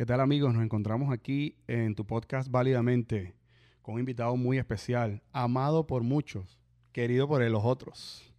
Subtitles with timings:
[0.00, 0.54] ¿Qué tal amigos?
[0.54, 3.34] Nos encontramos aquí en tu podcast Válidamente
[3.82, 6.58] con un invitado muy especial, amado por muchos,
[6.90, 8.32] querido por los otros,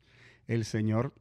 [0.47, 1.13] el señor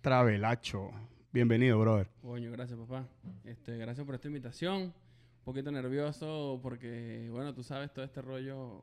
[0.00, 0.92] Travelacho.
[1.30, 2.08] Bienvenido, brother.
[2.22, 3.06] Coño, gracias, papá.
[3.44, 4.82] Este, gracias por esta invitación.
[4.82, 8.82] Un poquito nervioso porque, bueno, tú sabes todo este rollo.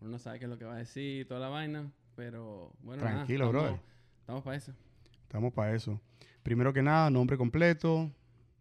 [0.00, 1.90] Uno no sabe qué es lo que va a decir, toda la vaina.
[2.16, 3.80] Pero, bueno, nada, Tranquilo, estamos- brother.
[4.20, 4.72] Estamos para eso.
[5.22, 6.00] Estamos para eso.
[6.42, 8.10] Primero que nada, nombre completo,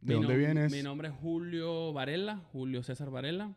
[0.02, 0.72] ¿de Mi dónde vienes?
[0.72, 3.54] Mi nombre es Julio Varela, Julio César Varela.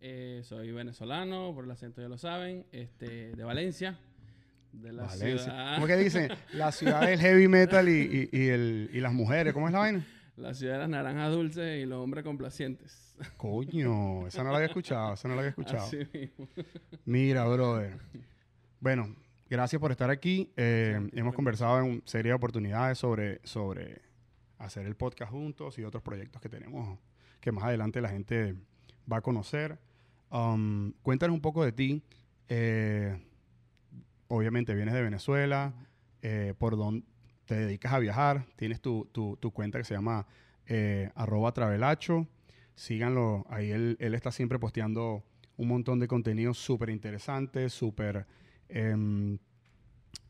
[0.00, 2.66] Eh, soy venezolano, por el acento ya lo saben.
[2.72, 3.98] Este, de Valencia.
[4.72, 5.38] De la Valencia.
[5.38, 5.74] ciudad.
[5.76, 6.28] ¿Cómo que dicen?
[6.52, 9.52] La ciudad del heavy metal y, y- y el- y las mujeres.
[9.54, 10.06] ¿Cómo es la vaina?
[10.36, 13.14] La ciudad de las naranjas dulces y los hombres complacientes.
[13.36, 15.84] Coño, esa no la había escuchado, esa no la había escuchado.
[15.84, 16.48] Así mismo.
[17.04, 17.98] Mira, brother.
[18.80, 19.14] Bueno,
[19.48, 20.52] gracias por estar aquí.
[20.56, 24.02] Eh, Sí, hemos conversado en serie de oportunidades sobre, sobre
[24.58, 26.98] hacer el podcast juntos y otros proyectos que tenemos
[27.40, 28.56] que más adelante la gente
[29.10, 29.78] va a conocer.
[30.30, 32.02] Um, cuéntanos un poco de ti.
[32.48, 33.16] Eh,
[34.28, 35.72] obviamente vienes de Venezuela.
[36.22, 37.04] eh, por dónde
[37.46, 38.46] te dedicas a viajar.
[38.56, 40.26] Tienes tu, tu- tu cuenta que se llama
[40.66, 41.10] eh,
[41.54, 42.26] travelacho.
[42.74, 43.46] Síganlo.
[43.48, 45.22] Ahí él, él está siempre posteando
[45.56, 48.26] un montón de contenido súper interesante, súper
[48.68, 49.38] em,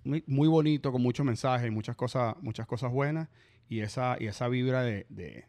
[0.05, 3.29] muy, muy bonito, con muchos mensajes, muchas cosas, muchas cosas buenas
[3.69, 5.47] y esa, y esa vibra de, de-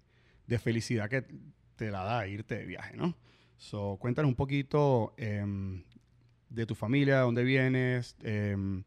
[0.48, 1.26] de felicidad que
[1.76, 3.16] te la da irte de viaje, ¿no?
[3.58, 5.84] So, cuéntanos un poquito em,
[6.50, 8.84] de tu familia, de dónde vienes em,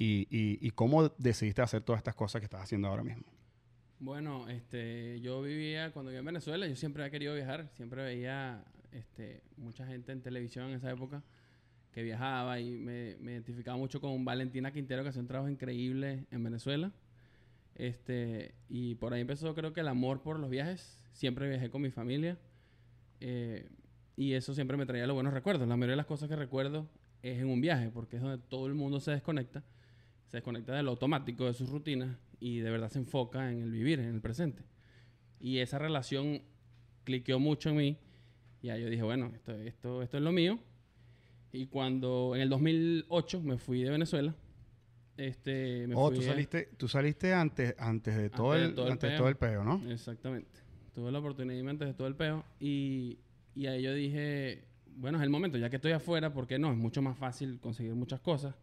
[0.00, 3.22] y, y- y cómo decidiste hacer todas estas cosas que estás haciendo ahora mismo.
[4.00, 8.64] Bueno, este, yo vivía, cuando vivía en Venezuela, yo siempre había querido viajar, siempre veía
[8.92, 11.22] este, mucha gente en televisión en esa época
[11.92, 16.24] que viajaba y me, me identificaba mucho con Valentina Quintero, que hace un trabajo increíble
[16.30, 16.92] en Venezuela.
[17.74, 21.82] Este, y por ahí empezó creo que el amor por los viajes, siempre viajé con
[21.82, 22.38] mi familia
[23.20, 23.68] eh,
[24.16, 25.68] y eso siempre me traía los buenos recuerdos.
[25.68, 26.88] La mayoría de las cosas que recuerdo
[27.22, 29.62] es en un viaje, porque es donde todo el mundo se desconecta,
[30.30, 33.70] se desconecta de lo automático, de sus rutinas y de verdad se enfoca en el
[33.70, 34.62] vivir, en el presente.
[35.40, 36.42] Y esa relación
[37.04, 37.98] cliqueó mucho en mí.
[38.62, 40.58] Y ahí yo dije, bueno, esto, esto, esto es lo mío.
[41.52, 44.34] Y cuando en el 2008 me fui de Venezuela,
[45.16, 48.68] este, me Oh, fui tú a- saliste, tú saliste antes, antes de todo, Antes de
[48.68, 49.18] el, todo el antes peo.
[49.18, 49.90] todo el peo, ¿no?
[49.90, 50.60] Exactamente.
[50.94, 52.44] Tuve la oportunidad de irme antes de todo el peo.
[52.58, 53.18] Y,
[53.54, 54.64] y ahí yo dije,
[54.96, 56.70] bueno, es el momento, ya que estoy afuera, ¿por qué no?
[56.70, 58.54] Es mucho más fácil conseguir muchas cosas.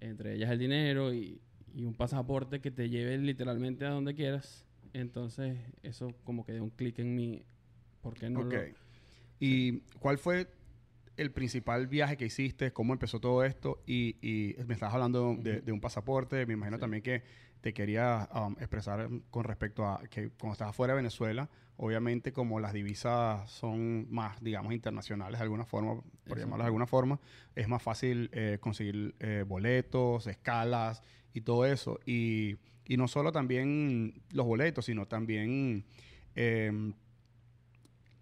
[0.00, 1.40] Entre ellas el dinero y,
[1.74, 4.66] y un pasaporte que te lleve literalmente a donde quieras.
[4.92, 7.44] Entonces, eso como que dio un clic en mí.
[8.02, 8.52] ¿Por qué no Ok.
[8.54, 8.60] lo-
[9.40, 10.46] ¿Y cuál fue
[11.16, 12.72] el principal viaje que hiciste?
[12.72, 13.82] ¿Cómo empezó todo esto?
[13.86, 16.44] Y, y me estabas hablando de, de un pasaporte.
[16.46, 16.80] Me imagino Sí.
[16.80, 17.22] también que
[17.60, 22.60] te quería um, expresar con respecto a que cuando estabas fuera de Venezuela, obviamente como
[22.60, 26.40] las divisas son más, digamos, internacionales de alguna forma, por Exacto.
[26.40, 27.20] llamarlas de alguna forma,
[27.54, 31.02] es más fácil eh, conseguir eh, boletos, escalas
[31.32, 32.00] y todo eso.
[32.04, 35.84] Y, y no solo también los boletos, sino también...
[36.34, 36.92] em,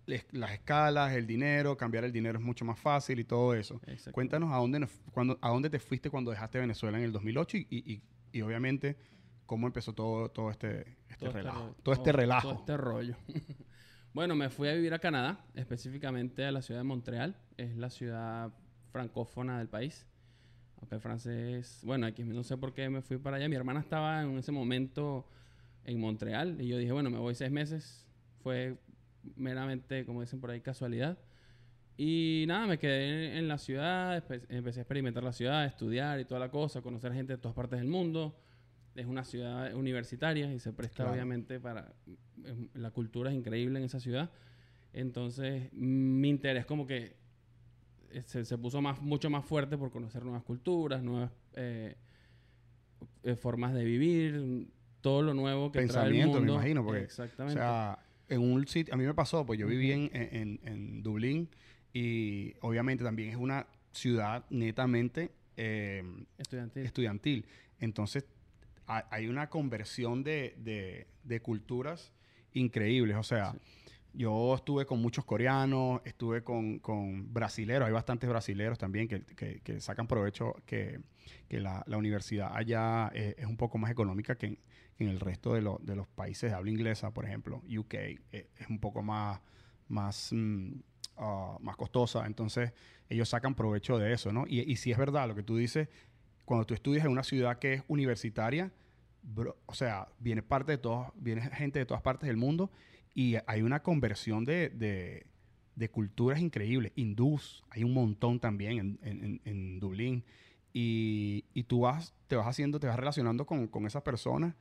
[0.07, 3.81] les- las escalas, el dinero, cambiar el dinero es mucho más fácil y todo eso.
[4.13, 7.67] Cuéntanos a dónde, cuando, a dónde te fuiste cuando dejaste Venezuela en el 2008 y,
[7.71, 8.03] y- y-
[8.33, 8.97] y obviamente
[9.47, 11.61] cómo empezó todo, todo este, este Todo este relajo.
[11.61, 11.75] rollo.
[11.83, 12.49] todo este relajo.
[12.51, 13.17] Todo este rollo.
[14.15, 17.37] bueno, me fui a vivir a Canadá, específicamente a la ciudad de Montreal.
[17.57, 18.53] Es la ciudad
[18.91, 20.07] francófona del país.
[20.79, 21.81] Aunque el francés...
[21.85, 23.49] Bueno, aquí no sé por qué me fui para allá.
[23.49, 25.29] Mi hermana estaba en ese momento
[25.85, 26.61] en Montreal.
[26.61, 28.07] Y yo dije, bueno, me voy seis meses.
[28.43, 28.77] Fue
[29.37, 31.19] meramente, como dicen por ahí, casualidad.
[31.97, 36.25] Y nada, me quedé en la ciudad, empecé a experimentar la ciudad, a estudiar y
[36.25, 38.37] toda la cosa, conocer gente de todas partes del mundo.
[38.95, 41.13] Es una ciudad universitaria y se presta Claro.
[41.13, 41.93] obviamente para...
[42.45, 44.31] em, La cultura es increíble en esa ciudad.
[44.93, 47.17] Entonces, mi interés como que
[48.11, 51.97] eh, se, se puso más, mucho más fuerte por conocer nuevas culturas, nuevas eh,
[53.23, 54.69] eh, formas de vivir,
[55.01, 56.55] todo lo nuevo que trae el Pensamiento, me mundo.
[56.55, 57.59] imagino, porque, O Exactamente.
[57.61, 57.99] sea,
[58.33, 61.49] en un sitio, a mí me pasó, pues yo viví en, en, en Dublín
[61.93, 66.03] y obviamente también es una ciudad netamente eh,
[66.39, 66.85] Estudiantil.
[66.85, 67.47] estudiantil.
[67.79, 68.25] Entonces,
[68.87, 72.13] ha- hay una conversión de, de- de culturas
[72.53, 73.17] increíbles.
[73.17, 73.59] O sea, Sí.
[74.15, 79.61] yo estuve con muchos coreanos, estuve con, con brasileros, hay bastantes brasileros también que, que-
[79.61, 81.01] que sacan provecho que,
[81.49, 84.59] que la, la universidad allá eh, es un poco más económica que en,
[84.99, 88.19] en el resto de, lo- de los países de habla inglesa, por ejemplo, UK, eh,
[88.57, 89.41] es un poco más,
[89.89, 90.73] más mm,
[91.19, 92.27] ah, más costosa.
[92.27, 92.73] Entonces,
[93.09, 94.45] ellos sacan provecho de eso, ¿no?
[94.47, 95.89] Y, y si es verdad lo que tú dices,
[96.45, 98.73] cuando tú estudias en una ciudad que es universitaria,
[99.67, 102.71] o sea, viene parte de todos, viene gente de todas partes del mundo
[103.15, 105.27] y hay una conversión de, de,
[105.77, 106.93] de culturas increíbles.
[106.97, 110.25] Hindús, hay un montón también en, en, en Dublín.
[110.73, 114.55] Y, y, tú vas, te vas haciendo, te vas relacionando con, con, esas personas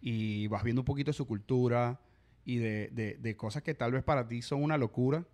[0.00, 2.00] y vas viendo un poquito de su cultura
[2.44, 5.26] y de, de, cosas que tal vez para ti son una locura,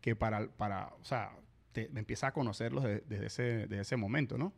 [0.00, 1.36] que para, para o sea,
[1.72, 4.52] te, empiezas a conocerlos desde, desde ese, desde ese momento, ¿no?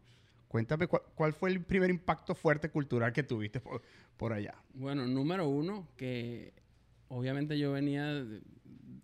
[0.49, 3.83] Cuéntame cuál, fue el primer impacto fuerte cultural que tuviste por,
[4.17, 4.57] por, allá.
[4.75, 6.53] Bueno, número uno, que
[7.07, 8.27] obviamente yo venía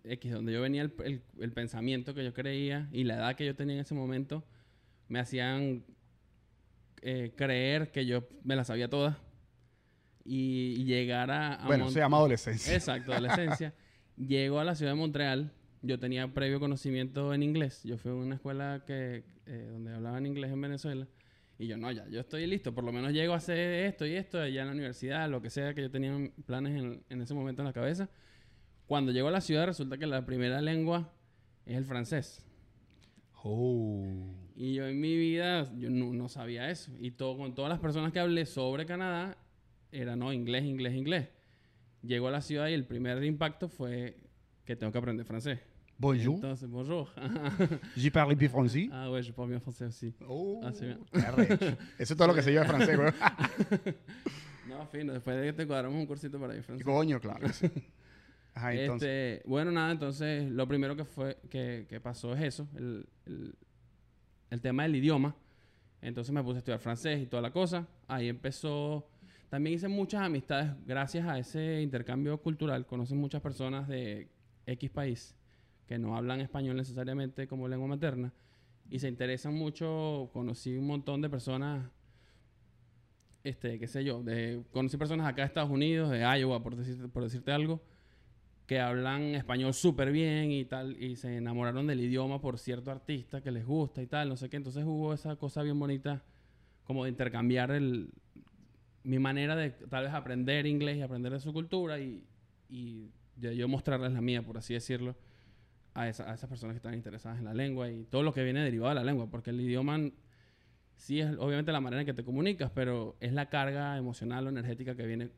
[0.03, 3.47] X, donde yo venía el, el, el, pensamiento que yo creía y la edad que
[3.47, 4.45] yo tenía en ese momento
[5.07, 5.85] me hacían
[7.03, 9.17] eh, creer que yo me la sabía todas
[10.27, 11.55] y, y llegar a...
[11.55, 12.75] a bueno, se llama adolescencia.
[12.75, 13.75] Exacto, adolescencia.
[14.17, 15.53] Llego a la ciudad de Montreal.
[15.83, 17.83] Yo tenía previo conocimiento en inglés.
[17.85, 21.07] Yo fui a una escuela que, eh, donde hablaban inglés en Venezuela.
[21.59, 22.75] Y yo, no, ya, yo estoy listo.
[22.75, 25.51] Por lo menos llego a hacer esto y esto allá en la universidad, lo que
[25.51, 26.13] sea que yo tenía
[26.45, 28.09] planes en, en ese momento en la cabeza.
[28.87, 31.13] Cuando llego a la ciudad, resulta que la primera lengua
[31.65, 32.47] es el francés.
[33.43, 34.05] Oh.
[34.57, 36.91] Y yo en mi vida, yo no, no, sabía eso.
[36.99, 39.37] Y todo, con todas las personas que hablé sobre Canadá,
[39.93, 41.29] era no, inglés, inglés, inglés.
[42.03, 44.17] Llego a la ciudad y el primer impacto fue
[44.65, 45.59] que tengo que aprender francés.
[45.99, 46.35] Bonjour.
[46.35, 47.09] Entonces, bonjour.
[47.97, 48.89] Je parle bien français.
[48.93, 50.15] Ah ouais, je parle bien français aussi.
[50.27, 51.79] Oh, Ah, sí, bien.
[51.99, 53.11] Eso es todo lo que se lleva francés, güey.
[54.69, 56.85] no, fino, después de que te cuadramos un cursito para ir francés.
[56.85, 57.47] Coño, claro.
[58.55, 59.09] Ajá, entonces.
[59.09, 63.55] Este, bueno, nada, entonces lo primero que fue que, que pasó es eso, el, el,
[64.51, 65.35] el, tema del idioma.
[66.03, 67.87] Entonces me puse a estudiar francés y toda la cosa.
[68.07, 69.09] Ahí empezó.
[69.57, 72.85] También hice muchas amistades gracias a ese intercambio cultural.
[72.85, 74.29] Conoces muchas personas de
[74.67, 75.35] X país
[75.87, 78.35] que no hablan español necesariamente como lengua materna
[78.91, 80.29] y se interesan mucho.
[80.35, 81.91] Conocí un montón de personas,
[83.45, 87.09] este, qué sé yo, de, conocí personas acá de Estados Unidos, de Iowa, por, decir,
[87.09, 87.81] por decirte algo
[88.67, 93.41] que hablan español súper bien y tal, y se enamoraron del idioma por cierto artista
[93.41, 94.59] que les gusta y tal, no sé qué.
[94.59, 96.23] Entonces hubo esa cosa bien bonita
[96.85, 98.11] como de intercambiar el,
[99.07, 102.25] mi manera de tal vez aprender inglés y aprender de su cultura y,
[102.69, 105.17] y yo mostrarles la mía, por así decirlo,
[105.95, 108.43] a, esa, a esas personas que están interesadas en la lengua y todo lo que
[108.43, 110.11] viene derivado de la lengua, porque el idioma
[110.97, 114.51] sí es obviamente la manera en que te comunicas, pero es la carga emocional o
[114.51, 115.31] energética que viene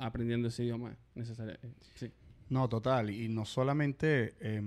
[0.00, 1.58] aprendiendo ese idioma necesaria.
[1.94, 2.12] Sí.
[2.50, 3.10] No, total.
[3.10, 4.62] Y no solamente eh,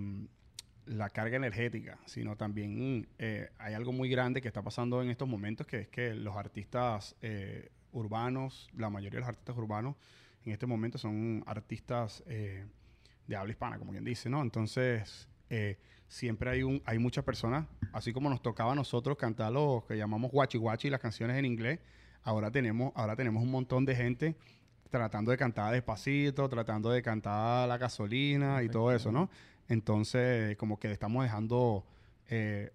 [0.88, 5.28] la carga energética, sino también eh, hay algo muy grande que está pasando en estos
[5.28, 9.96] momentos, que es que los artistas eh, urbanos, la mayoría de los artistas urbanos
[10.46, 12.66] en este momento son artistas eh,
[13.28, 14.42] de habla hispana, como quien dice, ¿no?
[14.42, 15.78] Entonces, eh,
[16.08, 19.98] siempre hay, un, hay muchas personas, así como nos tocaba a nosotros cantar los que
[19.98, 21.80] llamamos guachi guachi, las canciones en inglés,
[22.24, 24.36] ahora tenemos, ahora tenemos un montón de gente
[24.90, 28.72] tratando de cantar despacito, tratando de cantar la gasolina Perfecto.
[28.72, 29.30] y todo eso, ¿no?
[29.68, 31.86] Entonces, como que estamos dejando,
[32.28, 32.72] eh,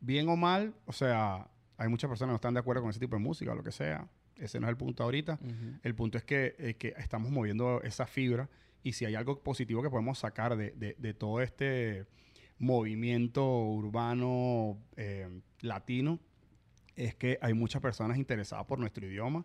[0.00, 1.46] bien o mal, o sea,
[1.76, 3.62] hay muchas personas que no están de acuerdo con ese tipo de música o lo
[3.62, 4.08] que sea.
[4.36, 5.38] Ese no es el punto ahorita.
[5.40, 5.80] Uh -huh.
[5.82, 8.48] El punto es que, eh, que, estamos moviendo esa fibra
[8.82, 12.06] y si hay algo positivo que podemos sacar de, de, de todo este
[12.58, 15.28] movimiento urbano eh,
[15.60, 16.20] latino,
[16.96, 19.44] es que hay muchas personas interesadas por nuestro idioma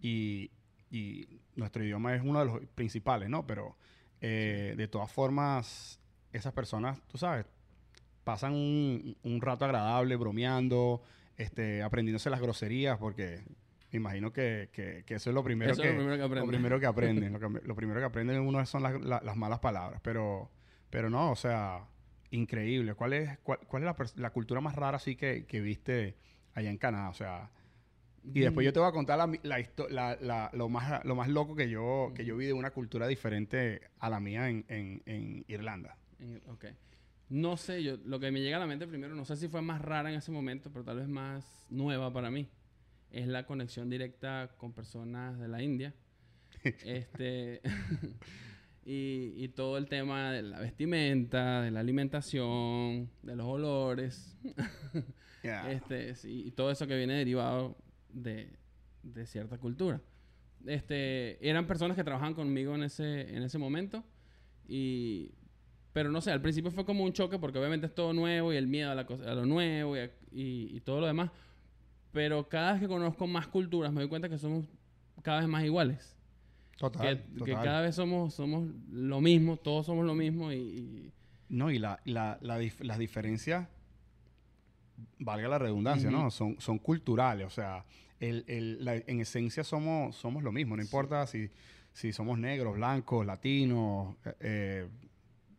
[0.00, 0.50] y,
[0.90, 3.46] y nuestro idioma es uno de los principales, ¿no?
[3.46, 3.76] Pero
[4.20, 6.00] eh, de todas formas,
[6.32, 7.46] esas personas, tú sabes,
[8.24, 11.02] pasan un, un rato agradable bromeando,
[11.36, 13.44] este, aprendiéndose las groserías, porque
[13.98, 16.24] me imagino que, que, que, eso es lo primero, eso que, es lo primero que
[16.24, 16.46] aprenden.
[16.46, 17.32] Lo primero que aprenden.
[17.32, 20.00] lo, que, lo, primero que aprenden uno son las, la, las malas palabras.
[20.02, 20.50] Pero,
[20.90, 21.86] pero no, o sea,
[22.30, 22.94] increíble.
[22.94, 26.16] ¿Cuál es, cuál, cuál es la, la, cultura más rara así que, que viste
[26.54, 27.08] allá en Canadá?
[27.08, 27.50] O sea,
[28.34, 31.28] y después yo te voy a contar la, la, la, la, lo, más, lo más
[31.28, 35.02] loco que yo, que yo vi de una cultura diferente a la mía en, en,
[35.06, 35.96] en Irlanda.
[36.48, 36.66] Ok.
[37.28, 39.60] No sé, yo, lo que me llega a la mente primero, no sé si fue
[39.60, 42.48] más rara en ese momento, pero tal vez más nueva para mí,
[43.10, 45.94] es la conexión directa con personas de la India.
[46.84, 47.60] este,
[48.84, 54.36] y, y, todo el tema de la vestimenta, de la alimentación, de los olores,
[55.42, 55.70] yeah.
[55.70, 57.76] este, y todo eso que viene derivado
[58.08, 58.52] de,
[59.02, 60.00] de, cierta cultura.
[60.66, 64.04] Este, eran personas que trabajaban conmigo en ese, en ese momento
[64.68, 65.30] y
[65.96, 68.56] pero no sé, al principio fue como un choque porque obviamente es todo nuevo y
[68.56, 71.30] el miedo a, la cosa, a lo nuevo y, y, y, todo lo demás.
[72.16, 74.64] Pero cada vez que conozco más culturas me doy cuenta que somos
[75.20, 76.16] cada vez más iguales.
[76.78, 77.02] Total.
[77.06, 77.44] Que, total.
[77.44, 81.12] que cada vez somos, somos lo mismo, todos somos lo mismo y,
[81.50, 83.68] No, y la, la, la dif- las diferencias,
[85.18, 86.20] valga la redundancia, ¿no?
[86.22, 86.30] Ujú.
[86.30, 87.84] Son, son culturales, o sea,
[88.18, 91.50] el, el- la- en esencia somos, somos lo mismo, no importa si,
[91.92, 94.88] si somos negros, blancos, latinos, eh, eh,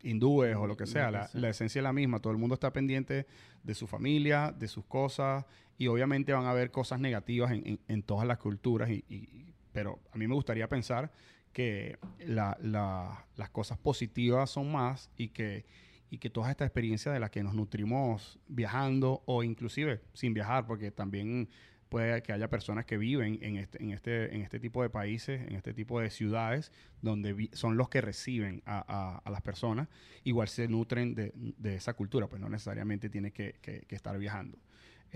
[0.01, 2.73] hindúes o lo que sea, la, la esencia es la misma, todo el mundo está
[2.73, 3.27] pendiente
[3.63, 5.45] de su familia, de sus cosas,
[5.77, 10.17] y obviamente van a haber cosas negativas en, en- todas las culturas, y, pero a
[10.17, 11.11] mí me gustaría pensar
[11.53, 15.65] que la- la- las cosas positivas son más y que,
[16.09, 20.65] y que todas estas experiencias de las que nos nutrimos viajando o inclusive sin viajar,
[20.65, 21.49] porque también
[21.89, 25.41] puede que haya personas que viven en este, en este, en este tipo de países,
[25.47, 29.87] en este tipo de ciudades, donde son los que reciben a, a- las personas,
[30.23, 33.55] igual se nutren de, de esa cultura, pues no necesariamente tiene que
[33.89, 34.57] estar viajando.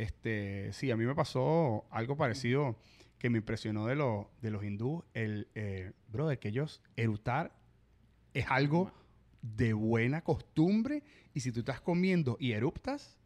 [0.02, 2.76] Este, sí, a mí me pasó algo parecido
[3.20, 7.52] que me impresionó de, los de los hindúes, el, eh, brother, que ellos erutar
[8.34, 8.92] es algo
[9.44, 11.04] de buena costumbre
[11.36, 13.20] y si tú estás comiendo y eruptas,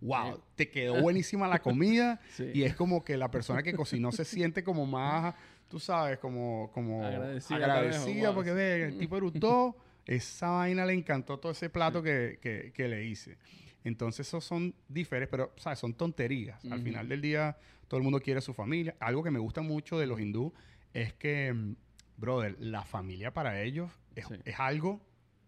[0.00, 0.42] wow, Sí.
[0.56, 2.50] te quedó buenísima la comida Sí.
[2.52, 5.36] y es como que la persona que cocinó se siente como más,
[5.68, 11.52] tú sabes, como, como Agradecida, porque ve, el tipo erutó, esa vaina le encantó todo
[11.52, 13.38] ese plato que, que- que le hice.
[13.84, 15.78] Entonces, esos son diferentes, pero, ¿sabes?
[15.78, 16.64] Son tonterías.
[16.66, 17.56] Al final del día,
[17.86, 18.96] todo el mundo quiere a su familia.
[19.00, 20.52] Algo que me gusta mucho de los hindú
[20.92, 21.76] es que, mm,
[22.16, 24.34] brother, la familia para ellos es, Sí.
[24.44, 25.00] es algo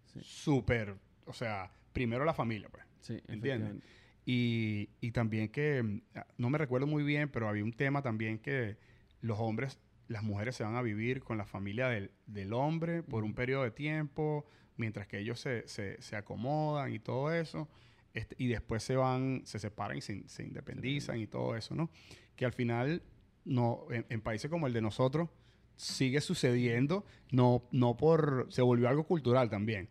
[0.06, 0.20] Sí.
[0.22, 0.96] súper,
[1.26, 2.84] o sea, primero la familia, pues.
[3.00, 3.82] Sí, ¿Entiendes?
[4.26, 6.00] Y, y también que, mm,
[6.38, 8.76] no me recuerdo muy bien, pero había un tema también que
[9.20, 13.24] los hombres, las mujeres se van a vivir con la familia del, del hombre por
[13.24, 14.44] un periodo de tiempo,
[14.76, 17.68] mientras que ellos se, se, se acomodan y todo eso,
[18.14, 21.90] este, y después se van, se separan y se, se independizan y todo eso, ¿no?
[22.36, 23.02] Que al final,
[23.44, 25.28] no, en, en países como el de nosotros,
[25.76, 29.88] sigue sucediendo, no, no por, se volvió algo cultural también.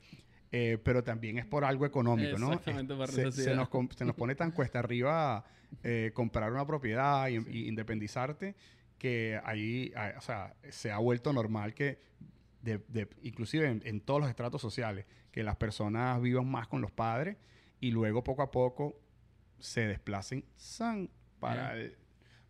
[0.51, 2.47] eh, pero también es por algo económico, ¿no?
[2.53, 5.45] Exactamente, por se, se nos, se nos pone tan cuesta arriba
[5.83, 8.55] eh, comprar una propiedad y, y independizarte
[8.97, 11.99] que ahí, ah, o sea, se ha vuelto normal que,
[12.61, 16.81] de, de- inclusive en, en todos los estratos sociales, que las personas vivan más con
[16.81, 17.37] los padres
[17.79, 18.99] y luego poco a poco
[19.59, 21.09] se desplacen san
[21.39, 21.95] para el,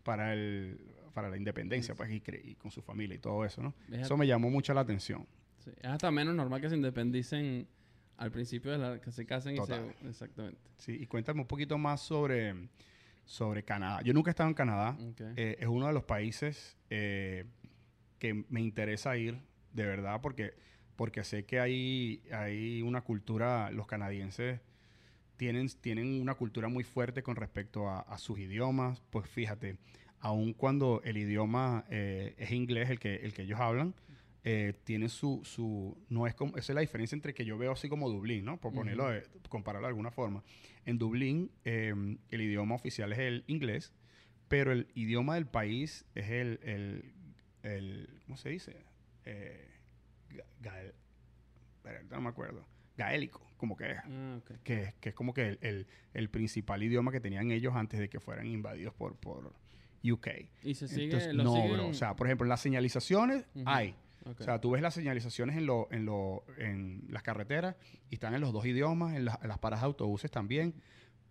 [0.03, 3.73] para el para la independencia pues y, con su familia y todo eso, ¿no?
[3.91, 5.27] Es Eso me llamó mucho la atención.
[5.57, 7.67] Sí, Es hasta menos normal que se independicen
[8.17, 9.93] al principio de la que se casen Total.
[9.99, 10.09] y se...
[10.09, 10.59] Exactamente.
[10.77, 12.69] Sí, y cuéntame un poquito más sobre,
[13.25, 14.01] sobre Canadá.
[14.01, 14.97] Yo nunca he estado en Canadá.
[15.35, 17.45] Eh, es uno de los países eh,
[18.17, 19.39] que me interesa ir,
[19.73, 20.53] de verdad, porque,
[20.95, 24.61] porque sé que hay, hay una cultura, los canadienses
[25.39, 29.01] tienen, tienen una cultura muy fuerte con respecto a, a sus idiomas.
[29.09, 29.77] Pues fíjate,
[30.19, 33.95] aun cuando el idioma eh, es inglés, el que, el que ellos hablan,
[34.43, 37.71] eh, tiene su, su, no es como, esa es la diferencia entre que yo veo
[37.71, 38.57] así como Dublín, ¿no?
[38.59, 39.13] Por ponerlo, Ujú.
[39.13, 40.43] de, compararlo de alguna forma.
[40.85, 41.93] En Dublín, eh,
[42.29, 43.93] el idioma oficial es el inglés,
[44.49, 47.13] pero el idioma del país es el, el,
[47.63, 48.75] el ¿cómo se dice?
[49.23, 49.69] Eh,
[50.31, 50.93] ga- gael-
[51.77, 52.65] espera, no me acuerdo.
[52.99, 53.97] Gaélico, como que es.
[54.05, 54.39] Ah.
[54.63, 58.09] Que, que es como que el, el- el principal idioma que tenían ellos antes de
[58.09, 59.53] que fueran invadidos por, por
[60.03, 60.27] UK.
[60.63, 61.05] Y se sigue...
[61.05, 61.87] Entonces, no, siguen- bro.
[61.87, 63.95] O sea, por ejemplo, en las señalizaciones hay.
[64.25, 67.75] O sea, tú ves las señalizaciones en, lo, en, lo, en las carreteras
[68.09, 70.73] y están en los dos idiomas, en, en las paradas de autobuses también.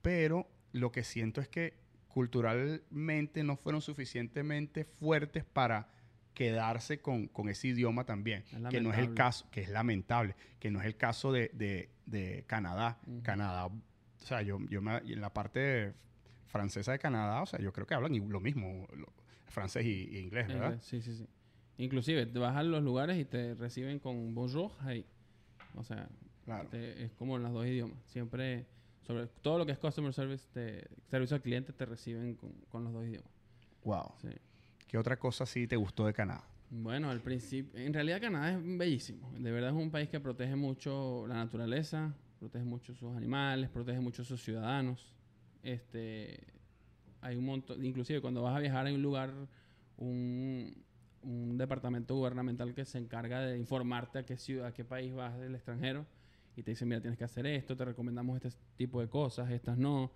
[0.02, 1.74] Pero lo que siento es que
[2.08, 5.88] culturalmente no fueron suficientemente fuertes para
[6.38, 8.44] quedarse con, con ese idioma también.
[8.52, 11.50] Es Que no es el caso, que es lamentable, que no es el caso de,
[11.52, 13.00] de- de Canadá.
[13.24, 13.72] Canadá, o
[14.18, 15.94] sea, yo, yo me- en la parte
[16.46, 19.12] francesa de Canadá, o sea, yo creo que hablan lo mismo, lo-
[19.46, 20.66] francés y, y inglés, ¿verdad?
[20.74, 21.26] Inglés, Sí, sí, sí.
[21.78, 25.04] Inclusive, te vas a los lugares y te reciben con bonjour, hey.
[25.74, 26.08] O sea,
[26.44, 26.68] Claro.
[26.68, 27.98] te- es como en los dos idiomas.
[28.06, 28.64] Siempre,
[29.02, 32.84] sobre todo lo que es customer service, te- servicio al cliente, te reciben con, con
[32.84, 33.30] los dos idiomas.
[33.82, 34.12] Wow.
[34.22, 34.28] Sí.
[34.88, 36.42] ¿Qué otra cosa sí te gustó de Canadá?
[36.70, 39.30] Bueno, al principio, en realidad Canadá es bellísimo.
[39.38, 44.00] De verdad es un país que protege mucho la naturaleza, protege mucho sus animales, protege
[44.00, 45.14] mucho sus ciudadanos.
[45.62, 46.40] Este,
[47.20, 49.30] hay un montón, inclusive cuando vas a viajar hay un lugar,
[49.98, 50.74] un,
[51.22, 55.38] un departamento gubernamental que se encarga de informarte a qué ciudad, a qué país vas
[55.38, 56.06] del extranjero
[56.56, 59.76] y te dice, mira, tienes que hacer esto, te recomendamos este tipo de cosas, estas
[59.76, 60.10] no.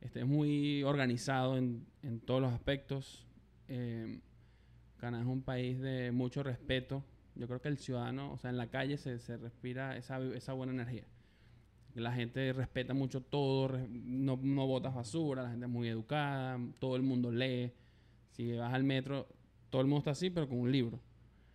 [0.00, 3.26] Este es muy organizado en, en todos los aspectos.
[3.70, 4.20] Eh,
[4.98, 7.04] Canadá es un país de mucho respeto.
[7.36, 10.52] Yo creo que el ciudadano, o sea, en la calle se, se respira esa, esa
[10.52, 11.04] buena energía.
[11.94, 16.96] La gente respeta mucho todo, no, no botas basura, la gente es muy educada, todo
[16.96, 17.72] el mundo lee.
[18.32, 19.28] Si vas al metro,
[19.70, 21.00] todo el mundo está así, pero con un libro.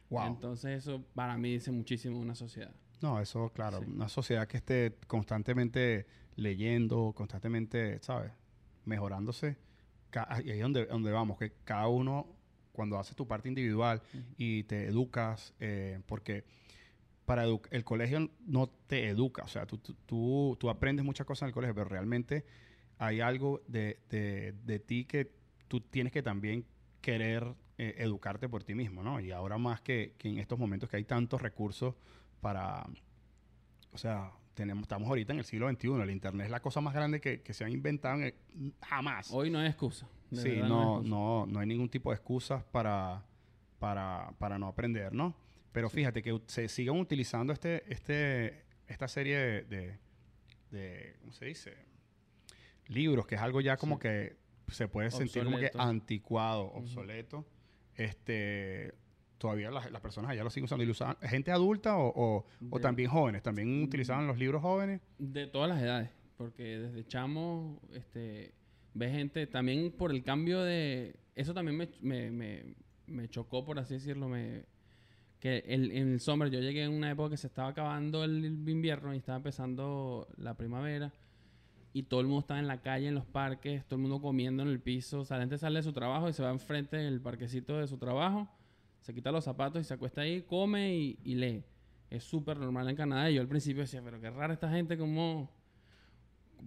[0.10, 0.28] Wow.
[0.28, 2.74] Entonces eso para mí dice muchísimo una sociedad.
[3.02, 3.80] No, eso, claro.
[3.82, 6.06] Una sociedad que esté constantemente
[6.36, 8.32] leyendo, constantemente, ¿sabes?
[8.86, 9.58] Mejorándose.
[10.44, 12.28] Y ahí es donde, donde vamos, que cada uno,
[12.72, 14.02] cuando haces tu parte individual
[14.38, 16.44] y te educas, eh, porque
[17.26, 21.48] para el colegio no te educa, o sea, tú, tú, tú, aprendes muchas cosas en
[21.48, 22.46] el colegio, pero realmente
[23.00, 25.32] hay algo de, de, ti que
[25.68, 26.66] tú tienes que también
[27.02, 29.20] querer eh, educarte por ti mismo, ¿no?
[29.20, 31.96] Y ahora más que, que en estos momentos que hay tantos recursos
[32.42, 32.86] para,
[33.92, 36.94] o sea, tenemos, estamos ahorita en el siglo XXI, el Internet es la cosa más
[36.94, 38.22] grande que, se han inventado
[38.82, 39.30] jamás.
[39.32, 40.10] Hoy no hay excusa.
[40.32, 43.24] Sí, no, no, no, hay ningún tipo de excusas para,
[43.78, 45.36] para, para no aprender, ¿no?
[45.72, 50.00] Pero fíjate que se sigan utilizando este, este, esta serie de,
[50.72, 51.78] de, ¿cómo se dice?
[52.88, 54.38] Libros, que es algo ya como que
[54.70, 57.46] se puede sentir como que anticuado, obsoleto.
[57.96, 58.94] Este,
[59.46, 60.84] todavía las, personas allá lo siguen usando.
[60.84, 62.46] ¿Y lo usaban, ¿Gente adulta o,
[62.82, 63.44] también jóvenes?
[63.44, 63.84] ¿También mm.
[63.84, 65.02] utilizaban los libros jóvenes?
[65.20, 68.54] De todas las edades, porque desde chamo este,
[68.96, 71.16] ve gente, también por el cambio de...
[71.36, 72.76] Eso también me, me,
[73.06, 74.64] me, chocó, por así decirlo, me,
[75.40, 78.46] que el, en el summer yo llegué en una época que se estaba acabando el,
[78.46, 81.14] invierno y estaba empezando la primavera
[81.94, 84.64] y todo el mundo estaba en la calle, en los parques, todo el mundo comiendo
[84.64, 85.20] en el piso.
[85.20, 87.88] O sea, la gente sale de su trabajo y se va enfrente del parquecito de
[87.88, 88.50] su trabajo
[89.06, 90.92] se quita los zapatos y se acuesta ahí, come
[91.24, 91.64] y, lee.
[92.10, 93.30] Es súper normal en Canadá.
[93.30, 95.54] Y yo al principio decía, pero qué rara esta gente como...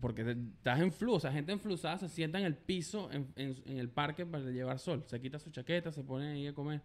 [0.00, 3.26] Porque estás en flu, o sea, gente enflusada se sienta en el piso, en,
[3.66, 5.02] el parque para llevar sol.
[5.08, 6.80] Se quita su chaqueta, se pone ahí a comer.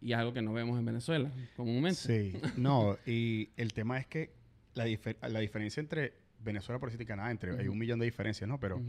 [0.00, 2.00] Y es algo que no vemos en Venezuela comúnmente.
[2.00, 4.32] Sí, no, y el tema es que
[4.72, 4.86] la,
[5.28, 8.58] la diferencia entre Venezuela, por decirte, y Canadá, entre, hay un millón de diferencias, ¿no?
[8.58, 8.80] Pero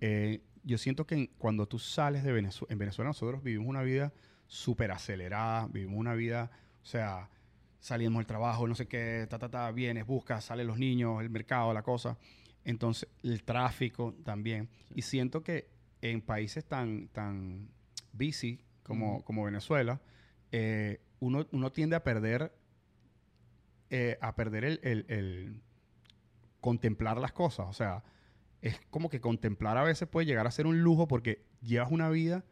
[0.00, 4.14] eh, yo siento que cuando tú sales de Venezuela, en Venezuela nosotros vivimos una vida
[4.46, 6.50] súper acelerada, vivimos una vida,
[6.82, 7.28] o sea,
[7.80, 11.30] salimos del trabajo, no sé qué, ta, ta, ta, vienes, buscas, salen los niños, el
[11.30, 12.16] mercado, la cosa.
[12.64, 14.70] Entonces, el tráfico también.
[14.94, 15.68] Y siento que
[16.00, 17.68] en países tan, tan
[18.12, 20.00] busy como, como Venezuela,
[20.50, 22.54] eh, uno, uno, tiende a perder,
[23.90, 25.60] eh, a perder el, el,
[26.60, 27.66] contemplar las cosas.
[27.68, 28.02] O sea,
[28.62, 32.08] es como que contemplar a veces puede llegar a ser un lujo porque llevas una
[32.08, 32.44] vida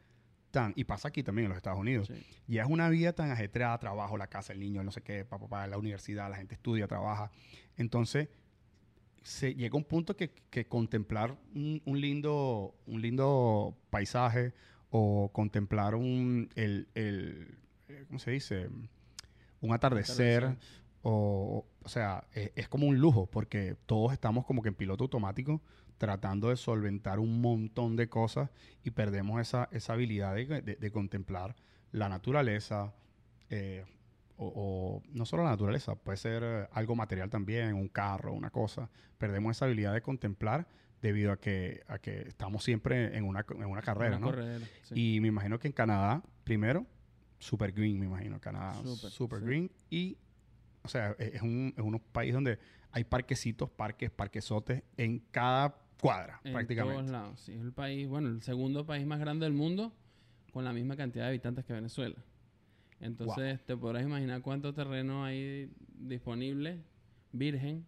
[0.76, 2.10] y pasa aquí también en los Estados Unidos,
[2.46, 5.66] y es una vida tan ajetreada, trabajo, la casa, el niño, no sé qué, papá,
[5.66, 7.30] la universidad, la gente estudia, trabaja.
[7.76, 8.28] Entonces,
[9.22, 10.32] se llega un punto que,
[10.68, 14.52] contemplar un, lindo, un lindo paisaje
[14.90, 17.56] o contemplar un, el, el
[17.88, 18.68] eh, ¿cómo se dice?
[19.60, 20.56] Un atardecer,
[21.04, 25.02] O, o sea, es, es, como un lujo porque todos estamos como que en piloto
[25.04, 25.60] automático
[26.02, 28.50] tratando de solventar un montón de cosas
[28.82, 31.54] y perdemos esa, esa habilidad de, contemplar
[31.92, 32.92] la naturaleza,
[33.50, 33.84] eh,
[34.36, 38.90] o, no solo la naturaleza, puede ser eh, algo material también, un carro, una cosa.
[39.16, 40.66] Perdemos esa habilidad de contemplar
[41.00, 44.32] debido a que, a que estamos siempre en una, en una carrera, ¿no?
[44.96, 46.84] Y me imagino que en Canadá, primero,
[47.38, 48.74] super green, me imagino, Canadá,
[49.08, 49.70] super, green.
[49.88, 50.18] Y,
[50.82, 52.58] o sea, e, es un, es un país donde
[52.90, 56.98] hay parquecitos, parques, parquesotes en cada cuadra, en prácticamente.
[56.98, 57.52] Todos lados, sí.
[57.52, 59.92] Es el país, bueno, el segundo país más grande del mundo
[60.52, 62.16] con la misma cantidad de habitantes que Venezuela.
[62.98, 66.82] Entonces, te podrás imaginar cuánto terreno hay disponible,
[67.30, 67.86] virgen,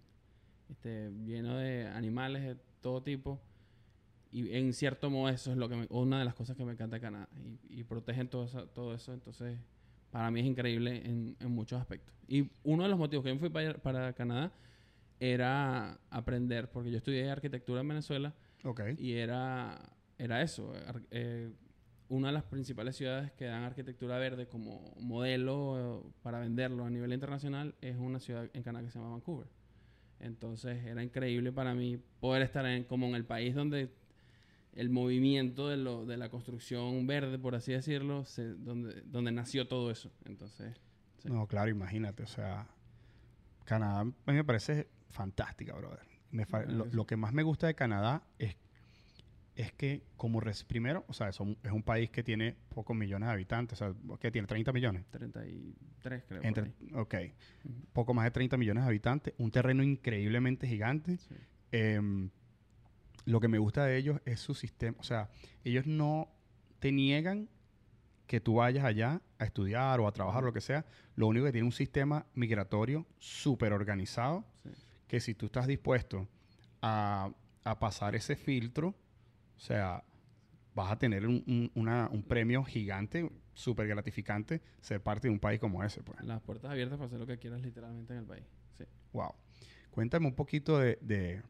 [0.70, 3.40] este, lleno de animales de todo tipo.
[4.30, 6.96] Y en cierto modo eso es lo que una de las cosas que me encanta
[6.96, 7.28] de Canadá.
[7.68, 9.12] Y, protegen todo eso, todo eso.
[9.12, 9.58] Entonces,
[10.10, 12.14] para mí es increíble en, muchos aspectos.
[12.28, 14.52] Y uno de los motivos que yo fui para, para Canadá
[15.20, 18.34] era aprender, porque yo estudié arquitectura en Venezuela.
[18.98, 19.78] Y era,
[20.18, 20.72] era eso.
[21.10, 21.52] Eh,
[22.08, 26.90] una de las principales ciudades que dan arquitectura verde como modelo eh, para venderlo a
[26.90, 29.48] nivel internacional es una ciudad en Canadá que se llama Vancouver.
[30.20, 33.90] Entonces era increíble para mí poder estar en, como en el país donde
[34.72, 38.24] el movimiento de, lo, de la construcción verde, por así decirlo,
[38.58, 40.10] donde, donde nació todo eso.
[40.24, 40.74] Entonces,
[41.24, 42.66] No, claro, imagínate, o sea,
[43.64, 46.06] Canadá me parece fantástica, brother.
[46.92, 48.56] lo, que más me gusta de Canadá es,
[49.54, 53.80] es que como primero, o sea, es un, país que tiene pocos millones de habitantes,
[53.80, 55.06] o sea, que tiene 30 millones.
[55.10, 57.00] 33 creo.
[57.00, 57.14] ok.
[57.92, 61.18] Poco más de 30 millones de habitantes, un terreno increíblemente gigante.
[61.70, 62.30] Em,
[63.24, 65.30] lo que me gusta de ellos es su sistema, o sea,
[65.64, 66.28] ellos no
[66.78, 67.48] te niegan
[68.26, 70.84] que tú vayas allá a estudiar o a trabajar lo que sea.
[71.14, 74.44] Lo único que tiene un sistema migratorio súper organizado
[75.14, 76.26] que si tú estás dispuesto
[76.82, 77.30] a,
[77.78, 80.02] pasar ese filtro, o sea,
[80.74, 86.02] vas a tener un, premio gigante, súper gratificante, ser parte de un país como ese.
[86.02, 86.20] Pues.
[86.24, 88.42] Las puertas abiertas para hacer lo que quieras literalmente en el país.
[88.76, 88.84] sí.
[89.12, 89.36] Wow.
[89.92, 91.42] Cuéntame un poquito de, de,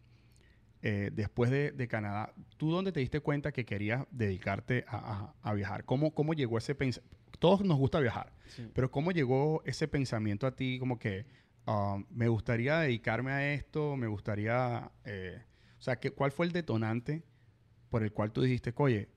[0.83, 5.35] eh, después de, de Canadá, ¿tú dónde te diste cuenta que querías dedicarte a, a-
[5.41, 5.87] a viajar?
[5.87, 7.19] ¿Cómo, ¿Cómo llegó ese pensamiento?
[7.39, 8.69] Todos nos gusta viajar, sí.
[8.75, 11.25] pero ¿cómo llegó ese pensamiento a ti como que
[11.67, 14.91] ah, me gustaría dedicarme a esto, me gustaría...
[15.05, 15.43] eh,
[15.79, 17.23] o sea, ¿qué, ¿cuál fue el detonante
[17.91, 19.09] por el cual tú dijiste, oye,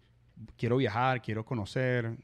[0.57, 2.17] quiero viajar, quiero conocer?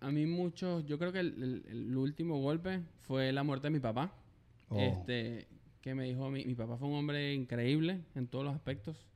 [0.00, 3.70] A mí muchos, yo creo que el, el- el último golpe fue la muerte de
[3.70, 4.12] mi papá.
[4.68, 5.46] Oh, Este,
[5.80, 9.06] que me dijo, mi, mi papá fue un hombre increíble en todos los aspectos.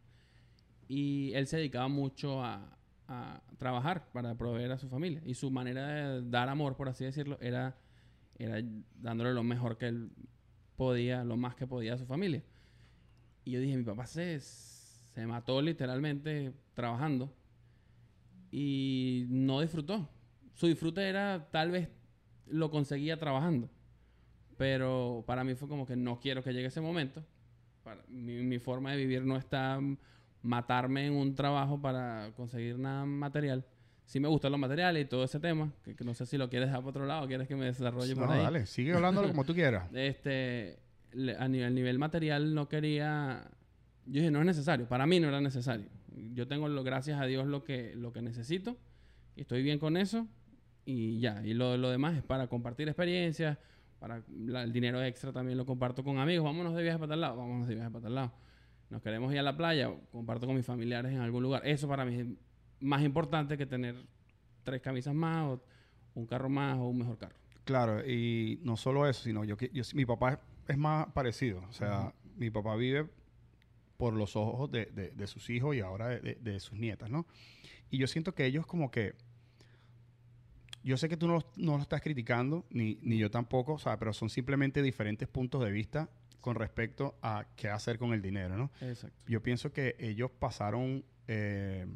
[0.89, 2.77] Y él se dedicaba mucho a,
[3.09, 5.23] a trabajar para proveer a su familia.
[5.25, 5.87] Y su manera
[6.21, 7.77] de dar amor, por así decirlo, era,
[8.45, 8.63] era
[8.95, 10.11] dándole lo mejor que él
[10.77, 12.43] podía, lo más que podía a su familia.
[13.45, 17.35] Y yo dije, mi papá se, se mató literalmente trabajando
[18.51, 20.09] y no disfrutó.
[20.55, 21.89] Su disfrute era tal vez
[22.47, 23.71] lo conseguía trabajando.
[24.57, 27.25] Pero para mí fue como que no quiero que llegue ese momento.
[27.83, 29.81] Para, mi, forma de vivir no está
[30.43, 33.65] matarme en un trabajo para conseguir nada material.
[34.11, 36.51] Sí me gustan los materiales y todo ese tema, que, que no sé si lo
[36.51, 38.43] quieres dejar por otro lado o quieres que me desarrolle no, por ahí.
[38.43, 39.85] dale, sigue hablándolo como tú quieras.
[39.95, 40.81] Este,
[41.13, 43.45] le- a nivel, nivel material no quería...
[44.07, 44.89] Yo dije, no es necesario.
[44.89, 45.87] Para mí no era necesario.
[46.35, 48.77] Yo tengo, lo, gracias a Dios, lo que, lo que necesito.
[49.37, 50.27] Y estoy bien con eso.
[50.85, 51.41] Y ya.
[51.47, 53.59] Y lo, lo demás es para compartir experiencias.
[54.01, 56.45] Para la- el dinero extra también lo comparto con amigos.
[56.45, 57.37] Vámonos de viaje para tal lado.
[57.37, 58.33] Vámonos de viaje para tal lado.
[58.89, 59.89] Nos queremos ir a la playa.
[60.11, 61.65] Comparto con mis familiares en algún lugar.
[61.65, 62.27] Eso para mí es
[62.81, 63.97] más importante que tener
[64.65, 65.63] tres camisas más o
[66.15, 67.37] un carro más o un mejor carro.
[67.65, 71.63] Claro, y no solo eso, sino yo, que- yo mi papá es, más parecido.
[71.69, 73.09] O sea, mi papá vive
[73.97, 77.27] por los ojos de, de- de sus hijos y ahora de, sus nietas, ¿no?
[77.91, 79.15] Y yo siento que ellos como que...
[80.83, 83.99] Yo sé que tú no, no lo estás criticando, ni, ni yo tampoco, o sea,
[83.99, 86.09] pero son simplemente diferentes puntos de vista
[86.41, 88.71] con respecto a qué hacer con el dinero, ¿no?
[88.81, 89.15] Exacto.
[89.27, 91.87] Yo pienso que ellos pasaron eh,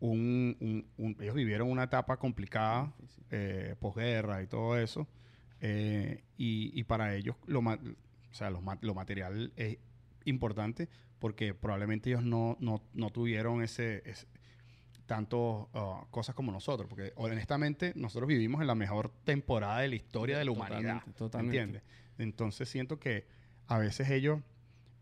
[0.00, 2.92] un, un- un- Ellos vivieron una etapa complicada
[3.30, 5.06] eh, posguerra y todo eso.
[5.60, 7.78] eh, y, y para ellos lo, ma-
[8.30, 9.76] o sea, lo, ma- lo material es
[10.24, 14.26] importante porque probablemente ellos no, no, no tuvieron ese, ese-
[15.06, 16.88] tanto ah, cosas como nosotros.
[16.88, 21.02] Porque honestamente nosotros vivimos en la mejor temporada de la historia de la humanidad.
[21.02, 21.56] Totalmente, totalmente.
[21.58, 21.82] ¿Entiendes?
[22.18, 23.26] Entonces siento que
[23.66, 24.40] a veces ellos...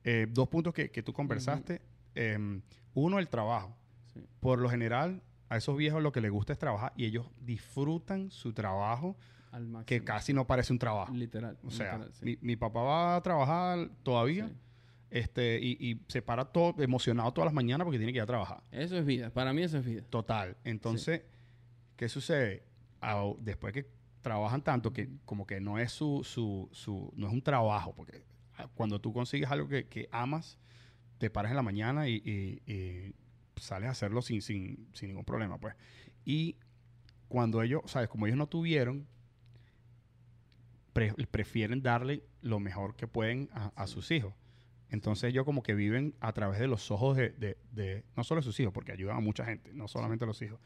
[0.05, 1.83] eh, dos puntos que, que tú conversaste.
[2.15, 2.63] em,
[2.95, 3.77] uno, el trabajo
[4.17, 4.27] Sí.
[4.41, 8.31] por lo general, a esos viejos lo que les gusta es trabajar y ellos disfrutan
[8.31, 9.17] su trabajo,
[9.53, 9.87] Al máximo.
[9.87, 11.13] que casi no parece un trabajo.
[11.15, 11.57] Literal.
[11.65, 12.25] O sea, literal, sí.
[12.25, 14.55] mi, mi papá va a trabajar todavía Sí.
[15.11, 18.27] este, y, y se para todo emocionado todas las mañanas porque tiene que ir a
[18.27, 18.63] trabajar.
[18.73, 19.31] Eso es vida.
[19.31, 20.03] Para mí eso es vida.
[20.11, 20.57] Total.
[20.65, 21.23] Entonces,
[21.97, 22.65] ¿qué sucede?
[23.01, 23.87] Ah, después que
[24.21, 28.25] trabajan tanto que como que no es su, su, su no es un trabajo, porque
[28.59, 30.59] ah, cuando tú consigues algo que, que amas,
[31.19, 33.15] te paras en la mañana y, y- y
[33.57, 35.75] sales a hacerlo sin, sin, sin ningún problema, pues.
[36.25, 36.57] Y
[37.29, 38.09] cuando ellos, ¿sabes?
[38.09, 39.07] Como ellos no tuvieron,
[40.93, 43.95] pre- prefieren darle lo mejor que pueden a, a Sí.
[43.95, 44.35] sus hijos.
[44.89, 48.41] Entonces ellos como que viven a través de los ojos de, de- de- no solo
[48.41, 50.61] de sus hijos, porque ayudan a mucha gente, no solamente a los hijos,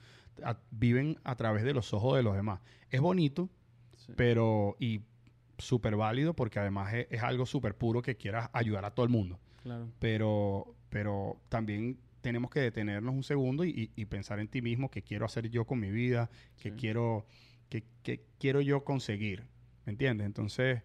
[0.44, 2.61] a- viven a través de los ojos de los demás.
[2.90, 3.48] Es bonito,
[3.96, 4.12] Sí.
[4.16, 5.03] pero y
[5.59, 9.11] súper válido porque además es, es algo súper puro que quieras ayudar a todo el
[9.12, 9.38] mundo.
[9.62, 9.88] Claro.
[9.98, 14.90] Pero, pero también tenemos que detenernos un segundo y, y- y pensar en ti mismo,
[14.90, 16.76] qué quiero hacer yo con mi vida, qué Sí.
[16.78, 17.26] quiero,
[17.68, 19.46] qué, qué quiero yo conseguir.
[19.87, 20.26] ¿Me entiendes?
[20.26, 20.83] Entonces,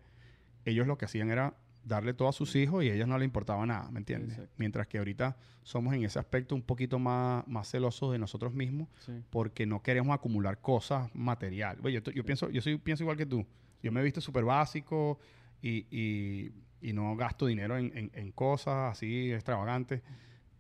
[0.66, 3.26] ellos lo que hacían era darle todo a sus hijos y a ellos no les
[3.28, 4.32] importaba nada, ¿me entiendes?
[4.34, 4.54] Exacto.
[4.58, 8.88] Mientras que ahorita somos en ese aspecto un poquito más, más celosos de nosotros mismos
[9.06, 9.12] Sí.
[9.30, 11.78] porque no queremos acumular cosas material.
[11.84, 13.46] Oye, yo, yo pienso, yo soy, pienso igual que tú.
[13.84, 15.20] Yo me he visto súper básico
[15.62, 20.02] y, y- y no gasto dinero en, en- en cosas así extravagantes,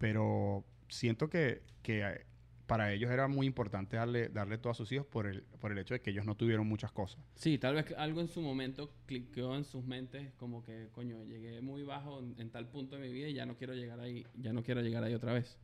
[0.06, 2.26] pero siento que, que, eh,
[2.68, 5.80] para ellos era muy importante darle, darle todo a sus hijos por el, por el
[5.80, 7.24] hecho de que ellos no tuvieron muchas cosas.
[7.34, 11.60] Sí, tal vez algo en su momento cliqueó en sus mentes como que, coño, llegué
[11.60, 14.28] muy bajo en, en tal punto de mi vida y ya no quiero llegar ahí,
[14.36, 15.58] ya no quiero llegar ahí otra vez.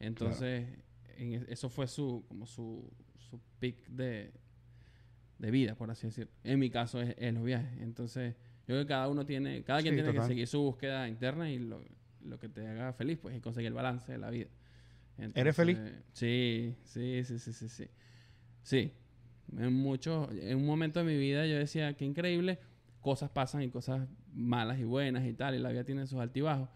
[0.00, 0.66] Entonces,
[1.18, 4.32] en e- eso fue su, como su, su pick de,
[5.38, 6.30] de vida, por así decir.
[6.44, 7.78] En mi caso es, es los viajes.
[7.82, 11.08] Entonces, yo creo que cada uno tiene, cada quien Sí, tiene que seguir su búsqueda
[11.08, 11.82] interna y lo,
[12.24, 14.48] lo que te haga feliz, pues, y conseguir el balance de la vida.
[15.34, 15.78] ¿Eres feliz?
[15.78, 17.88] Entonces, Sí, sí, sí, sí, sí, sí.
[18.62, 18.92] Sí.
[19.56, 22.58] En muchos, en un momento de mi vida yo decía, qué increíble,
[23.00, 26.68] cosas pasan y cosas malas y buenas y tal, y la vida tiene sus altibajos.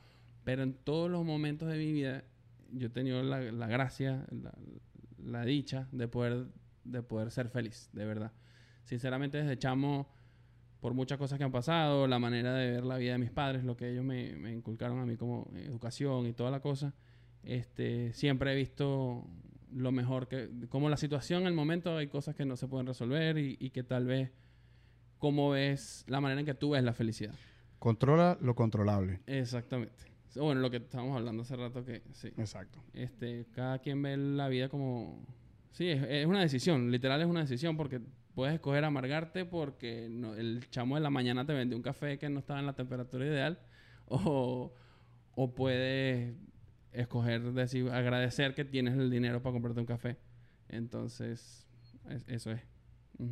[0.44, 2.24] Pero en todos los momentos de mi vida
[2.72, 4.52] yo he tenido la, la gracia, la,
[5.18, 6.46] la dicha de poder,
[6.85, 8.32] de poder ser feliz, de verdad.
[8.85, 10.09] Sinceramente, desde chamo,
[10.87, 13.64] por muchas cosas que han pasado, la manera de ver la vida de mis padres,
[13.64, 16.94] lo que ellos me, me inculcaron a mí como educación y toda la cosa,
[17.42, 19.27] este, siempre he visto
[19.72, 22.87] lo mejor que, como la situación en el momento hay cosas que no se pueden
[22.87, 24.31] resolver y, y que tal vez,
[25.18, 27.35] cómo ves, la manera en que tú ves la felicidad.
[27.81, 29.22] Controla lo controlable.
[29.27, 30.05] Exactamente.
[30.37, 32.29] Bueno, lo que estábamos hablando hace rato que sí.
[32.37, 32.79] Exacto.
[32.94, 35.27] Este, cada quien ve la vida como...
[35.72, 38.01] Sí, es, es una decisión, literal es una decisión porque
[38.37, 42.29] puedes escoger amargarte porque no- el chamo de la mañana te vendió un café que
[42.29, 43.59] no estaba en la temperatura ideal
[44.07, 44.72] o,
[45.35, 46.35] o puedes
[46.92, 50.16] escoger decir, agradecer que tienes el dinero para comprarte un café.
[50.68, 51.66] Entonces,
[52.11, 52.61] es- eso es.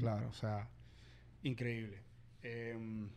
[0.01, 0.69] Claro, o sea,
[1.43, 2.03] increíble.
[2.43, 3.09] Em,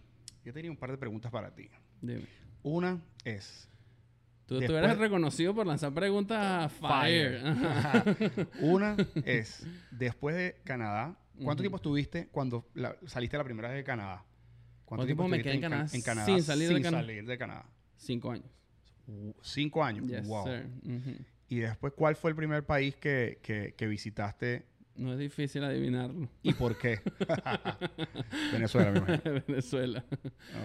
[0.43, 1.69] yo tenía un par de preguntas para ti.
[2.01, 2.25] Dime.
[2.63, 3.69] Una es...
[4.45, 7.41] Tú, tú Después- eres reconocido por lanzar preguntas fire.
[7.45, 8.03] Ajá.
[8.61, 8.95] Una
[9.25, 11.63] es, después de Canadá, ¿cuánto Ujú.
[11.63, 14.23] tiempo estuviste cuando la- saliste la primera vez de Canadá?
[14.85, 17.03] ¿Cuánto tiempo me estuviste quedé en Canadá Can- Canadá sin salir de sin Canadá?
[17.03, 17.65] salir de Canadá?
[17.97, 18.45] Cinco años.
[19.07, 20.05] Uh, Cinco años.
[20.07, 20.45] Yes, wow.
[20.45, 20.67] sir.
[20.85, 21.11] Ujú.
[21.49, 26.27] Y después, ¿cuál fue el primer país que, que- que visitaste No es difícil adivinarlo.
[26.43, 26.99] y por qué?
[28.51, 29.41] Venezuela, me imagino.
[29.47, 30.03] Venezuela.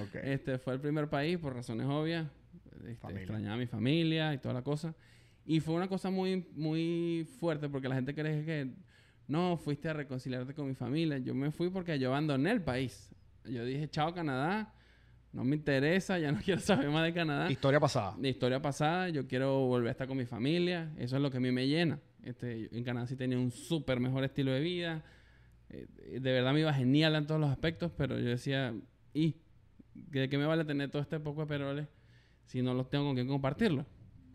[0.03, 0.15] Ok.
[0.23, 2.27] Este fue el primer país por razones obvias.
[2.87, 4.95] Este, extrañaba a mi familia y toda la cosa.
[5.45, 8.73] Y fue una cosa muy, muy fuerte porque la gente cree que
[9.29, 11.19] no, fuiste a reconciliarte con mi familia.
[11.19, 13.15] Yo me fui porque yo abandoné el país.
[13.45, 14.73] Yo dije, chao Canadá,
[15.33, 17.51] no me interesa, ya no quiero saber más de Canadá.
[17.51, 18.17] Historia pasada.
[18.23, 20.93] Historia pasada, yo quiero volver a estar con mi familia.
[20.97, 21.99] Eso es lo que a mí me llena.
[22.23, 25.03] Este, en Canadá sí tenía un súper mejor estilo de vida.
[25.71, 25.87] Eh,
[26.21, 28.75] de verdad me iba genial en todos los aspectos, pero yo decía,
[29.15, 29.37] ¿y
[29.95, 31.89] de qué me vale tener todo este poco de peroles
[32.45, 33.87] si no los tengo con quién compartirlo?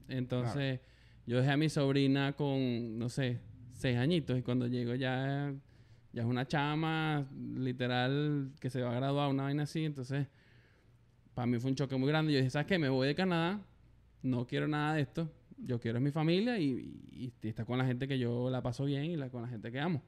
[0.07, 0.79] Entonces,
[1.25, 3.39] yo dejé a mi sobrina con, no sé,
[3.77, 5.53] seis añitos y cuando llego ya,
[6.13, 9.85] ya es una chama, literal, que se va a graduar, una vaina así.
[9.85, 10.27] Entonces,
[11.33, 12.33] para mí fue un choque muy grande.
[12.33, 12.77] Yo dije, ¿sabes qué?
[12.77, 13.61] Me voy de Canadá,
[14.21, 15.31] no quiero nada de esto.
[15.57, 18.61] Yo quiero es mi familia y, y, y estar con la gente que yo la
[18.61, 20.03] paso bien y la, con la gente que amo.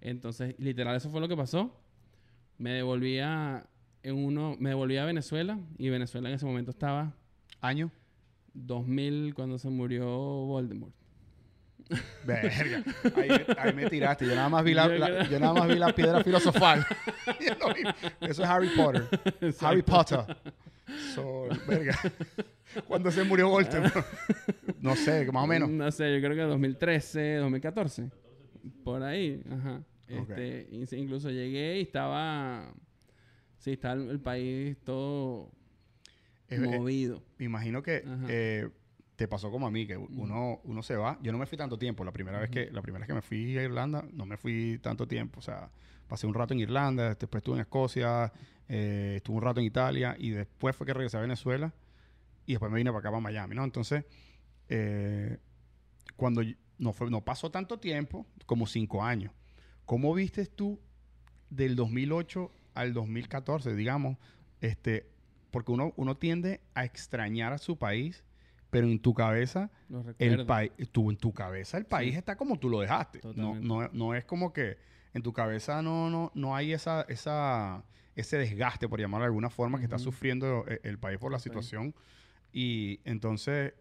[0.00, 1.76] Entonces, literal, eso fue lo que pasó.
[2.58, 3.66] Me devolví a,
[4.02, 7.14] en uno, me devolví a Venezuela y Venezuela en ese momento estaba
[7.60, 7.90] ¿Año?
[8.54, 10.94] 2000 cuando se murió Voldemort.
[12.24, 12.82] Verga.
[13.16, 14.26] Ahí, me- ahí me tiraste.
[14.26, 16.86] Yo nada más vi la, Yo la- creo- yo nada más vi la piedra filosofal.
[18.20, 19.08] Eso es Harry Potter.
[19.60, 20.20] Harry Potter.
[21.14, 21.96] So, verga.
[22.86, 23.94] Cuando se murió Voldemort.
[24.80, 25.68] No sé, más o menos.
[25.70, 28.10] No sé, yo creo que 2013, 2014.
[28.84, 29.82] Por ahí, ajá.
[30.08, 32.72] Este, in- incluso llegué y estaba...
[33.58, 35.52] Sí, está el, el país todo
[36.48, 37.22] Es- movido.
[37.38, 38.68] me imagino que eh,
[39.20, 41.18] te pasó como a mí, que uno, uno se va.
[41.20, 42.04] Yo no me fui tanto tiempo.
[42.04, 44.78] La primera, vez que, la primera vez que me fui a Irlanda, no me fui
[44.78, 45.40] tanto tiempo.
[45.40, 45.70] O sea,
[46.08, 48.32] pasé un rato en Irlanda, después estuve en Escocia,
[48.66, 51.70] eh, estuve un rato en Italia y después fue que regresé a Venezuela
[52.46, 53.62] y después me vine para acá, para Miami, ¿no?
[53.62, 54.06] Entonces,
[54.70, 55.36] eh,
[56.16, 56.40] cuando
[56.78, 59.34] no, fue, no pasó tanto tiempo, como cinco años,
[59.84, 60.80] ¿cómo viste tú
[61.50, 64.16] del 2008 al 2014, digamos?
[64.62, 65.10] Este,
[65.50, 68.24] porque uno, uno tiende a extrañar a su país,
[68.70, 69.70] pero en tu cabeza,
[70.18, 72.18] el país, tú en tu cabeza el país Sí.
[72.18, 73.20] está como tú lo dejaste.
[73.36, 74.78] No, no, no es como que
[75.12, 79.50] en tu cabeza no, no, no hay esa, esa, ese desgaste, por llamarlo de alguna
[79.50, 81.94] forma, que está sufriendo el, el país por la situación.
[82.52, 83.74] Y entonces,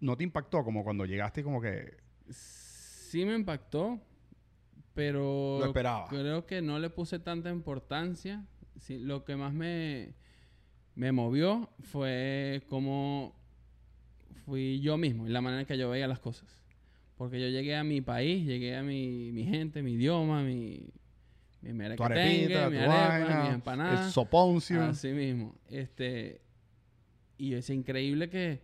[0.00, 1.96] ¿no te impactó como cuando llegaste y como que
[2.30, 4.00] Sí me impactó,
[4.94, 6.06] pero lo esperaba?
[6.08, 8.44] creo que no le puse tanta importancia.
[8.78, 10.14] Sí, lo que más me,
[10.94, 13.34] me movió fue cómo
[14.46, 16.48] fui yo mismo y la manera en que yo veía las cosas.
[17.18, 20.88] Porque yo llegué a mi país, llegué a mi, mi gente, mi idioma, mi,
[21.62, 24.82] mi Tu arepita, mi tu arepa, vaina, mis el soponcio.
[24.82, 25.54] Así mismo.
[25.70, 26.40] Este,
[27.38, 28.60] y es increíble que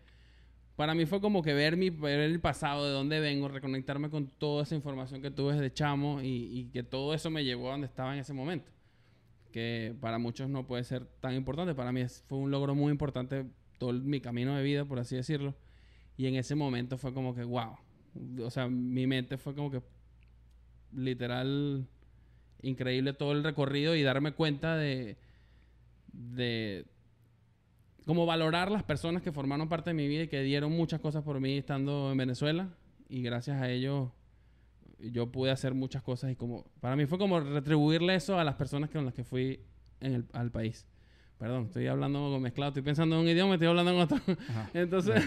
[0.77, 4.27] para mí fue como que ver, mi, ver el pasado, de dónde vengo, reconectarme con
[4.27, 6.27] toda esa información que tuve desde chamo y,
[6.59, 8.71] y que todo eso me llevó a donde estaba en ese momento.
[9.51, 11.75] Que para muchos no puede ser tan importante.
[11.75, 13.45] Para mí fue un logro muy importante
[13.79, 15.55] todo el- mi camino de vida, por así decirlo.
[16.23, 17.75] Y en ese momento fue como que, wow.
[18.45, 19.83] O sea, mi mente fue como que
[20.93, 21.89] literal
[22.63, 25.17] increíble todo el recorrido y darme cuenta de,
[26.13, 26.87] de
[28.07, 31.25] como valorar las personas que formaron parte de mi vida y que dieron muchas cosas
[31.25, 32.69] por mí estando en Venezuela
[33.09, 34.13] y gracias a ellos
[35.01, 38.55] yo pude hacer muchas cosas y como para mí fue como retribuirle eso a las
[38.55, 39.59] personas con las que fui
[39.99, 40.87] en el, al país.
[41.37, 44.19] Perdón, estoy hablando mezclado, estoy pensando en un idioma estoy hablando en otro.
[44.51, 44.71] Ajá.
[44.75, 45.21] Entonces,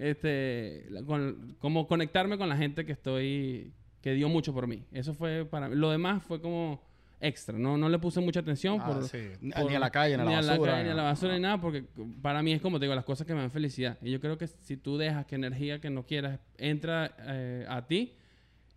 [0.00, 4.84] este, con- como conectarme con la gente que estoy, que dio mucho por mí.
[4.92, 5.76] Eso fue para mí.
[5.76, 6.82] Lo demás fue como
[7.20, 7.58] extra.
[7.58, 8.78] No, no le puse mucha atención.
[8.80, 9.18] Ah, por, sí.
[9.40, 10.72] Ni- por- ni a la calle, ni a la basura.
[10.72, 11.36] calle, ni a la basura, no.
[11.38, 11.84] ni nada, porque
[12.22, 13.98] para mí es como te digo, las cosas que me dan felicidad.
[14.02, 17.86] Y yo creo que si tú dejas que energía que no quieras entra eh, a
[17.86, 18.14] ti,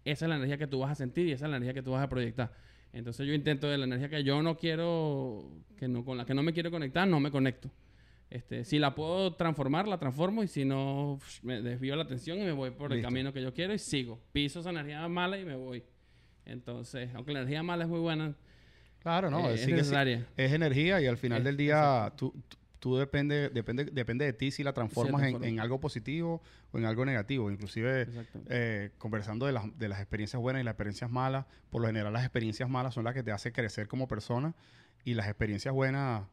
[0.04, 1.84] esa es la energía que tú vas a sentir y esa es la energía que
[1.84, 2.52] tú vas a proyectar.
[2.92, 6.34] Entonces yo intento de la energía que yo no quiero, que no, con la que
[6.34, 7.72] no me quiero conectar, no me conecto.
[8.30, 12.42] Este, si la puedo transformar, la transformo y si no, me desvío la atención y
[12.44, 14.20] me voy por el camino que yo quiero y sigo.
[14.32, 15.84] Piso esa energía mala y me voy.
[16.46, 18.34] Entonces, aunque la energía mala es muy buena,
[19.00, 19.50] Claro, no.
[19.50, 19.72] eh, es sí.
[19.72, 20.26] necesaria.
[20.36, 24.34] Es energía y al final Es- del día tú, tú- tú depende, depende, depende de
[24.34, 27.52] ti si la transformas en- en, algo positivo o en algo negativo.
[27.52, 28.08] Inclusive
[28.50, 32.12] eh, conversando de las, de las experiencias buenas y las experiencias malas, por lo general
[32.12, 34.56] las experiencias malas son las que te hacen crecer como persona
[35.06, 36.24] y las experiencias buenas,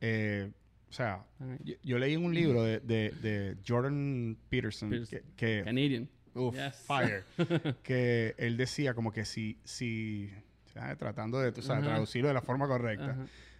[0.00, 0.50] eh,
[0.90, 1.24] o sea,
[1.62, 5.20] yo, yo leí en un libro de, de- de Jordan Peterson, Peterson.
[5.36, 6.08] que, que- Canadian.
[6.34, 6.74] uf, Yes.
[6.86, 7.24] fire,
[7.82, 10.30] que él decía como que si, si
[10.74, 10.98] ¿sabes?
[10.98, 11.92] tratando de tú sabes, Ajá.
[11.92, 13.16] traducirlo de la forma correcta,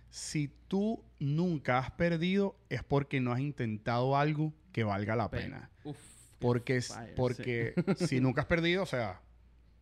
[0.09, 5.39] si tú nunca has perdido es porque no has intentado algo que valga la Pe-
[5.43, 5.71] pena.
[5.85, 5.97] Uf,
[6.41, 6.95] Porque, sí.
[7.17, 9.21] porque si nunca has perdido, o sea,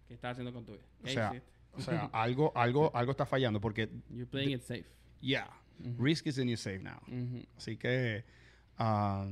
[0.06, 0.82] ¿Qué estás haciendo con tu vida?
[1.00, 4.84] O ¿Qué sea, o sea, algo, algo, algo está fallando porque, You're playing it safe.
[5.20, 5.48] yeah,
[5.99, 7.01] Risk is the new save now.
[7.57, 8.25] Así que
[8.79, 9.29] ah,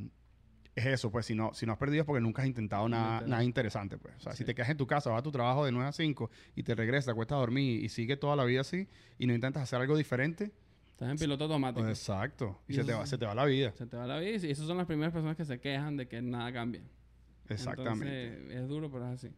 [0.75, 3.23] es eso, pues si no, si no has perdido es porque nunca has intentado nada,
[3.27, 4.15] nada interesante, pues.
[4.17, 5.93] O sea, si te quedas en tu casa, vas a tu trabajo de 9 a
[5.93, 8.87] 5 y te regresas, te acuestas a dormir y sigue toda la vida así
[9.19, 10.53] y no intentas hacer algo diferente,
[10.91, 11.85] Estás en piloto automático.
[11.85, 12.59] pues exacto.
[12.69, 13.71] Y Y se te, va, se te va la vida.
[13.77, 16.09] Se te va la vida y esas son las primeras personas que se quejan de
[16.09, 16.81] que nada cambia.
[17.51, 18.33] Exactamente.
[18.33, 19.31] Entonces, es duro, pero es así.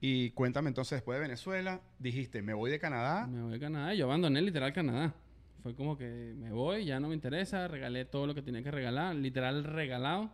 [0.00, 3.26] Y cuéntame entonces, después de Venezuela, dijiste, me voy de Canadá.
[3.26, 3.92] Me voy a Canadá.
[3.94, 5.14] Yo abandoné literal Canadá.
[5.62, 7.66] Fue como que me voy, ya no me interesa.
[7.68, 9.14] Regalé todo lo que tenía que regalar.
[9.16, 10.30] Literal regalado.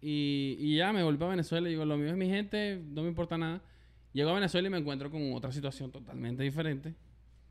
[0.00, 1.68] Y, y ya me volví a Venezuela.
[1.68, 3.60] Y digo, lo mío es mi gente, no me importa nada.
[4.12, 6.94] Llego a Venezuela y me encuentro con otra situación totalmente diferente.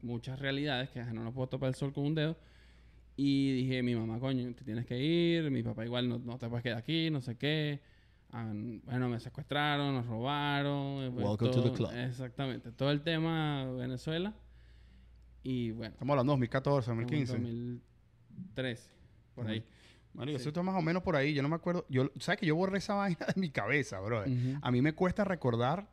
[0.01, 2.35] Muchas realidades que no nos puedo topar el sol con un dedo.
[3.15, 5.49] Y dije, mi mamá, coño, te tienes que ir.
[5.51, 7.79] Mi papá igual no, no te puedes quedar aquí, no sé qué.
[8.31, 8.51] Ah,
[8.83, 11.15] bueno, me secuestraron, nos robaron.
[11.15, 11.91] Welcome to the todo- club.
[11.95, 12.71] Exactamente.
[12.71, 14.33] Todo el tema Venezuela.
[15.43, 17.33] Y bueno, Estamos hablando de 2014, como en 2015.
[17.37, 18.89] 2013,
[19.35, 19.63] por ahí.
[20.13, 20.41] Marico, Sí.
[20.43, 21.33] eso está más o menos por ahí.
[21.33, 21.85] Yo no me acuerdo.
[21.89, 24.21] Yo, ¿Sabes que yo borré esa vaina de mi cabeza, bro?
[24.21, 24.57] Ujú.
[24.61, 25.87] A mí me cuesta recordar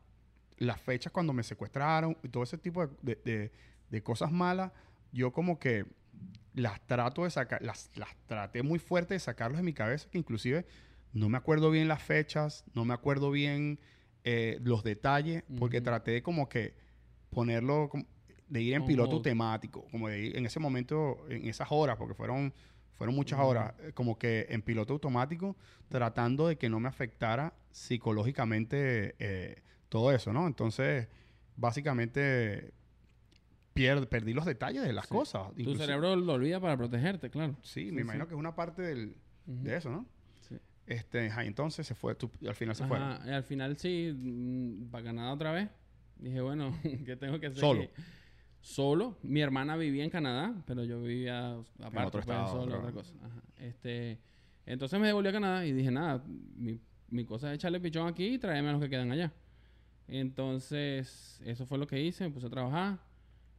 [0.56, 3.52] las fechas cuando me secuestraron y todo ese tipo de, de- de-
[3.90, 4.72] de cosas malas.
[5.12, 5.84] Yo como que
[6.54, 10.18] las trato de sacar, las, las traté muy fuerte de sacarlos de mi cabeza, que
[10.18, 10.64] inclusive
[11.12, 13.78] no me acuerdo bien las fechas, no me acuerdo bien
[14.24, 16.74] eh, los detalles, porque traté de como que
[17.30, 18.06] ponerlo, como-
[18.48, 19.24] de ir en piloto hold.
[19.24, 22.52] temático, como de ir en ese momento, en esas horas, porque fueron,
[22.94, 25.56] fueron muchas horas, eh, como que en piloto automático,
[25.88, 30.46] tratando de que no me afectara psicológicamente eh, todo eso, ¿no?
[30.46, 31.08] Entonces,
[31.56, 32.72] básicamente,
[34.08, 35.14] perdí los detalles de las Sí.
[35.14, 35.52] cosas.
[35.56, 37.56] Tu cerebro lo olvida para protegerte, claro.
[37.62, 40.06] Sí, Sí, me imagino que es una parte del- de eso, ¿no?
[40.48, 40.56] Sí.
[40.86, 42.84] Este, entonces se fue, tú- al final se
[43.26, 45.68] y al final sí, mm, para Canadá otra vez.
[46.16, 46.72] Dije, bueno,
[47.06, 47.60] ¿qué tengo que hacer?
[47.60, 47.82] Solo.
[47.82, 47.90] aquí?
[48.64, 49.18] Solo.
[49.22, 53.14] Mi hermana vivía en Canadá, pero yo vivía aparte, otro pues, estado, solo, otra cosa.
[53.22, 53.42] Ajá.
[53.58, 54.18] Este,
[54.64, 56.24] entonces me devolví a Canadá y dije, nada,
[56.56, 59.30] mi, mi cosa es echarle pichón aquí y traerme a los que quedan allá.
[60.08, 62.98] Entonces, eso fue lo que hice, me puse a trabajar.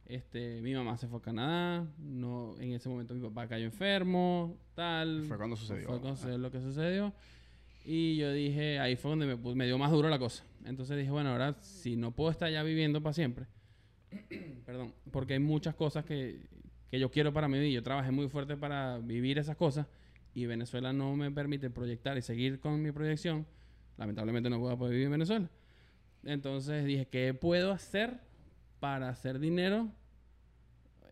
[0.06, 4.58] Este, mi mamá se fue a Canadá, no, en ese momento mi papá cayó enfermo,
[4.74, 5.22] tal.
[5.22, 5.86] Fue cuando sucedió.
[5.86, 7.12] Fue cuando sucedió lo que sucedió.
[7.84, 10.42] Y yo dije, ahí fue donde me, me dio más duro la cosa.
[10.64, 13.46] Entonces dije, bueno, ahora si no puedo estar ya viviendo para siempre,
[14.64, 16.40] perdón, porque hay muchas cosas que,
[16.90, 17.70] que yo quiero para mi vida.
[17.70, 19.86] Yo trabajé muy fuerte para vivir esas cosas
[20.34, 23.46] y Venezuela no me permite proyectar y seguir con mi proyección.
[23.96, 25.50] Lamentablemente no puedo poder vivir en Venezuela.
[26.24, 28.20] Entonces dije, ¿qué puedo hacer
[28.80, 29.90] para hacer dinero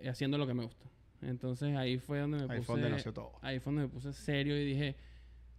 [0.06, 0.86] haciendo lo que me gusta?
[1.22, 2.62] Entonces ahí fue donde me Ahí puse...
[2.64, 3.32] fue donde nació todo.
[3.40, 4.96] Ahí fue donde me puse serio y dije,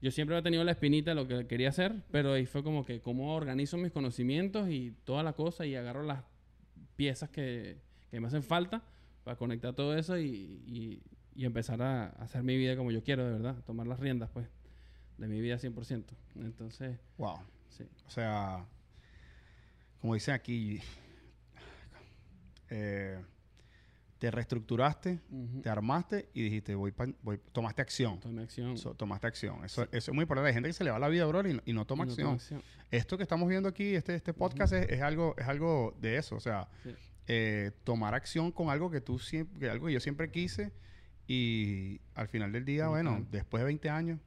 [0.01, 2.85] yo siempre había tenido la espinita de lo que quería hacer, pero ahí fue como
[2.85, 6.23] que cómo organizo mis conocimientos y toda la cosa y agarro las
[6.95, 7.77] piezas que,
[8.11, 8.83] que me hacen falta
[9.23, 10.25] para conectar todo eso y,
[10.65, 11.01] y-
[11.37, 14.47] y empezar a, hacer mi vida como yo quiero, de verdad, tomar las riendas, pues,
[15.17, 16.05] de mi vida 100%.
[16.35, 17.39] Entonces, Wow.
[17.69, 17.83] sí.
[18.07, 18.65] O sea,
[19.99, 20.79] como dicen aquí,
[22.69, 23.19] eh,
[24.25, 25.19] te reestructuraste,
[25.61, 28.19] te armaste y dijiste, voy, pa- voy tomaste acción.
[28.19, 28.75] Tomé acción.
[28.75, 29.63] So, tomaste acción.
[29.63, 30.47] Eso, eso es muy importante.
[30.47, 32.15] Hay gente que se le va la vida, bro, y, no- y no toma Y
[32.23, 32.63] no acción.
[32.89, 36.35] Esto que estamos viendo aquí, este, este podcast, es, es algo, es algo de eso.
[36.35, 36.89] O sea, Sí.
[37.27, 40.71] eh, tomar acción con algo que tú siempre, que algo que yo siempre quise
[41.27, 44.19] y al final del día, bueno, después de 20 años,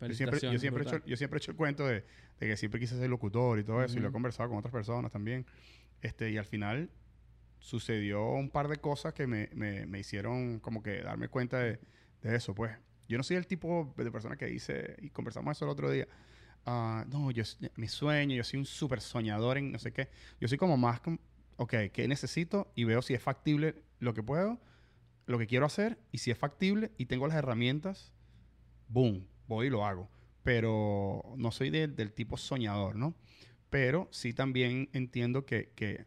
[0.00, 1.94] yo siempre, yo Felicitaciones, siempre, he hecho, yo siempre he hecho el cuento de,
[2.38, 4.70] de que siempre quise ser locutor y todo eso, y lo he conversado con otras
[4.72, 5.44] personas también.
[6.02, 6.88] Este, y al final
[7.64, 11.80] sucedió un par de cosas que me, me, me hicieron como que darme cuenta de,
[12.22, 12.72] de eso, pues.
[13.08, 16.06] Yo no soy el tipo de persona que dice, y conversamos eso el otro día,
[16.66, 17.42] ah, no, yo,
[17.76, 20.08] mi sueño, yo soy un súper soñador en no sé qué.
[20.40, 21.00] Yo soy como más,
[21.56, 22.70] ok, ¿qué necesito?
[22.74, 24.60] Y veo si es factible lo que puedo,
[25.26, 28.12] lo que quiero hacer, y si es factible y tengo las herramientas,
[28.88, 30.10] boom, voy y lo hago.
[30.42, 33.14] Pero no soy del- del tipo soñador, ¿no?
[33.70, 36.06] Pero sí también entiendo que, que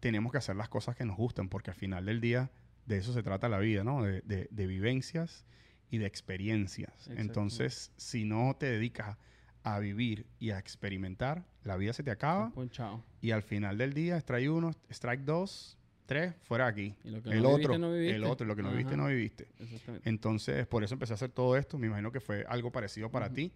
[0.00, 2.50] tenemos que hacer las cosas que nos gustan, porque al final del día
[2.86, 4.02] de eso se trata la vida, ¿no?
[4.02, 5.44] De, de- de vivencias
[5.90, 7.08] y de experiencias.
[7.08, 9.16] Entonces, si no te dedicas
[9.62, 13.02] a vivir y a experimentar, la vida se te acaba Ponchado.
[13.20, 15.76] y al final del día, strike uno, strike dos,
[16.06, 16.94] tres, fuera aquí.
[17.04, 18.16] Y lo que El no otro, viviste, no viviste.
[18.16, 19.02] el otro, lo que no viviste, Ajá.
[19.02, 19.48] no viviste.
[19.58, 20.08] Exactamente.
[20.08, 21.76] Entonces, por eso empecé a hacer todo esto.
[21.78, 23.34] Me imagino que fue algo parecido para Ujú.
[23.34, 23.52] ti.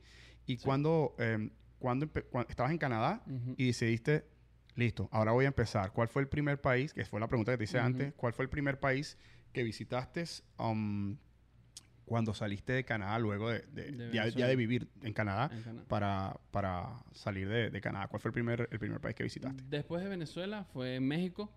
[0.47, 0.65] Y Sí.
[0.65, 3.55] cuando, eh, cuando, empe- cuan- estabas en Canadá Ujú.
[3.57, 4.27] y decidiste,
[4.75, 5.93] listo, ahora voy a empezar.
[5.93, 6.93] ¿Cuál fue el primer país?
[6.95, 8.13] Que fue la pregunta que te hice antes.
[8.15, 9.19] ¿Cuál fue el primer país
[9.53, 10.25] que visitaste
[10.59, 11.17] um,
[12.05, 15.85] cuando saliste de Canadá luego de, de- De ya, de vivir en Canadá En Canadá.
[15.89, 18.09] para, para salir de, de Canadá?
[18.09, 19.63] ¿Cuál fue el primer, el primer país que visitaste?
[19.69, 21.51] Después de Venezuela fue México.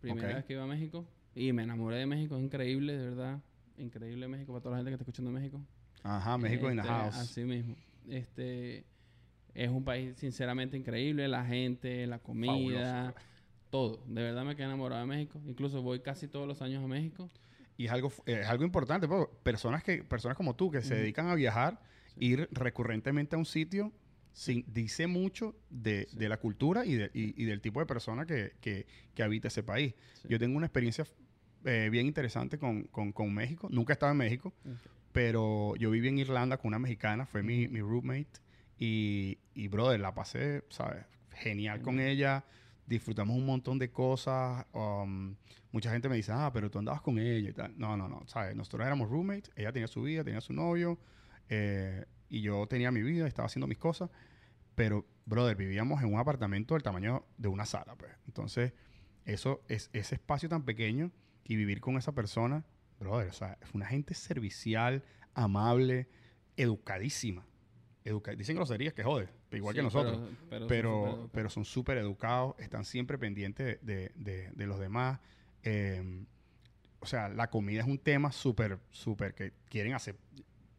[0.00, 1.06] Primera vez que iba a México.
[1.34, 2.36] Y me enamoré de México.
[2.36, 3.40] Es increíble, de verdad.
[3.78, 5.60] Increíble México para toda la gente que está escuchando México.
[6.02, 7.14] Ajá, México in the Este, house.
[7.16, 7.76] Así mismo.
[8.08, 8.84] Este
[9.54, 13.14] es un país sinceramente increíble, la gente, la comida, Fabuloso.
[13.70, 14.02] todo.
[14.06, 15.40] De verdad me quedé enamorado de México.
[15.46, 17.30] Incluso voy casi todos los años a México.
[17.76, 20.94] Y es algo, eh, es algo importante, porque personas, que, personas como tú que se
[20.94, 21.80] dedican a viajar,
[22.16, 23.92] ir recurrentemente a un sitio,
[24.32, 26.16] sin- dice mucho de, Sí.
[26.18, 29.48] de la cultura y, de- y- y del tipo de persona que, que- que habita
[29.48, 29.94] ese país.
[30.14, 30.28] Sí.
[30.30, 31.04] Yo tengo una experiencia
[31.66, 33.68] eh, bien interesante con, con- con México.
[33.70, 34.52] Nunca he estado en México,
[35.12, 38.26] pero yo viví en Irlanda con una mexicana, fue mi, mi roommate.
[38.78, 41.04] Y, y, brother, la pasé, ¿sabes?
[41.32, 42.44] Genial con ella.
[42.86, 44.66] Disfrutamos un montón de cosas.
[44.72, 45.36] um,
[45.72, 47.74] mucha gente me dice, ah, pero tú andabas con ella y tal.
[47.78, 48.54] No, no, no, ¿sabes?
[48.56, 49.50] Nosotros éramos roommates.
[49.56, 50.98] Ella tenía su vida, tenía su novio.
[51.48, 54.10] eh, y yo tenía mi vida, estaba haciendo mis cosas.
[54.74, 58.12] Pero, brother, vivíamos en un apartamento del tamaño de una sala, pues.
[58.26, 58.72] Entonces,
[59.24, 61.12] eso es ese espacio tan pequeño
[61.44, 62.64] y vivir con esa persona,
[62.98, 65.04] brother, o sea, es una gente servicial,
[65.34, 66.08] amable,
[66.56, 67.46] educadísima.
[68.36, 71.64] Dicen groserías que jode, igual Sí, que nosotros, Pero, pero, son pero, súper pero son
[71.64, 75.20] súper educados, están siempre pendientes de, de- de los demás.
[75.62, 76.24] Eh,
[77.00, 80.16] o sea, la comida es un tema súper, súper que quieren hacer.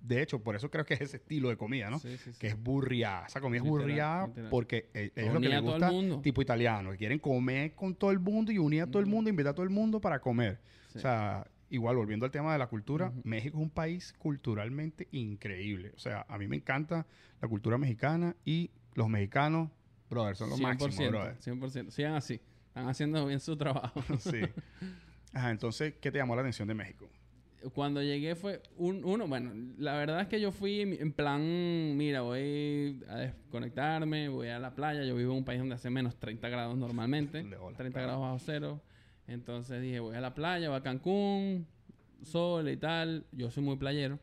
[0.02, 1.98] De hecho, por eso creo que es ese estilo de comida, ¿no?
[1.98, 2.32] Sí, sí.
[2.38, 3.26] Que es burriada.
[3.26, 4.50] Esa comida es Literal, burriada literal.
[4.52, 8.20] porque eh, es lo que les gusta tipo italiano, que quieren comer con todo el
[8.20, 9.16] mundo y unir a todo el Ujú.
[9.16, 10.60] mundo, invitar a todo el mundo para comer.
[10.96, 13.11] O sea, igual volviendo al tema de la cultura.
[13.24, 15.91] México es un país culturalmente increíble.
[15.95, 17.05] O sea, a mí me encanta
[17.41, 19.70] la cultura mexicana y los mexicanos,
[20.09, 21.38] brother, son los máximos, brother.
[21.39, 21.89] 100%.
[21.91, 22.39] Sigan así.
[22.68, 24.01] Están haciendo bien su trabajo.
[24.20, 24.41] sí.
[25.34, 27.09] Ajá, entonces, ¿qué te llamó la atención de México?
[27.74, 31.41] Cuando llegué fue un, uno, bueno, la verdad es que yo fui en plan,
[31.97, 35.89] mira, voy a desconectarme, voy a la playa, yo vivo en un país donde hace
[35.89, 38.07] menos 30 grados normalmente, De bola, 30 claro.
[38.07, 38.82] grados bajo cero,
[39.28, 41.66] entonces dije, voy a la playa, voy a Cancún,
[42.24, 44.20] sol y tal, yo soy muy playero,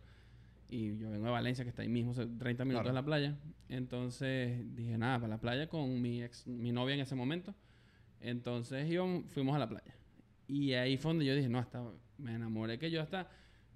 [0.69, 2.95] y yo vengo de Valencia, que está ahí mismo, o sea, 30 minutos Claro.
[2.95, 3.37] de la playa,
[3.69, 7.55] entonces dije, nada, para la playa con mi, ex, mi novia en ese momento,
[8.21, 9.95] entonces íbamos, fuimos a la playa.
[10.47, 11.83] Y ahí fue donde yo dije, no, hasta
[12.19, 13.29] me enamoré que yo hasta...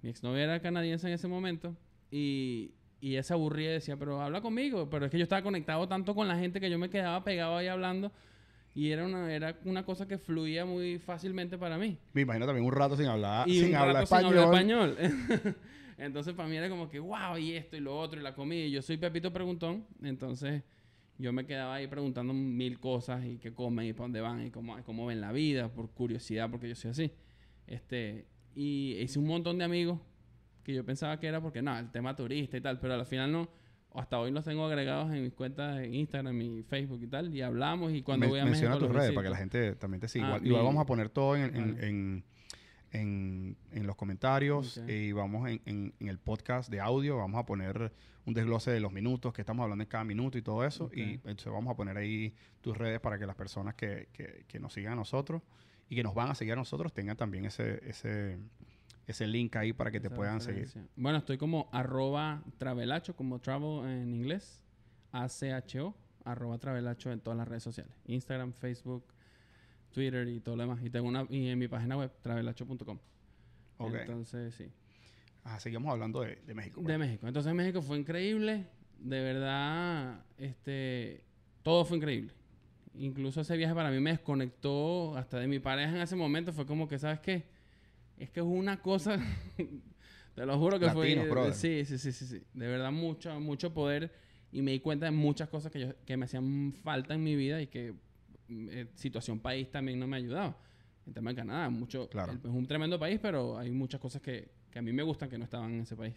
[0.03, 1.75] Mi exnovia era canadiense en ese momento
[2.11, 2.71] y,
[3.01, 4.87] y ella se aburría y decía, pero habla conmigo.
[4.91, 7.57] Pero es que yo estaba conectado tanto con la gente que yo me quedaba pegado
[7.57, 8.11] ahí hablando
[8.77, 11.97] y era una, era una cosa que fluía muy fácilmente para mí.
[12.13, 14.37] Me imagino también un rato sin hablar, y sin hablar rato sin español.
[14.37, 15.55] hablar español.
[15.97, 18.65] entonces para mí era como que, wow, y esto y lo otro y la comida.
[18.65, 20.61] Y yo soy Pepito Preguntón, entonces
[21.17, 24.51] yo me quedaba ahí preguntando mil cosas y qué comen y para dónde van y
[24.51, 27.11] cómo, cómo ven la vida, por curiosidad, porque yo soy así.
[27.65, 29.99] Este, y hice un montón de amigos
[30.63, 33.31] que yo pensaba que era porque, no, el tema turista y tal, pero al final
[33.31, 33.49] no.
[33.97, 37.41] Hasta hoy los tengo agregados en mis cuentas en Instagram y Facebook y tal, y
[37.41, 40.07] hablamos y cuando voy a menciona México tus redes para que la gente también te
[40.07, 40.35] siga.
[40.35, 41.87] Ah, igual, vamos a poner todo en, en- Vale.
[41.87, 42.23] en-
[42.91, 47.45] en- en los comentarios y vamos en, en- en el podcast de audio, vamos a
[47.45, 47.91] poner
[48.25, 50.89] un desglose de los minutos que estamos hablando en cada minuto y todo eso.
[50.93, 54.59] Y entonces vamos a poner ahí tus redes para que las personas que, que- que
[54.59, 55.41] nos sigan a nosotros
[55.89, 58.37] y que nos van a seguir a nosotros tengan también ese, ese,
[59.07, 60.69] ese link ahí para que te Esa puedan seguir.
[60.95, 64.61] Bueno, estoy como arroba travelacho, como travel en inglés.
[65.13, 65.95] A-C-H-O,
[66.25, 67.95] arroba travelacho en todas las redes sociales.
[68.05, 69.05] Instagram, Facebook,
[69.93, 70.83] Twitter y todo lo demás.
[70.83, 72.99] Y tengo una, y en mi página web, travelacho.com.
[73.77, 73.93] Ok.
[73.93, 74.69] Entonces, sí.
[75.45, 76.81] Ajá, seguimos hablando de, de México.
[76.81, 76.97] De.
[76.97, 77.25] México.
[77.25, 78.67] Entonces México fue increíble.
[78.99, 81.23] De verdad, este,
[81.63, 82.33] todo fue increíble.
[82.95, 86.51] incluso ese viaje para mí me desconectó hasta de mi pareja en ese momento.
[86.51, 87.45] Fue como que, ¿sabes qué?
[88.17, 89.19] Es que es una cosa...
[90.35, 91.09] te lo juro que fue...
[91.09, 91.53] Latinos, brother.
[91.53, 92.43] Sí, sí, sí, sí, sí.
[92.53, 94.11] De verdad, mucho, mucho poder.
[94.51, 97.35] Y me di cuenta de muchas cosas que, yo, que me hacían falta en mi
[97.35, 97.93] vida y que
[98.47, 100.57] mm, eh, situación país también no me ayudaba.
[101.05, 102.09] El tema de Canadá, mucho...
[102.09, 102.31] Claro.
[102.33, 105.29] el- Es un tremendo país, pero hay muchas cosas que, que a mí me gustan
[105.29, 106.15] que no estaban en ese país.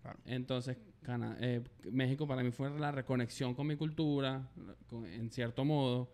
[0.00, 0.18] Claro.
[0.26, 4.48] Entonces, Cana- eh, México para mí fue la reconexión con mi cultura,
[4.88, 6.10] con- en cierto modo,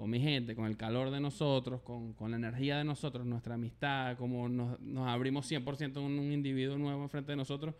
[0.00, 3.56] con mi gente, con el calor de nosotros, con, con la energía de nosotros, nuestra
[3.56, 7.74] amistad, como nos, nos abrimos 100% en un individuo nuevo enfrente de nosotros,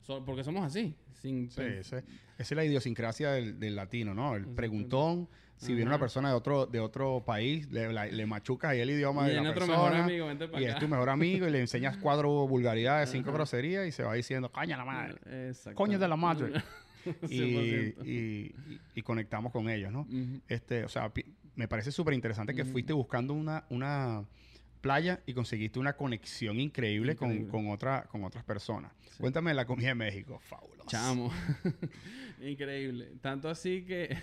[0.00, 0.96] so- porque somos así.
[1.20, 2.04] Sin, Sí, ese- esa
[2.36, 4.34] es la idiosincrasia del, del latino, ¿no?
[4.34, 5.28] El preguntón.
[5.56, 6.00] Si viene una Ajá.
[6.00, 9.36] persona de otro, de otro país, le, la- le machucas ahí el idioma y de
[9.36, 9.78] la otro persona.
[9.78, 10.74] mejor amigo, vente para y acá.
[10.74, 13.36] es tu mejor amigo y le enseñas cuatro vulgaridades, cinco Ajá.
[13.38, 15.14] groserías y se va diciendo, coña la madre.
[15.48, 15.76] Exacto.
[15.76, 16.52] Coño de la madre.
[17.30, 18.54] y, 100%.
[18.96, 20.08] y, conectamos con ellos, ¿no?
[20.48, 21.12] Este, o sea,
[21.54, 24.24] me parece súper interesante que fuiste buscando una, una
[24.80, 27.50] playa y conseguiste una conexión increíble, con- Increíble.
[27.52, 28.92] Con, otra, con otras personas.
[29.10, 29.18] Sí.
[29.20, 30.40] Cuéntame la comida de México.
[30.40, 30.88] Fabuloso.
[30.88, 31.30] Chamo.
[32.40, 33.12] Increíble.
[33.20, 34.16] Tanto así que,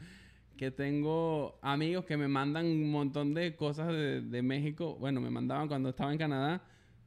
[0.56, 4.96] que tengo amigos que me mandan un montón de cosas de, de México.
[4.98, 6.62] Bueno, me mandaban cuando estaba en Canadá.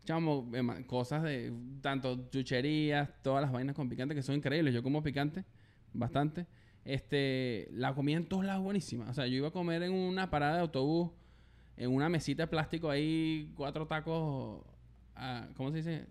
[0.05, 0.49] Chamo,
[0.87, 4.73] cosas de tanto chucherías, todas las vainas con picante que son increíbles.
[4.73, 5.45] Yo como picante
[5.93, 6.47] bastante.
[6.89, 9.07] Este, la comida en todos lados buenísima.
[9.11, 11.11] O sea, yo iba a comer en una parada de autobús,
[11.77, 14.65] en una mesita de plástico ahí, cuatro tacos,
[15.15, 16.07] ah, ¿cómo se dice?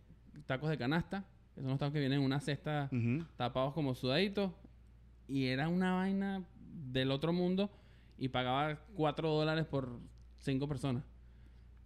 [0.46, 1.24] Tacos de canasta.
[1.52, 2.88] Que son los tacos que vienen en una cesta
[3.36, 4.52] tapados como sudaditos.
[5.26, 6.44] Y era una vaina
[6.92, 7.72] del otro mundo.
[8.16, 9.98] Y pagaba 4 dólares por
[10.36, 11.02] 5 personas.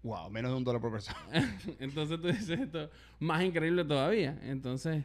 [0.03, 1.19] Wow, menos de un dólar por persona.
[1.81, 4.39] Entonces tú dices esto, más increíble todavía.
[4.43, 5.03] Entonces,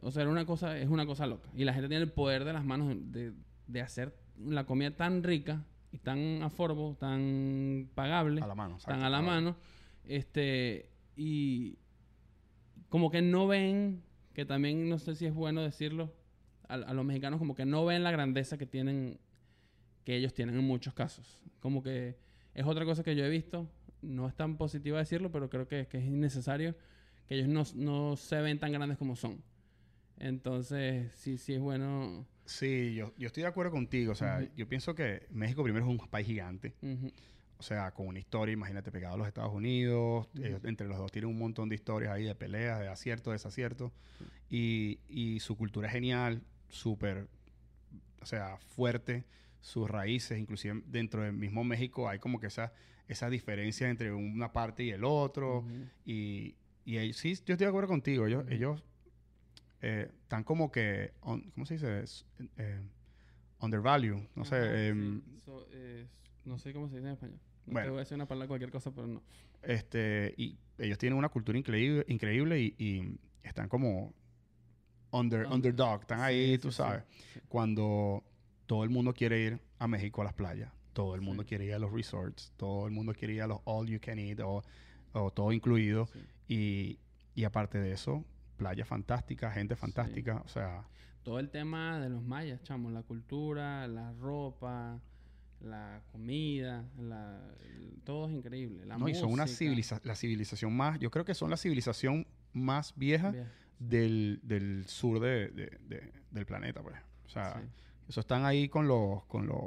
[0.00, 1.48] o sea, era una cosa, es una cosa loca.
[1.54, 3.32] Y la gente tiene el poder de las manos de,
[3.66, 8.70] de hacer la comida tan rica y tan affordable, tan pagable, A la mano.
[8.76, 9.56] tan exacto, a la mano.
[10.04, 11.78] Este, y
[12.88, 14.02] como que no ven,
[14.34, 16.12] que también no sé si es bueno decirlo,
[16.68, 19.18] a, a los mexicanos como que no ven la grandeza que tienen,
[20.04, 21.40] que ellos tienen en muchos casos.
[21.60, 22.16] Como que
[22.54, 23.68] es otra cosa que yo he visto,
[24.02, 26.76] no es tan positiva decirlo, pero creo que, que es innecesario,
[27.26, 29.42] que ellos no, no se ven tan grandes como son.
[30.20, 32.26] Entonces, sí, sí es bueno.
[32.44, 34.12] Sí, yo, yo estoy de acuerdo contigo.
[34.12, 36.74] O sea, yo pienso que México primero es un país gigante.
[37.58, 40.28] O sea, con una historia, imagínate, pegado a los Estados Unidos.
[40.42, 43.92] Ellos entre los dos tienen un montón de historias ahí de peleas, de aciertos, desaciertos.
[44.48, 47.28] Y, y su cultura es genial, súper,
[48.22, 49.24] o sea, fuerte.
[49.60, 52.72] Sus raíces, inclusive dentro del mismo México, hay como que esa,
[53.08, 55.64] esa diferencia entre una parte y el otro.
[56.06, 56.54] Y,
[56.84, 58.24] y ellos- sí, yo estoy de acuerdo contigo.
[58.26, 58.82] Ellos
[59.82, 62.04] eh, están como que, on- ¿cómo se dice?
[62.56, 62.80] Eh,
[63.60, 64.28] undervalue.
[64.34, 64.56] No sé.
[64.56, 65.40] Ajá, em, sí.
[65.44, 65.66] So,
[66.44, 67.38] no sé cómo se dice en español.
[67.66, 67.86] No Bueno.
[67.86, 69.22] te voy a decir una palabra cualquier cosa, pero no.
[69.62, 74.12] Este, y ellos tienen una cultura increíble, increíble y, y están como
[75.10, 76.02] under, Un- underdog.
[76.02, 77.02] Están sí, ahí, sí, tú sabes.
[77.48, 78.22] Cuando
[78.66, 81.74] todo el mundo quiere ir a México a las playas, todo el mundo quiere ir
[81.74, 84.62] a los resorts, todo el mundo quiere ir a los all you can eat o,
[85.12, 86.08] o todo incluido.
[86.48, 86.98] Y,
[87.34, 88.24] y aparte de eso,
[88.58, 90.42] playa fantástica, gente fantástica.
[90.44, 90.84] O sea,
[91.22, 95.00] Todo el tema de los mayas, chamo, la cultura, la ropa,
[95.60, 97.40] la comida, la,
[98.04, 98.84] todo es increíble.
[98.86, 102.26] La no, y son una civiliza la civilización más, yo creo que son la civilización
[102.52, 103.32] más vieja
[103.78, 106.96] del, del sur de- de- de- del planeta, pues.
[107.26, 107.68] O sea, sí.
[108.08, 109.60] eso están ahí con los, con los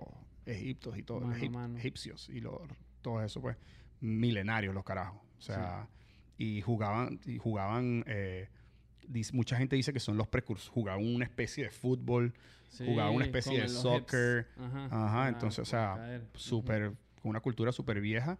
[0.45, 1.77] egiptos y todo, Mano a egip- mano.
[1.77, 2.59] egipcios y los,
[3.01, 3.55] todo eso, pues,
[3.99, 5.21] milenarios los carajos.
[5.37, 5.87] O sea,
[6.37, 8.49] y jugaban, y jugaban, eh,
[9.33, 12.33] mucha gente dice que son los precursores, jugaban una especie de fútbol,
[12.69, 14.47] Sí, jugaba una especie de soccer.
[14.55, 14.65] hips.
[14.91, 18.37] Ajá, entonces, o sea, súper, con una cultura súper vieja.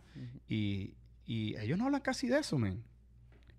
[0.48, 0.94] Y,
[1.26, 2.82] y ellos no hablan casi de eso, men.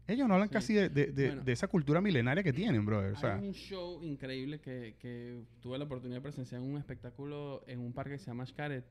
[0.08, 0.52] Ellos no hablan Sí.
[0.54, 1.42] casi de, de- de- Bueno.
[1.44, 3.12] de esa cultura milenaria que tienen, brother.
[3.12, 6.76] O sea, Hay un show increíble que, que tuve la oportunidad de presenciar en un
[6.78, 8.84] espectáculo en un parque que se llama Xcaret.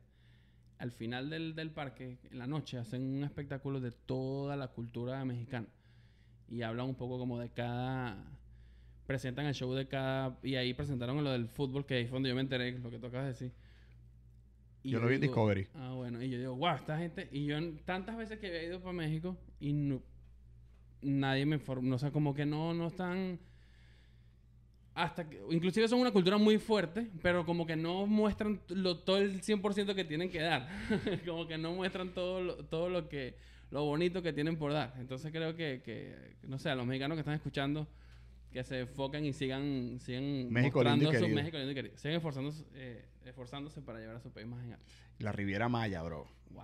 [0.78, 5.24] Al final del, del parque, en la noche, hacen un espectáculo de toda la cultura
[5.26, 5.67] mexicana.
[6.52, 8.18] Y hablan un poco como de cada...
[9.08, 10.38] Presentan el show de cada...
[10.43, 12.97] Y ahí presentaron lo del fútbol, que ahí fue donde yo me enteré, lo que
[12.99, 13.52] de decir.
[14.84, 15.68] Y yo lo vi en Discovery.
[15.76, 16.22] Ah, bueno.
[16.22, 17.30] Y yo digo, wow, esta gente...
[17.32, 20.04] Y yo tantas veces que había ido para México y no-
[21.02, 21.95] nadie me informó.
[21.95, 23.39] O sea, como que no, no están...
[24.93, 25.41] Hasta que...
[25.52, 29.95] Inclusive son una cultura muy fuerte, pero como que no muestran lo, todo el 100%
[29.95, 30.68] que tienen que dar.
[31.26, 33.38] como que no muestran todo lo, todo lo que...
[33.72, 34.93] Lo bonito que tienen por dar.
[34.99, 36.36] Entonces creo que, que...
[36.43, 37.88] No sé, a los mexicanos que están escuchando...
[38.51, 41.36] que se enfoquen y sigan, sigan México lindo y mostrando su querido.
[41.36, 41.97] México lindo y querido.
[41.97, 44.86] Sigan esforzándose, eh, esforzándose para llevar a su país más en alto.
[45.19, 46.28] La Riviera Maya, bro.
[46.49, 46.63] ¡Wow!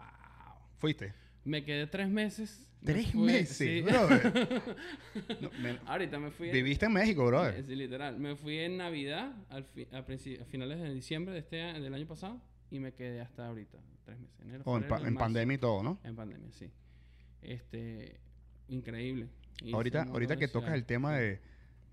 [0.80, 1.14] ¿Fuiste?
[1.46, 2.70] Me quedé tres meses.
[2.82, 3.82] me Tres meses, sí.
[3.82, 4.62] brother.
[5.42, 6.50] No, me- Ahorita me fui.
[6.52, 7.64] viviste en México, brother.
[7.66, 8.20] Sí, literal.
[8.20, 12.06] Me fui en Navidad, al fi- a, a finales de diciembre de este del año
[12.06, 14.36] pasado, y me quedé hasta ahorita, tres meses.
[14.42, 16.00] Enero, en, pa- en pandemia y todo, ¿no?
[16.04, 16.70] En pandemia, sí.
[17.42, 18.20] Este,
[18.68, 19.30] increíble.
[19.74, 21.42] Ahorita, ahorita que tocas el tema de,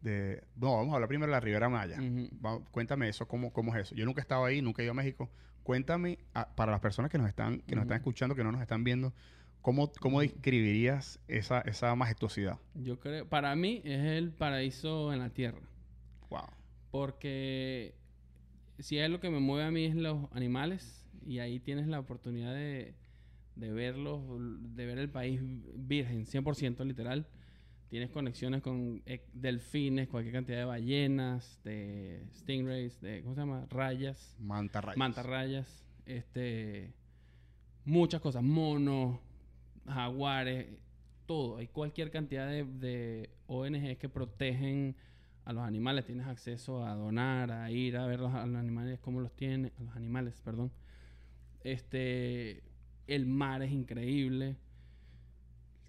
[0.02, 0.42] de...
[0.56, 1.98] No, vamos a hablar primero de la Riviera Maya.
[2.44, 3.94] Va- cuéntame eso, ¿cómo, ¿cómo es eso?
[3.94, 5.30] Yo nunca he estado ahí, nunca he ido a México.
[5.62, 6.18] Cuéntame,
[6.56, 9.14] para las personas que nos están, que nos están escuchando, que no nos están viendo,
[9.62, 12.58] ¿cómo, cómo describirías esa, esa majestuosidad?
[12.74, 15.62] Yo creo, para mí es el paraíso en la tierra.
[16.28, 16.48] Wow.
[16.90, 17.94] Porque
[18.78, 21.98] si es lo que me mueve a mí es los animales y ahí tienes la
[21.98, 22.94] oportunidad de,
[23.56, 24.20] de verlos,
[24.74, 25.40] de ver el país
[25.74, 27.26] virgen, 100% literal.
[27.88, 33.66] Tienes conexiones con eh, delfines, cualquier cantidad de ballenas, de stingrays, de, ¿cómo se llama?
[33.70, 34.96] Rayas, Mantarrayas.
[34.96, 36.92] mantarrayas, este,
[37.84, 39.20] muchas cosas, monos,
[39.86, 40.66] jaguares,
[41.26, 41.58] todo.
[41.58, 44.96] Hay cualquier cantidad de, de ONGs que protegen
[45.44, 46.06] a los animales.
[46.06, 49.72] Tienes acceso a donar, a ir a ver los, a los animales, cómo los tienen,
[49.78, 50.72] a los animales, perdón.
[51.62, 52.62] Este,
[53.06, 54.56] el mar es increíble.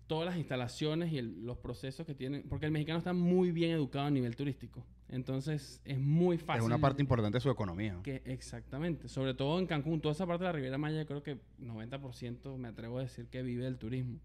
[0.07, 3.71] Todas las instalaciones y el- los procesos que tienen, porque el mexicano está muy bien
[3.71, 4.85] educado a nivel turístico.
[5.09, 6.61] Entonces es muy fácil.
[6.61, 7.99] Es una parte importante de su economía.
[8.03, 11.39] Que exactamente, sobre todo en Cancún, toda esa parte de la Riviera Maya, creo que
[11.59, 14.19] 90% me atrevo a decir que vive del turismo.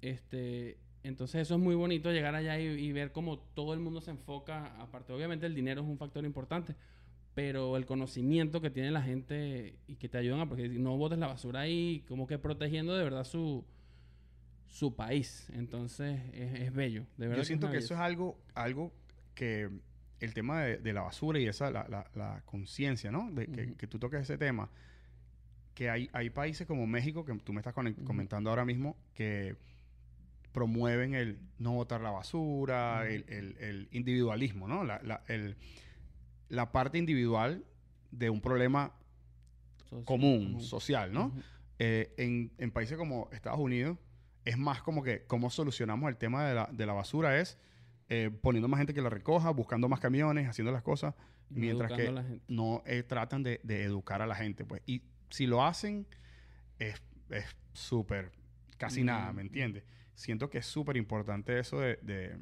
[0.00, 4.00] Este, entonces eso es muy bonito llegar allá y, y ver cómo todo el mundo
[4.00, 6.74] se enfoca, aparte obviamente el dinero es un factor importante,
[7.34, 11.18] pero el conocimiento que tiene la gente y que te ayudan a porque no botes
[11.18, 13.64] la basura ahí, como que protegiendo de verdad su
[14.68, 15.48] su país.
[15.54, 17.42] Entonces es, es bello, de verdad.
[17.42, 18.92] Yo siento una que eso es algo, algo
[19.34, 19.68] que
[20.20, 23.30] el tema de, de la basura y esa, la, la- la conciencia, ¿no?
[23.30, 23.76] De que, Ujú.
[23.76, 24.70] que tú toques ese tema.
[25.74, 28.04] Que hay, hay países como México, que tú me estás conect- Ujú.
[28.04, 29.56] comentando ahora mismo, que
[30.52, 33.12] promueven el no botar la basura, Ujú.
[33.12, 34.84] el, el- el individualismo, ¿no?
[34.84, 35.56] La- el-
[36.52, 37.64] la parte individual
[38.10, 38.92] de un problema
[39.84, 40.60] Social, común, común.
[40.62, 41.32] social, ¿no?
[41.78, 43.96] Eh, en, en países como Estados Unidos,
[44.44, 47.58] es más como que cómo solucionamos el tema de la, de la basura es
[48.10, 51.14] eh, poniendo más gente que la recoja, buscando más camiones, haciendo las cosas,
[51.48, 54.66] no mientras que no eh, tratan de, de educar a la gente.
[54.66, 56.06] pues Y si lo hacen,
[56.78, 58.30] es es súper,
[58.76, 59.32] casi nada.
[59.32, 59.84] ¿me entiendes?
[60.14, 62.38] Siento que es súper importante eso de, de,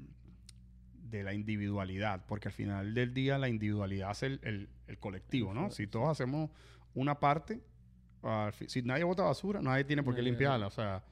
[1.11, 5.53] de la individualidad, porque al final del día la individualidad hace el, el- el colectivo,
[5.55, 5.71] ¿no?
[5.71, 6.51] Si todos hacemos
[6.95, 7.61] una parte,
[8.67, 11.03] si nadie bota basura, nadie tiene por qué Nadie- limpiarla, o sea,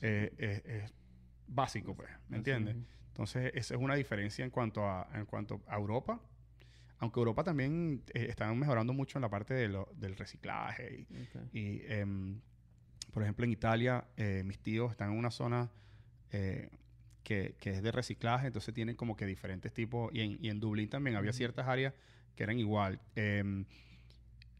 [0.00, 0.94] eh, es, es
[1.46, 2.76] básico, pues, ¿me entiendes?
[3.08, 6.20] Entonces, esa es una diferencia en cuanto a, en cuanto a Europa.
[7.00, 11.06] Aunque Europa también eh, están mejorando mucho en la parte de lo- del reciclaje.
[11.52, 12.40] Y, y, em,
[13.12, 15.70] por ejemplo, en Italia, eh, mis tíos están en una zona
[16.30, 16.70] eh,
[17.28, 20.10] que, que es de reciclaje, entonces tienen como que diferentes tipos.
[20.14, 21.92] Y en, y en Dublín también había ciertas áreas
[22.34, 23.66] que eran igual, em,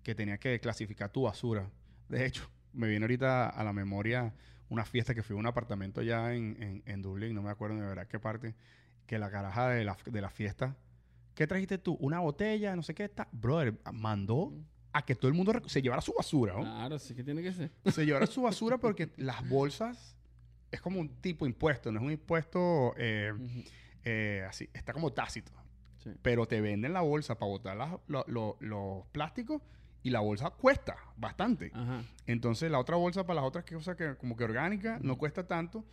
[0.03, 1.71] que tenía que clasificar tu basura.
[2.11, 4.35] De hecho, me viene ahorita a la memoria
[4.69, 7.77] una fiesta que fui a un apartamento allá en, en, en Dublín, no me acuerdo
[7.77, 8.55] de verdad qué parte,
[9.07, 10.77] que la caraja de la, de la fiesta,
[11.35, 11.97] ¿qué trajiste tú?
[12.01, 13.29] Una botella, no sé qué está.
[13.33, 14.53] Brother, mandó
[14.93, 16.61] a que todo el mundo se llevara su basura, ¿no?
[16.61, 17.71] Claro, sí que tiene que ser.
[17.87, 20.18] Se llevara su basura porque las bolsas
[20.71, 23.33] es como un tipo de impuesto, no es un impuesto eh,
[24.05, 25.53] eh, así, está como tácito.
[25.99, 26.11] Sí.
[26.23, 29.61] Pero te venden la bolsa para botar lo- lo- los plásticos
[30.03, 31.71] y la bolsa cuesta bastante.
[31.75, 32.03] Ajá.
[32.27, 35.85] Entonces la otra bolsa para las otras cosas que como que orgánica no cuesta tanto.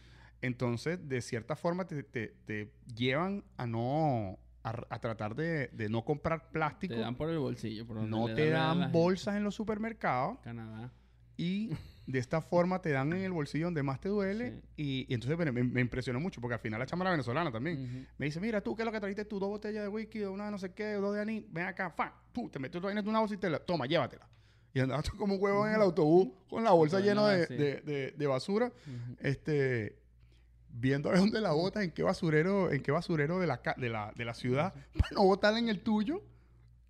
[0.41, 5.89] Entonces de cierta forma te, te- te llevan a no a, a tratar de, de
[5.89, 6.93] no comprar plástico.
[6.93, 7.85] Te dan por el bolsillo.
[7.87, 10.91] Por no te dan la dan bolsas en los supermercados Canadá.
[11.37, 11.69] y
[12.07, 14.61] de esta forma te dan en el bolsillo donde más te duele.
[14.77, 18.07] Y, y entonces me, me impresionó mucho porque al final la chama venezolana también.
[18.17, 19.39] Me dice, mira, tú, ¿qué es lo que trajiste tú?
[19.39, 21.43] Dos botellas de whisky, una de no sé qué, dos de anís.
[21.51, 23.85] Ven acá, fa, tú, te metes tu vaina en una bolsa y te la, toma,
[23.87, 24.27] llévatela.
[24.73, 27.55] Y andabas tú como un huevo en el autobús con la bolsa llena de, sí.
[27.55, 28.71] de- de- de basura,
[29.19, 29.97] este,
[30.69, 33.89] viendo a ver dónde la botas, en qué basurero, en qué basurero de la, de
[33.89, 36.21] la, de la ciudad, para no botarla en el tuyo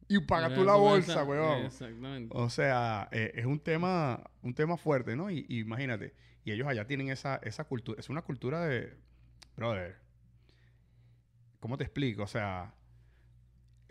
[0.08, 1.66] y paga tú la bolsa, weón.
[1.66, 2.36] Exactamente.
[2.38, 5.30] O sea, eh, es un tema, un tema fuerte, ¿no?
[5.32, 8.93] Y, y imagínate, y ellos allá tienen esa, esa cultura, es una cultura de,
[9.58, 9.97] brother,
[11.60, 12.24] ¿cómo te explico?
[12.24, 12.74] O sea,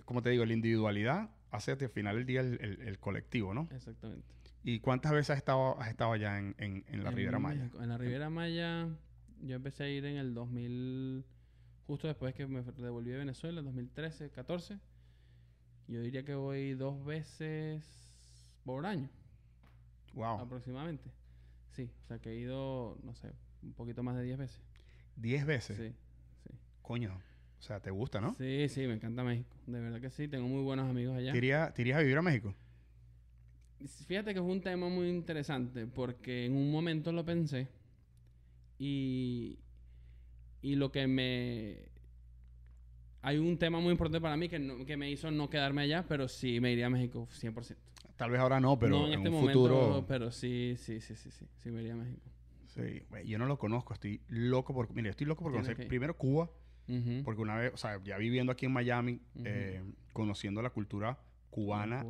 [0.05, 3.69] como te digo, la individualidad hace al final del día el, el- el colectivo, ¿no?
[3.73, 4.27] Exactamente.
[4.63, 7.61] ¿Y cuántas veces has estado, has estado allá en, en- en la En Riviera Maya?
[7.63, 7.83] México.
[7.83, 8.89] En la Riviera Maya,
[9.43, 10.35] yo empecé a ir en el
[11.87, 14.79] justo después que me devolví de Venezuela, 2013, 14.
[15.89, 17.85] Yo diría que voy dos veces
[18.65, 19.11] por año,
[20.15, 20.39] Wow.
[20.41, 21.11] aproximadamente.
[21.73, 23.33] Sí, o sea que he ido, no sé,
[23.63, 24.61] un poquito más de 10 veces.
[25.17, 25.77] Diez veces.
[25.77, 25.95] Sí,
[26.49, 26.55] sí.
[26.83, 27.21] Coño.
[27.59, 28.35] O sea, te gusta, ¿no?
[28.39, 29.57] Sí, sí, me encanta México.
[29.67, 31.33] De verdad que sí, tengo muy buenos amigos allá.
[31.33, 32.55] ¿Te irías- te irías a vivir a México?
[34.07, 37.69] Fíjate que es un tema muy interesante porque en un momento lo pensé
[38.79, 39.59] y,
[40.63, 41.93] y lo que me...
[43.27, 46.05] Hay un tema muy importante para mí que, no- que me hizo no quedarme allá,
[46.07, 47.75] pero sí me iría a México 100%.
[48.17, 50.05] Tal vez ahora no, pero no en, en, este un momento, futuro...
[50.07, 52.21] pero sí, sí, sí, sí, sí, sí me iría a México.
[52.67, 53.95] Sí, yo no lo conozco.
[53.95, 54.93] Estoy loco por...
[54.93, 56.51] Mira, estoy loco por conocer que primero Cuba.
[56.87, 57.23] Ujú.
[57.25, 59.45] Porque una vez, o sea, ya viviendo aquí en Miami, Ujú.
[59.47, 61.19] eh, conociendo la cultura
[61.49, 62.05] cubana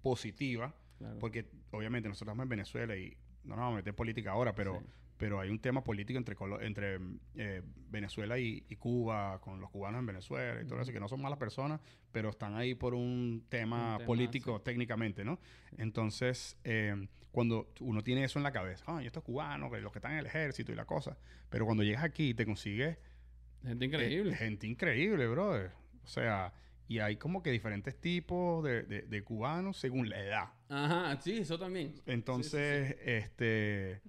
[0.00, 1.18] positiva, claro.
[1.18, 4.78] porque obviamente nosotros estamos en Venezuela y no nos vamos a meter política ahora, pero,
[4.80, 4.86] Sí.
[5.16, 6.36] Pero hay un tema político entre,
[6.66, 6.98] entre
[7.36, 11.08] eh, Venezuela y, y Cuba, con los cubanos en Venezuela y todo eso, que no
[11.08, 11.80] son malas personas,
[12.12, 14.64] pero están ahí por un tema, Un tema, político sí.
[14.64, 15.38] técnicamente, ¿no?
[15.78, 20.12] Entonces, eh, cuando uno tiene eso en la cabeza, ay, estos cubanos, los que están
[20.12, 21.16] en el ejército y la cosa,
[21.48, 22.98] pero cuando llegas aquí y te consigues
[23.62, 24.34] Gente eh, increíble.
[24.36, 25.72] gente increíble, brother.
[26.04, 26.52] O sea,
[26.88, 30.48] y hay como que diferentes tipos de, de- de cubanos según la edad.
[30.68, 31.94] Ajá, sí, eso también.
[32.06, 34.02] Entonces, este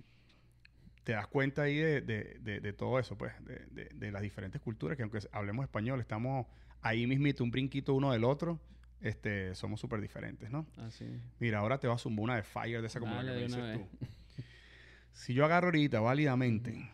[1.08, 3.32] te das cuenta ahí de, de- de- de todo eso, pues,
[3.72, 6.46] de, las diferentes culturas, que aunque hablemos español, estamos
[6.82, 8.60] ahí mismito, un brinquito uno del otro,
[9.00, 10.68] este, somos súper diferentes, ¿no?
[10.76, 11.06] Así.
[11.40, 13.58] Mira, ahora te va a zumbar una de fire de esa Dale, que me dices
[14.00, 14.06] tú.
[15.14, 16.92] Si yo agarro ahorita válidamente,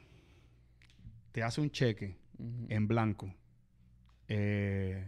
[1.32, 2.16] te hace un cheque
[2.70, 3.34] en blanco
[4.28, 5.08] eh,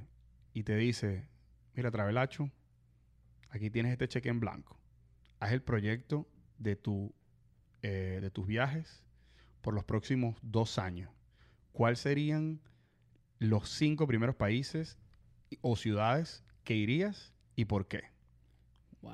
[0.52, 1.28] y te dice,
[1.76, 2.50] mira, Travelacho,
[3.52, 4.80] aquí tienes este cheque en blanco.
[5.40, 6.28] Haz el proyecto
[6.58, 7.14] de, tu,
[7.88, 9.04] eh, de tus viajes
[9.62, 11.12] por los próximos dos años.
[11.72, 12.60] ¿Cuáles serían
[13.40, 14.98] los cinco primeros países
[15.62, 18.06] o ciudades que irías y por qué?
[19.02, 19.14] Wow.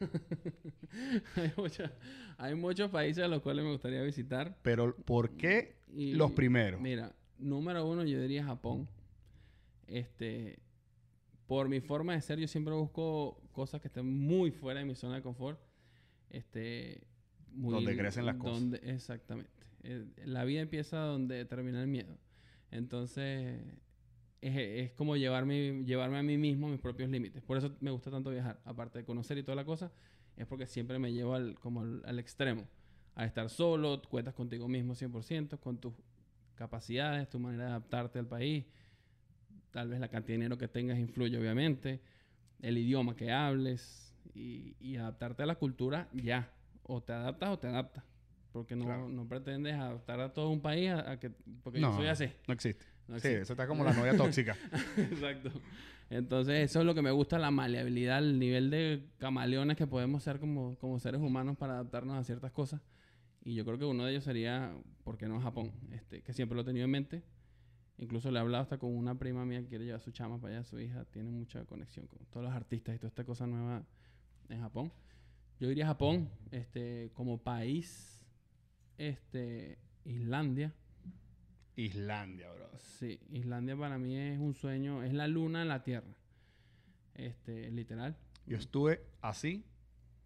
[1.36, 1.92] hay, mucha-
[2.38, 4.56] hay muchos países a los cuales me gustaría visitar.
[4.62, 6.80] Pero ¿por qué Y, los primeros?
[6.80, 8.88] Mira, número uno yo diría Japón.
[9.86, 10.58] Este,
[11.46, 14.94] por mi forma de ser, yo siempre busco cosas que estén muy fuera de mi
[14.94, 15.60] zona de confort.
[16.30, 17.02] Este,
[17.54, 18.60] muy- Donde crecen las cosas.
[18.60, 19.50] donde- Exactamente.
[19.82, 22.16] Eh, la vida empieza donde termina el miedo.
[22.70, 23.60] Entonces,
[24.40, 27.42] es, es como llevarme, llevarme a mí mismo mis propios límites.
[27.42, 28.60] Por eso me gusta tanto viajar.
[28.64, 29.92] Aparte de conocer y toda la cosa,
[30.36, 32.66] es porque siempre me llevo al, como al, al extremo.
[33.14, 35.92] A estar solo, cuentas contigo mismo 100%, con tus
[36.56, 38.64] capacidades, tu manera de adaptarte al país.
[39.70, 42.00] Tal vez la cantidad de dinero que tengas influye, obviamente.
[42.60, 44.00] El idioma que hables.
[44.34, 46.50] Y, y adaptarte a la cultura ya.
[46.84, 48.04] O te adaptas o te adaptas.
[48.52, 49.08] Porque no, Claro.
[49.08, 51.30] no pretendes adaptar a todo un país a, a que...
[51.62, 52.28] Porque yo soy así.
[52.46, 52.86] No existe.
[53.08, 54.56] No sí, eso está como la novia tóxica.
[54.96, 55.50] Exacto.
[56.08, 60.22] Entonces, eso es lo que me gusta, la maleabilidad, el nivel de camaleones que podemos
[60.22, 62.80] ser como, como seres humanos para adaptarnos a ciertas cosas.
[63.42, 64.72] Y yo creo que uno de ellos sería,
[65.02, 65.72] ¿por qué no Japón?
[65.90, 67.22] Este, que siempre lo he tenido en mente.
[67.98, 70.40] Incluso le he hablado hasta con una prima mía que quiere llevar a su chama
[70.40, 73.46] para allá, su hija tiene mucha conexión con todos los artistas y toda esta cosa
[73.46, 73.82] nueva
[74.48, 74.92] en Japón.
[75.60, 78.20] Yo diría Japón, este, como país,
[78.98, 80.72] este, Islandia.
[81.76, 82.70] Islandia, bro.
[82.78, 86.14] Sí, Islandia para mí es un sueño, es la luna en la tierra.
[87.14, 88.16] Este, literal.
[88.46, 89.64] Yo estuve así,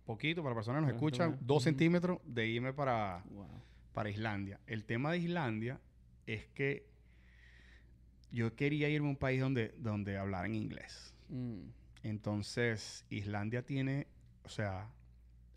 [0.05, 3.47] poquito, para personas que nos escuchan, estuve- dos centímetros de irme para, Wow.
[3.93, 4.59] para Islandia.
[4.67, 5.81] El tema de Islandia
[6.27, 6.87] es que
[8.33, 11.15] yo quería irme a un país donde, donde hablaran inglés.
[11.29, 11.69] Mm,
[12.05, 14.07] Entonces, Islandia tiene,
[14.45, 14.89] o sea,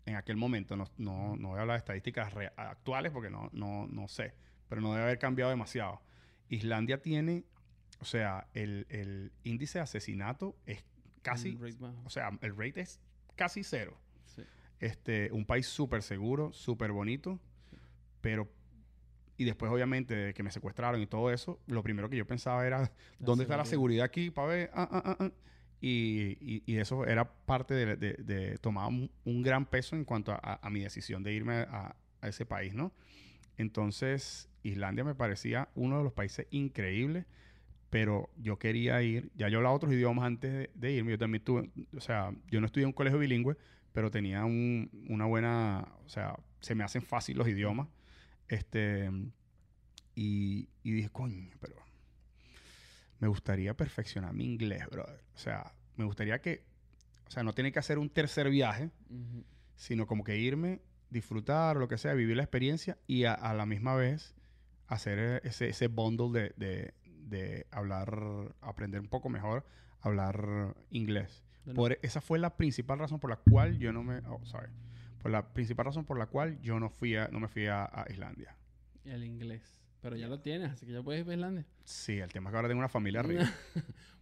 [0.06, 3.86] en aquel momento, no, no, no voy a hablar de estadísticas actuales porque no, no,
[3.86, 4.34] no sé,
[4.68, 6.00] pero no debe haber cambiado demasiado.
[6.48, 7.44] Islandia tiene,
[8.00, 10.84] o sea, el, el índice de asesinato es
[11.22, 11.58] casi,
[12.04, 13.00] o sea, el rate es
[13.36, 13.96] casi cero.
[14.24, 14.42] Sí.
[14.80, 17.38] Este, un país súper seguro, súper bonito,
[18.20, 18.50] pero...
[19.38, 22.66] Y después, obviamente, de que me secuestraron y todo eso, lo primero que yo pensaba
[22.66, 24.70] era, ¿dónde está la seguridad aquí para ver?
[24.74, 25.30] Ah, ah, ah, ah.
[25.84, 28.56] Y, y- eso era parte de, de, de-
[29.24, 32.92] un, gran peso en cuanto a, mi decisión de irme a, ese país, ¿no?
[33.58, 37.26] Entonces, Islandia me parecía uno de los países increíbles,
[37.90, 41.70] pero yo quería ir, ya yo hablaba otros idiomas antes de, irme, yo también tuve,
[41.96, 43.56] o sea, yo no estudié en un colegio bilingüe,
[43.92, 47.88] pero tenía un- una buena, o sea, se me hacen fácil los idiomas,
[48.46, 49.10] este,
[50.14, 51.74] y dije, coño, pero
[53.22, 55.20] me gustaría perfeccionar mi inglés, brother.
[55.32, 56.64] O sea, me gustaría que,
[57.28, 58.90] o sea, no tiene que hacer un tercer viaje,
[59.76, 63.64] sino como que irme, disfrutar, lo que sea, vivir la experiencia y a, a la
[63.64, 64.34] misma vez
[64.88, 68.12] hacer eh, ese, ese bundle de, de, de hablar,
[68.60, 69.64] aprender un poco mejor,
[70.00, 71.44] hablar inglés.
[71.76, 74.18] Por, esa fue la principal razón por la cual yo no me...
[74.26, 74.72] Oh, sorry.
[75.22, 77.84] Por la principal razón por la cual yo no fui a, no me fui a,
[77.84, 78.56] a Islandia.
[79.04, 79.78] El inglés.
[80.02, 81.64] Pero ya lo tienes, así que ya puedes ir a Islandia.
[81.84, 83.50] Sí, el tema es que ahora tengo una familia arriba.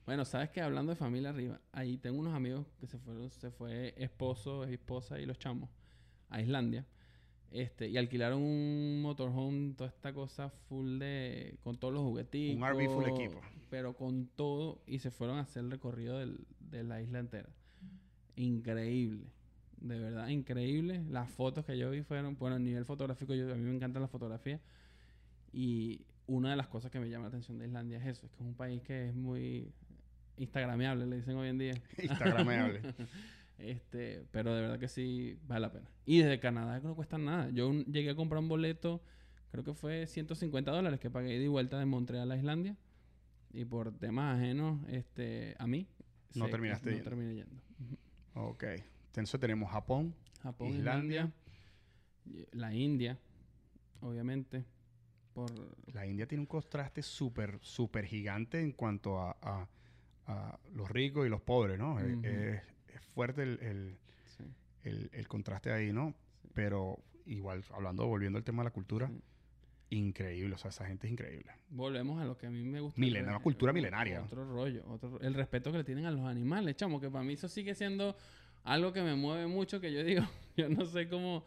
[0.07, 3.51] Bueno, sabes que hablando de familia arriba, ahí tengo unos amigos que se fueron, se
[3.51, 5.69] fue esposo, esposa y los chamos
[6.29, 6.87] a Islandia.
[7.51, 11.57] Este, y alquilaron un motorhome, toda esta cosa full de.
[11.63, 12.57] con todos los jugueticos.
[12.57, 13.41] Un RV full equipo.
[13.71, 14.83] Pero con todo.
[14.87, 17.49] Y se fueron a hacer el recorrido del- de la isla entera.
[18.37, 19.27] Increíble.
[19.81, 21.03] De verdad, increíble.
[21.09, 22.37] Las fotos que yo vi fueron.
[22.39, 24.61] Bueno, a nivel fotográfico, yo, a mí me encanta la fotografía.
[25.53, 28.33] Y una de las cosas que me llama la atención de Islandia es eso: es
[28.33, 29.73] que es un país que es muy
[30.37, 31.75] instagrameable, le dicen hoy en día.
[32.03, 32.83] Instagramable.
[33.59, 35.87] Este, pero de verdad que sí vale la pena.
[36.07, 37.51] Y desde Canadá que no cuesta nada.
[37.51, 39.03] Yo un- llegué a comprar un boleto,
[39.51, 42.75] creo que fue 150 dólares que pagué y vuelta de Montreal a Islandia.
[43.53, 45.87] Y por temas ajenos este, a mí.
[46.35, 47.05] No terminaste no yendo.
[47.11, 47.57] terminé yendo.
[48.33, 48.65] Ok.
[49.09, 50.15] Entonces tenemos Japón.
[50.43, 51.31] Japón, Islandia.
[52.53, 53.19] La India,
[54.01, 54.65] obviamente.
[55.35, 55.51] Por
[55.95, 59.69] La India tiene un contraste súper, súper gigante en cuanto a, a-
[60.27, 61.99] a los ricos y los pobres, ¿no?
[62.01, 62.27] Es- Ujú.
[62.27, 63.99] es, es fuerte el, el-
[64.37, 64.45] sí,
[64.83, 66.15] el- el contraste ahí, ¿no?
[66.43, 66.49] Sí.
[66.55, 69.21] Pero igual, hablando, volviendo al tema de la cultura, sí.
[69.91, 70.55] increíble.
[70.55, 71.53] O sea, esa gente es increíble.
[71.69, 73.01] Volvemos a lo que a mí me gusta.
[73.01, 74.23] Milena- el- una cultura milenaria.
[74.23, 74.85] Otro rollo.
[74.89, 77.01] Otro, ro- el respeto que le tienen a los animales, chamo.
[77.01, 78.17] Que para mí eso sigue siendo
[78.65, 79.81] algo que me mueve mucho.
[79.81, 80.23] Que yo digo,
[80.57, 81.45] yo no sé cómo,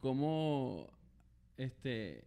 [0.00, 0.88] cómo
[1.56, 2.24] este,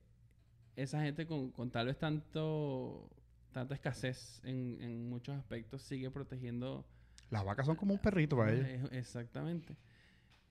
[0.84, 3.10] esa gente con, con tal vez tanto,
[3.52, 6.86] tanta escasez en, en muchos aspectos sigue protegiendo.
[7.30, 8.90] Las vacas son como un perrito para ellos.
[8.92, 9.76] Exactamente.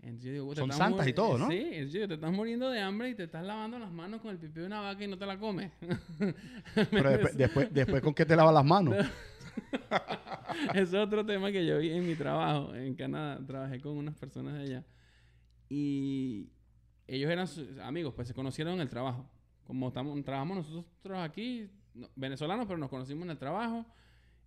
[0.01, 1.49] Entonces yo digo, Son santas y todo, ¿no?
[1.49, 4.31] Sí, es decir, te estás muriendo de hambre y te estás lavando las manos con
[4.31, 5.73] el pipí de una vaca y no te la comes.
[6.91, 8.95] Pero después, después, después, ¿con qué te lavas las manos?
[10.75, 13.45] Es otro tema que yo vi en mi trabajo en Canadá.
[13.45, 14.85] Trabajé con unas personas de allá.
[15.69, 16.49] Y
[17.07, 19.29] ellos eran sus amigos, pues se conocieron en el trabajo.
[19.69, 23.87] Como estamos, trabajamos nosotros aquí, no- venezolanos, pero nos conocimos en el trabajo.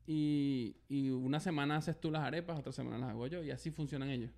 [0.07, 3.41] Y, y una semana haces tú las arepas, otra semana las hago yo.
[3.43, 4.31] Y así funcionan ellos.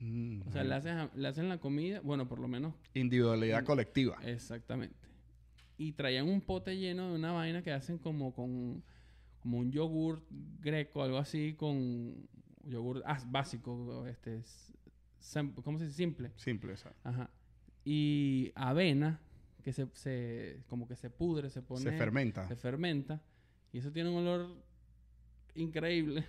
[0.00, 3.64] Mm, O sea, le, haces a- le hacen la comida, bueno, por lo menos Individualidad
[3.64, 4.18] colectiva.
[4.24, 5.06] Exactamente.
[5.78, 8.82] Y traían un pote lleno de una vaina que hacen como con
[9.40, 10.26] como un yogur
[10.60, 12.26] greco, algo así, con
[12.64, 14.42] yogur ah, básico, este,
[15.62, 15.96] ¿cómo se dice?
[15.96, 16.32] Simple.
[16.34, 17.30] Simple, o sea, Ajá.
[17.84, 19.20] Y avena,
[19.66, 21.80] que se, se como que se pudre, se pone...
[21.80, 23.20] se fermenta se fermenta.
[23.72, 24.46] Y eso tiene un olor
[25.56, 26.24] increíble,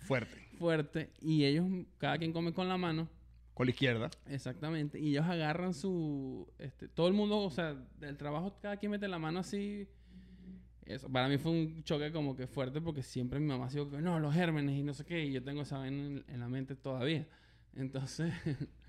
[0.00, 0.36] fuerte.
[0.58, 1.10] fuerte.
[1.22, 1.64] Y ellos,
[1.96, 3.08] cada quien come con la mano.
[3.54, 4.10] Con la izquierda.
[4.26, 5.00] Exactamente.
[5.00, 6.46] Y ellos agarran su...
[6.58, 9.88] Este, todo el mundo, o sea, del trabajo, cada quien mete la mano así.
[10.84, 13.88] Eso, para mí fue un choque como que fuerte porque siempre mi mamá ha sido
[13.88, 15.24] que no, los gérmenes y no sé qué.
[15.24, 17.26] Y yo tengo esa vaina en, en la mente todavía.
[17.72, 18.34] Entonces,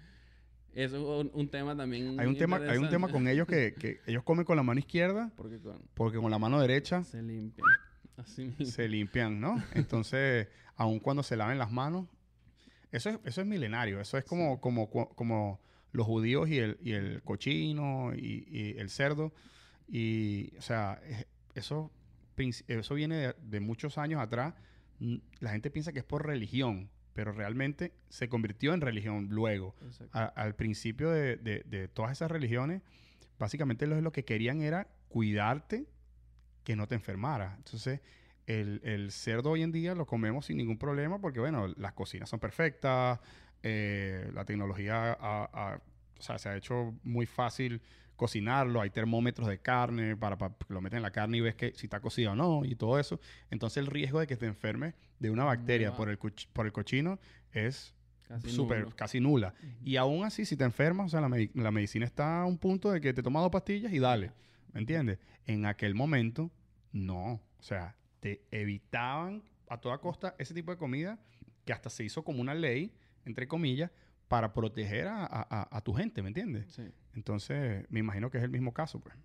[0.76, 2.20] eso es un, un tema también.
[2.20, 4.80] Hay un tema, hay un tema con ellos que, que ellos comen con la mano
[4.80, 7.64] izquierda Porque con, porque con la mano derecha se limpia.
[8.18, 8.66] Así mismo.
[8.66, 9.62] se limpian, ¿no?
[9.74, 12.08] Entonces, aun cuando se laven las manos,
[12.92, 14.00] eso es, eso es milenario.
[14.00, 15.60] Eso es como, como, como, como
[15.92, 19.34] los judíos y el, y el cochino y, y el cerdo.
[19.88, 21.92] Y, o sea, es- eso,
[22.68, 24.54] eso viene de, de muchos años atrás.
[25.40, 29.74] La gente piensa que es por religión, pero realmente se convirtió en religión luego.
[30.12, 32.82] A- al principio de, de- de todas esas religiones,
[33.40, 35.88] básicamente lo, lo que querían era cuidarte
[36.64, 37.56] que no te enfermara.
[37.58, 38.02] Entonces,
[38.48, 42.30] el, el cerdo hoy en día lo comemos sin ningún problema porque, bueno, las cocinas
[42.30, 43.20] son perfectas,
[43.64, 45.82] eh, la tecnología ha- ha-
[46.20, 47.82] o sea, se ha hecho muy fácil
[48.16, 51.56] cocinarlo, hay termómetros de carne para, para que lo meten en la carne y ves
[51.56, 53.20] que si está cocida o no y todo eso.
[53.50, 57.20] Entonces el riesgo de que te enfermes de una bacteria por el, por el cochino
[57.52, 57.94] es
[58.28, 58.90] Casi nulo.
[58.96, 59.54] casi nula.
[59.84, 62.92] Y aún así, si te enfermas, o sea, la, la medicina está a un punto
[62.92, 64.32] de que te tomas dos pastillas y dale.
[64.74, 65.20] ¿Me entiendes?
[65.46, 66.50] En aquel momento,
[66.92, 67.34] no.
[67.60, 71.20] O sea, te evitaban a toda costa ese tipo de comida
[71.66, 72.92] que hasta se hizo como una ley,
[73.26, 73.92] entre comillas,
[74.28, 75.26] para proteger a,
[75.72, 76.66] a- tu gente, ¿me entiendes?
[76.74, 79.16] Sí, Entonces, me imagino que es el mismo caso, pues,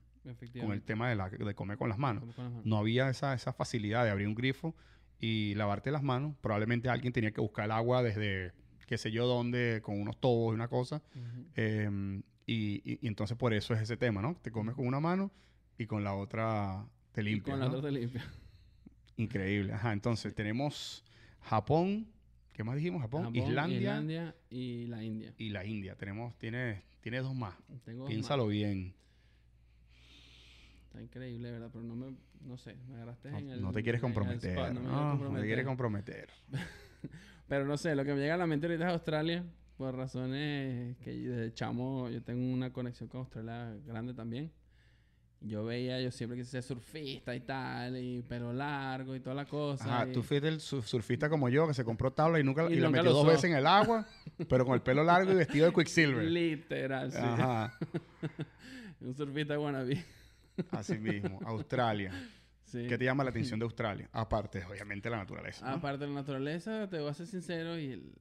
[0.61, 2.21] con el tema de, la- de comer con las manos.
[2.23, 2.67] Come con las manos.
[2.67, 4.75] No había esa, esa facilidad de abrir un grifo
[5.19, 6.35] y lavarte las manos.
[6.41, 8.53] Probablemente alguien tenía que buscar el agua desde
[8.87, 11.03] qué sé yo dónde, con unos tobos y una cosa.
[11.57, 14.35] Eh, y, y- y entonces por eso es ese tema, ¿no?
[14.43, 15.31] Te comes con una mano
[15.79, 17.55] y con la otra te Y limpias.
[17.55, 17.79] con la ¿no?
[17.79, 18.23] otra te limpia.
[19.17, 19.73] Increíble.
[19.73, 21.05] Ajá, entonces tenemos
[21.43, 22.07] Japón,
[22.53, 23.01] ¿qué más dijimos?
[23.03, 25.35] Japón, Japón, Islandia, Islandia y la India.
[25.39, 25.95] y la India.
[25.97, 27.55] Tenemos, tiene, tiene dos más.
[27.85, 28.95] Tengo Piénsalo bien.
[30.87, 31.71] Está increíble, ¿verdad?
[31.73, 33.63] Pero no me, no sé, me agarraste No, en el...
[33.63, 34.51] no te quieres comprometer.
[34.59, 36.29] spot, no me no, no te quieres comprometer.
[37.49, 39.45] Pero no sé, lo que me llega a la mente ahorita es Australia,
[39.77, 44.53] por razones que desde chamo yo tengo una conexión con Australia grande también.
[45.43, 49.47] Yo veía, yo siempre quise ser surfista y tal, y pelo largo y toda la
[49.47, 49.85] cosa.
[49.85, 52.69] Ajá, y- tú fuiste el su- surfista como yo que se compró tabla y nunca
[52.69, 54.07] Y y, la metió dos veces en el agua,
[54.51, 56.25] pero con el pelo largo y vestido de Quicksilver.
[56.25, 57.19] Literal, sí.
[57.19, 57.73] Ajá,
[59.01, 60.05] Un surfista wannabe.
[60.73, 61.39] así mismo.
[61.47, 62.13] Australia.
[62.65, 62.87] Sí.
[62.87, 64.09] ¿Qué te llama la atención de Australia?
[64.13, 65.65] Aparte, obviamente, la naturaleza.
[65.67, 65.77] ¿no?
[65.77, 68.13] Aparte de la naturaleza, te voy a ser sincero, y el,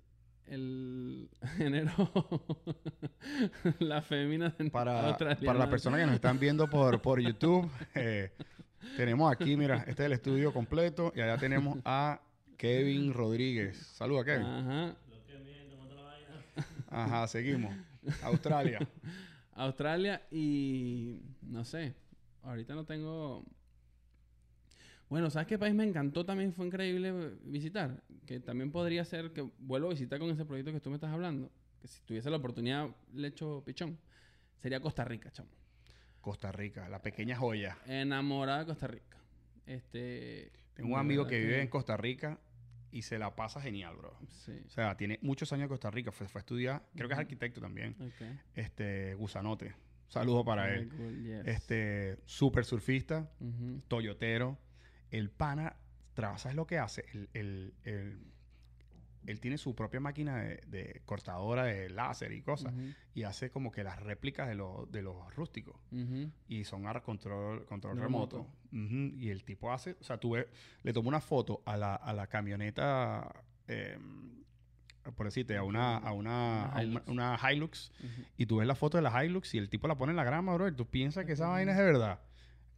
[0.50, 1.91] el género,
[3.80, 8.32] la fémina Para, para las personas que nos están viendo por, por YouTube, eh,
[8.97, 12.22] tenemos aquí, mira, este es el estudio completo y allá tenemos a
[12.58, 13.78] Kevin Rodríguez.
[13.78, 14.45] Saluda, Kevin.
[14.45, 14.95] Ajá.
[16.89, 17.74] Ajá, seguimos.
[18.24, 18.80] Australia.
[19.54, 21.93] Australia y no sé,
[22.43, 23.43] ahorita no tengo...
[25.10, 26.53] Bueno, ¿sabes qué país me encantó también?
[26.53, 27.12] Fue increíble
[27.43, 28.03] visitar.
[28.28, 31.12] Que también podría ser que vuelvo a visitar con ese proyecto que tú me estás
[31.12, 31.51] hablando.
[31.82, 33.97] Que si tuviese la oportunidad, le echo pichón.
[34.57, 35.49] Sería Costa Rica, chamo.
[36.22, 37.78] Costa Rica, la pequeña joya.
[37.88, 39.18] Enamorada de Costa Rica.
[39.66, 40.51] Este...
[40.76, 42.39] Tengo un amigo que vive en Costa Rica
[42.91, 44.18] y se la pasa genial, bro.
[44.30, 44.53] Sí.
[44.66, 46.12] O sea, tiene muchos años en Costa Rica.
[46.12, 47.95] Fue, fue a estudiar, creo que es arquitecto también.
[47.99, 48.28] Ok.
[48.55, 49.74] Este, Gusanote.
[50.07, 50.89] Saludo para él.
[50.89, 51.47] cool, yes.
[51.47, 53.30] Este, súper surfista,
[53.88, 54.57] toyotero.
[55.12, 55.76] El pana,
[56.16, 57.05] ¿sabes lo que hace?
[57.14, 58.20] El, el- el-
[59.26, 62.74] él tiene su propia máquina de, de cortadora de láser y cosas.
[63.14, 65.76] Y hace como que las réplicas de, los de los rústicos.
[66.47, 67.66] Y son a control,
[67.99, 68.47] remoto.
[69.20, 70.47] Y el tipo hace, o sea, tú ves,
[70.84, 73.30] le tomó una foto a la, a la camioneta,
[73.68, 73.97] eh,
[75.16, 77.07] por decirte, a una, a una, Una a una, Hilux.
[77.07, 77.91] una Hilux,
[78.38, 80.24] y tú ves la foto de la Hilux y el tipo la pone en la
[80.24, 82.20] grama, bro, y tú piensas que esa vaina es de verdad.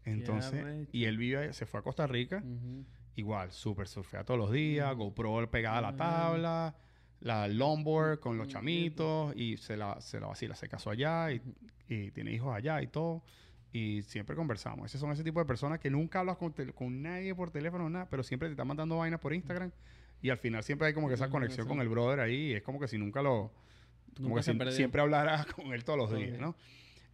[0.05, 0.89] Entonces, arrecho.
[0.93, 2.43] y él vive, se fue a Costa Rica,
[3.15, 4.95] igual, súper surfea todos los días.
[4.95, 6.75] GoPro pegada a la tabla,
[7.19, 12.11] la longboard con los chamitos, y se la, se la vacila, se casó allá, y
[12.11, 13.23] tiene hijos allá y todo.
[13.73, 14.85] Y siempre conversamos.
[14.87, 18.07] Esos son ese tipo de personas que nunca hablas con, con nadie por teléfono, nada,
[18.09, 19.71] pero siempre te están mandando vainas por Instagram.
[20.21, 22.51] Y al final siempre hay como que esa conexión con el brother ahí.
[22.51, 23.51] Y es como que si nunca lo.
[24.17, 26.37] Como Nunca que si- siempre hablaras con él todos los días.
[26.39, 26.55] ¿no?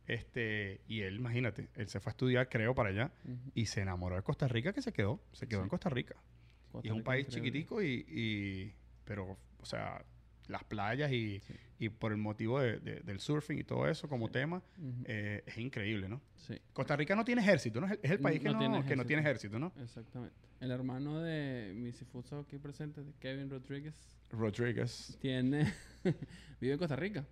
[0.07, 3.11] Este, y él, imagínate, él se fue a estudiar, creo, para allá.
[3.53, 5.21] Y se enamoró de Costa Rica, que se quedó.
[5.33, 5.63] Se quedó Sí.
[5.63, 6.15] en Costa Rica.
[6.71, 7.49] Costa y es un Rica país increíble.
[7.51, 8.73] chiquitico y, y-
[9.05, 10.03] Pero, o sea,
[10.47, 11.53] las playas y, Sí.
[11.79, 14.33] y por el motivo de- de- del surfing y todo eso como Sí.
[14.33, 14.61] tema,
[15.05, 16.21] eh, es increíble, ¿no?
[16.35, 17.87] Sí, Costa Rica no tiene ejército, ¿no?
[17.87, 19.05] Es el, es el país que, No tiene que no ejército.
[19.07, 19.73] tiene ejército, ¿no?
[19.81, 20.35] exactamente.
[20.59, 23.95] El hermano de Missy Futso aquí presente, de Kevin Rodríguez,
[24.31, 25.17] Rodríguez.
[25.21, 25.73] tiene...
[26.61, 27.25] vive en Costa Rica.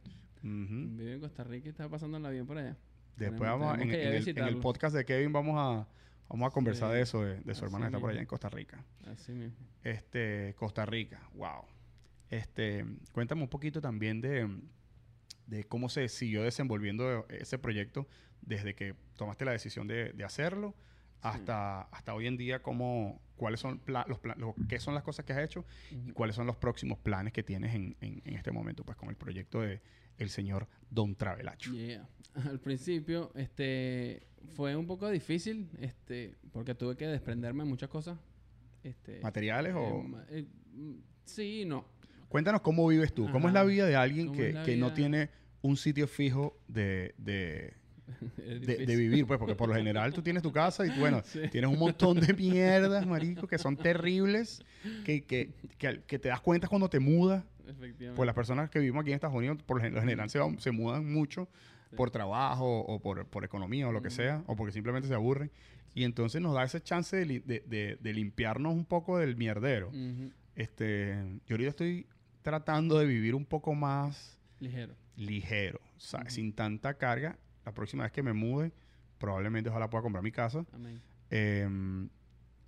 [0.45, 0.95] Ujú.
[0.97, 2.77] Vive en Costa Rica y está pasándola bien por allá.
[3.17, 4.61] Después Tenemos- vamos en, tenemos que ir a en el, en el visitarlo.
[4.61, 5.87] podcast de Kevin vamos a,
[6.29, 6.95] vamos a conversar Sí.
[6.95, 8.83] de eso, de, de su hermana que está por allá en Costa Rica.
[9.07, 9.57] Así mismo.
[9.83, 11.63] Este, Costa Rica, wow.
[12.29, 14.49] Este, cuéntame un poquito también de,
[15.47, 18.07] de cómo se siguió desenvolviendo ese proyecto
[18.41, 20.75] desde que tomaste la decisión de, de hacerlo
[21.21, 25.33] hasta, hasta hoy en día, cómo, cuáles son los lo- qué son las cosas que
[25.33, 28.83] has hecho y cuáles son los próximos planes que tienes en, en- en este momento,
[28.83, 29.81] pues con el proyecto de
[30.17, 31.71] el señor Don Travelacho.
[31.73, 32.07] Yeah.
[32.49, 38.17] Al principio, este, fue un poco difícil, este, porque tuve que desprenderme de muchas cosas.
[38.83, 40.03] Este, ¿Materiales eh, o...?
[40.03, 40.93] ma- eh, mm,
[41.23, 41.85] sí, no.
[42.29, 43.69] Cuéntanos cómo vives tú, cómo es la Ajá.
[43.69, 45.29] vida de alguien ¿Cómo que, que no tiene
[45.61, 47.73] un sitio fijo de, de,
[48.37, 51.39] de, vivir, pues, porque por lo general tú tienes tu casa y bueno, Sí.
[51.51, 54.63] tienes un montón de mierdas, marico, que son terribles,
[55.03, 57.43] que, que, que, te das cuenta cuando te mudas.
[58.15, 60.71] Pues las personas que vivimos aquí en Estados Unidos, por lo gen- lo general, se,
[60.71, 61.47] mudan mucho
[61.89, 61.95] Sí.
[61.95, 65.51] por trabajo o por, por economía o lo que sea, o porque simplemente se aburren.
[65.93, 69.91] Y entonces nos da ese chance de, li- de- de- limpiarnos un poco del mierdero.
[70.55, 71.15] Este,
[71.47, 72.07] yo ahorita estoy
[72.41, 74.93] tratando de vivir un poco más Ligero.
[75.15, 75.79] ligero,
[76.27, 77.37] sin tanta carga.
[77.65, 78.71] La próxima vez que me mude,
[79.17, 80.65] probablemente ojalá pueda comprar mi casa.
[80.73, 81.01] Amén.
[81.29, 82.09] Em,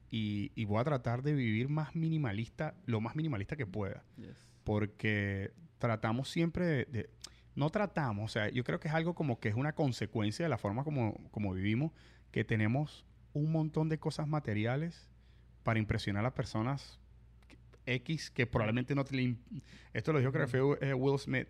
[0.10, 4.04] y, y voy a tratar de vivir más minimalista, lo más minimalista que pueda.
[4.18, 4.36] Yes.
[4.64, 7.10] Porque tratamos siempre de, de-
[7.56, 10.50] No tratamos, o sea, yo creo que es algo como que es una consecuencia de
[10.50, 11.92] la forma como, como vivimos,
[12.32, 15.10] que tenemos un montón de cosas materiales
[15.64, 17.00] para impresionar a las personas
[17.86, 19.36] X que probablemente no te...
[19.94, 21.48] Esto lo dijo creo que fue eh, Will Smith,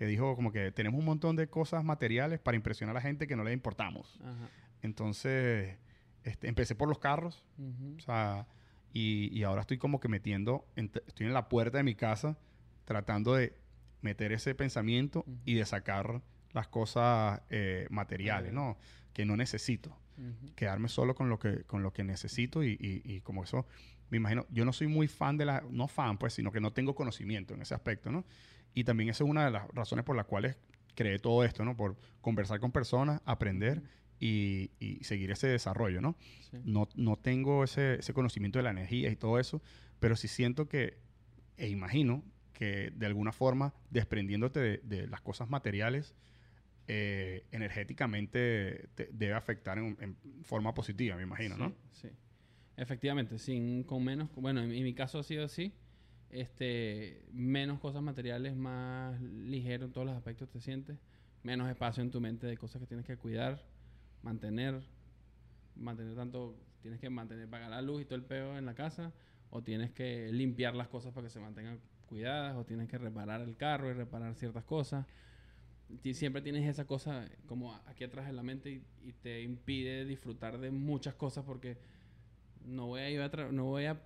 [0.00, 3.26] que dijo como que tenemos un montón de cosas materiales para impresionar a la gente
[3.26, 4.18] que no le importamos.
[4.22, 4.48] Ajá.
[4.80, 5.76] Entonces,
[6.24, 7.96] este, empecé por los carros, Ujú.
[7.98, 8.46] o sea,
[8.94, 12.38] y, y ahora estoy como que metiendo, ent- estoy en la puerta de mi casa
[12.86, 13.52] tratando de
[14.00, 15.36] meter ese pensamiento Ujú.
[15.44, 16.22] y de sacar
[16.54, 18.78] las cosas eh, materiales, ¿no?
[19.12, 19.94] Que no necesito.
[20.56, 23.66] Quedarme solo con lo que, con lo que necesito y, y- y como eso,
[24.08, 26.72] me imagino, yo no soy muy fan de la, no fan pues, sino que no
[26.72, 28.24] tengo conocimiento en ese aspecto, ¿no?
[28.74, 30.56] Y también esa es una de las razones por las cuales
[30.94, 31.76] creé todo esto, ¿no?
[31.76, 33.82] Por conversar con personas, aprender
[34.18, 36.16] y, y seguir ese desarrollo, ¿no?
[36.50, 36.58] Sí.
[36.64, 39.62] No, no tengo ese, ese conocimiento de la energía y todo eso,
[39.98, 40.98] pero sí siento que,
[41.56, 46.14] e imagino que de alguna forma, desprendiéndote de, de las cosas materiales,
[46.86, 51.74] eh, energéticamente te debe afectar en, en forma positiva, me imagino, ¿no?
[51.92, 52.08] Sí.
[52.76, 55.72] Efectivamente, sin, con menos, bueno, en, en mi caso ha sido así,
[56.30, 60.98] este, menos cosas materiales, más ligero en todos los aspectos te sientes,
[61.42, 63.64] menos espacio en tu mente de cosas que tienes que cuidar,
[64.22, 64.80] mantener,
[65.76, 69.12] mantener tanto, tienes que mantener, pagar la luz y todo el peo en la casa,
[69.50, 73.40] o tienes que limpiar las cosas para que se mantengan cuidadas, o tienes que reparar
[73.40, 75.06] el carro y reparar ciertas cosas.
[76.12, 80.70] Siempre tienes esa cosa como aquí atrás de la mente y, te impide disfrutar de
[80.70, 81.78] muchas cosas porque
[82.64, 84.00] no voy a ir a no voy a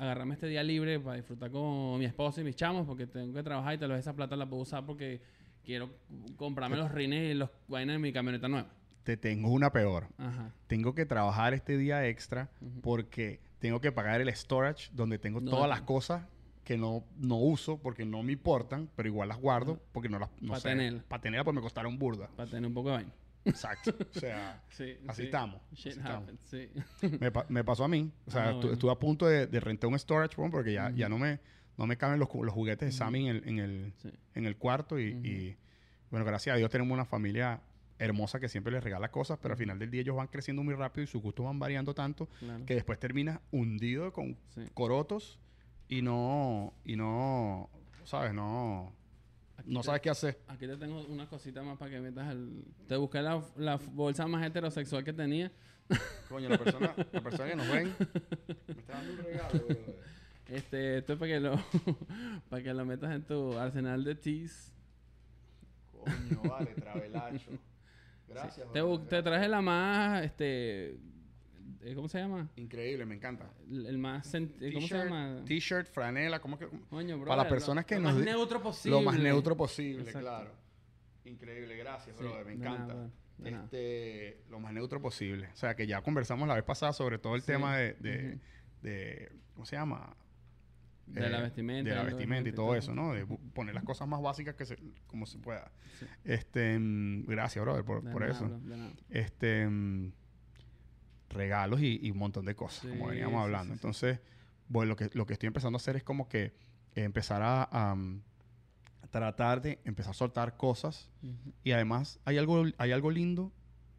[0.00, 3.42] agarrarme este día libre para disfrutar con mi esposa y mis chamos porque tengo que
[3.42, 5.20] trabajar y tal vez esa plata la puedo usar porque
[5.62, 5.90] quiero
[6.36, 8.68] comprarme los rines y los vainas de mi camioneta nueva.
[9.04, 10.08] Te tengo una peor.
[10.16, 10.54] Ajá.
[10.66, 15.50] Tengo que trabajar este día extra porque tengo que pagar el storage donde tengo No,
[15.50, 16.26] todas las cosas
[16.64, 20.30] que no, no uso porque no me importan, pero igual las guardo porque no las
[20.40, 21.04] no Pa' sé, tenerlas.
[21.04, 22.28] Para tenerlas pues me costaron burda.
[22.36, 23.12] Para tener un poco de vaina.
[23.44, 23.94] Exacto.
[24.16, 25.26] O sea, Sí, así sí.
[25.26, 25.60] estamos.
[25.72, 26.30] Shit así estamos.
[26.46, 26.68] sí.
[27.20, 28.10] me, pa- me pasó a mí.
[28.26, 28.72] O sea, Ah, estu- bueno.
[28.72, 31.40] estuve a punto de, de rentar un storage room porque ya, ya no me
[31.78, 34.10] no me caben los, ju- los juguetes de Sammy en el, en el, Sí.
[34.34, 35.56] en el cuarto y,
[36.10, 37.60] bueno, gracias a Dios tenemos una familia
[37.98, 40.74] hermosa que siempre les regala cosas, pero al final del día ellos van creciendo muy
[40.74, 42.66] rápido y sus gustos van variando tanto Claro.
[42.66, 44.62] que después terminas hundido con Sí.
[44.74, 45.38] corotos
[45.88, 47.70] y no y no
[48.04, 48.92] sabes no
[49.60, 52.30] Aquí no te- sabes qué hacer Aquí te tengo una cosita más para que metas
[52.32, 52.64] el...
[52.88, 55.50] Te busqué la, la bolsa más heterosexual que tenía.
[56.28, 57.94] coño la persona la persona que nos ven
[58.68, 59.96] me está dando un regalo brother.
[60.48, 61.54] Este, esto es para que lo,
[62.48, 64.72] para que lo metas en tu arsenal de teas.
[65.92, 67.50] coño vale travelacho
[68.28, 69.24] gracias Te, bu- te gracias.
[69.24, 70.96] traje la más, este,
[71.94, 72.48] ¿cómo se llama?
[72.56, 75.42] increíble me encanta El, el más, eh, ¿cómo se llama?
[75.46, 76.66] T-shirt, franela, ¿cómo que?
[76.88, 78.98] Coño, para las brother, personas lo- que lo nos más di- neutro posible.
[78.98, 80.20] Lo más neutro posible, Exacto.
[80.20, 80.52] claro.
[81.24, 82.94] Increíble, gracias, Sí, brother, me nada, encanta.
[82.94, 83.10] brother,
[83.52, 83.64] nada.
[83.64, 85.48] este, lo más neutro posible.
[85.52, 88.38] O sea, que ya conversamos la vez pasada sobre todo el Sí, tema de,
[88.82, 90.16] de, ¿cómo se llama?
[91.06, 91.90] De la Eh, vestimenta.
[91.90, 93.12] De la lo vestimenta y todo eso, ¿no?
[93.12, 95.70] De poner las cosas más básicas que se, como se pueda.
[95.98, 96.06] Sí.
[96.24, 98.46] Este, mm, gracias, brother, por, De por nada, eso.
[98.46, 98.92] bro, de nada.
[99.08, 100.12] Este, mm,
[101.30, 103.72] regalos y, y un montón de cosas, como veníamos hablando.
[103.72, 103.78] sí, sí.
[103.78, 104.20] Entonces,
[104.68, 106.52] bueno, lo que, lo que estoy empezando a hacer es como que
[106.94, 108.22] empezar a, mm,
[109.10, 111.10] tratar de empezar a soltar cosas
[111.64, 113.52] y además hay algo, hay algo lindo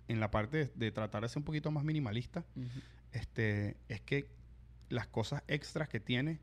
[0.07, 2.45] en la parte de, de tratar de ser un poquito más minimalista.
[3.11, 4.29] Este, es que
[4.89, 6.39] las cosas extras que tienes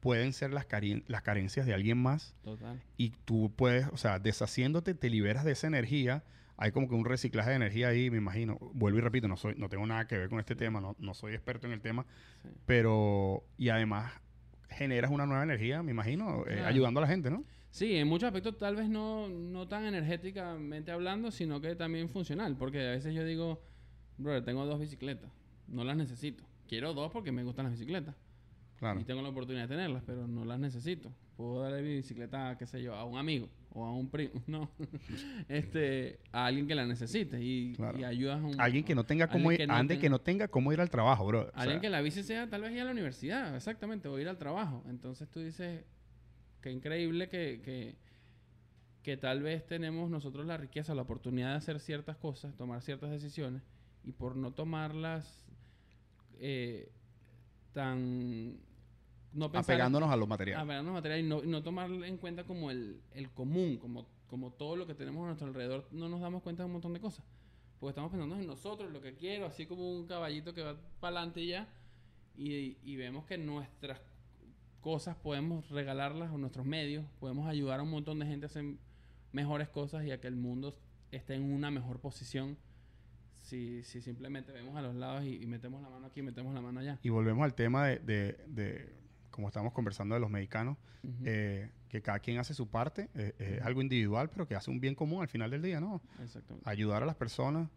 [0.00, 0.66] pueden ser las,
[1.06, 2.80] las carencias de alguien más Total.
[2.96, 6.24] y tú puedes, o sea, deshaciéndote, te liberas de esa energía.
[6.60, 8.58] Hay como que un reciclaje de energía ahí, me imagino.
[8.74, 11.14] Vuelvo y repito, no soy, no tengo nada que ver con este tema, no, no
[11.14, 12.04] soy experto en el tema,
[12.42, 12.48] Sí.
[12.66, 14.12] pero y además
[14.70, 17.44] generas una nueva energía, me imagino, eh, ayudando a la gente, ¿no?
[17.70, 22.56] Sí, en muchos aspectos tal vez no, no tan energéticamente hablando, sino que también funcional.
[22.56, 23.62] Porque a veces yo digo,
[24.16, 25.30] brother, tengo dos bicicletas,
[25.68, 26.44] no las necesito.
[26.66, 28.14] Quiero dos porque me gustan las bicicletas.
[28.78, 29.00] Claro.
[29.00, 31.12] Y tengo la oportunidad de tenerlas, pero no las necesito.
[31.36, 33.48] Puedo darle mi bicicleta, qué sé yo, a un amigo
[33.78, 34.70] o a un primo, no.
[35.48, 37.98] este, a alguien que la necesite y, Claro.
[37.98, 38.60] y ayudas a un...
[38.60, 40.80] Alguien que no tenga cómo ir, que no ande tenga- que no tenga cómo ir
[40.80, 41.40] al trabajo, bro.
[41.42, 44.18] O sea, Alguien que la bici sea tal vez ir a la universidad, exactamente, o
[44.18, 44.82] ir al trabajo.
[44.88, 45.84] Entonces tú dices,
[46.60, 47.96] qué increíble que, que,
[49.02, 53.10] que tal vez tenemos nosotros la riqueza, la oportunidad de hacer ciertas cosas, tomar ciertas
[53.10, 53.62] decisiones,
[54.04, 55.44] y por no tomarlas
[56.40, 56.90] eh,
[57.72, 58.58] tan...
[59.32, 60.60] No pensar apegándonos a lo material.
[60.60, 64.06] apegándonos a material y no, y no tomar en cuenta como el, el común, como,
[64.26, 66.94] como todo lo que tenemos a nuestro alrededor, no nos damos cuenta de un montón
[66.94, 67.24] de cosas.
[67.78, 71.18] Porque estamos pensando en nosotros, lo que quiero, así como un caballito que va para
[71.18, 71.68] adelante y ya.
[72.36, 74.00] Y, y vemos que nuestras
[74.80, 78.64] cosas podemos regalarlas o nuestros medios, podemos ayudar a un montón de gente a hacer
[79.32, 80.76] mejores cosas y a que el mundo
[81.10, 82.56] esté en una mejor posición.
[83.34, 86.60] Si, si simplemente vemos a los lados y, y metemos la mano aquí, metemos la
[86.60, 86.98] mano allá.
[87.02, 88.97] Y volvemos al tema de, de, de,
[89.38, 90.76] como estamos conversando de los mexicanos,
[91.24, 94.68] eh, que cada quien hace su parte, eh, eh, es algo individual, pero que hace
[94.68, 96.02] un bien común al final del día, ¿no?
[96.20, 96.68] Exactamente.
[96.68, 97.70] Ayudar a las personas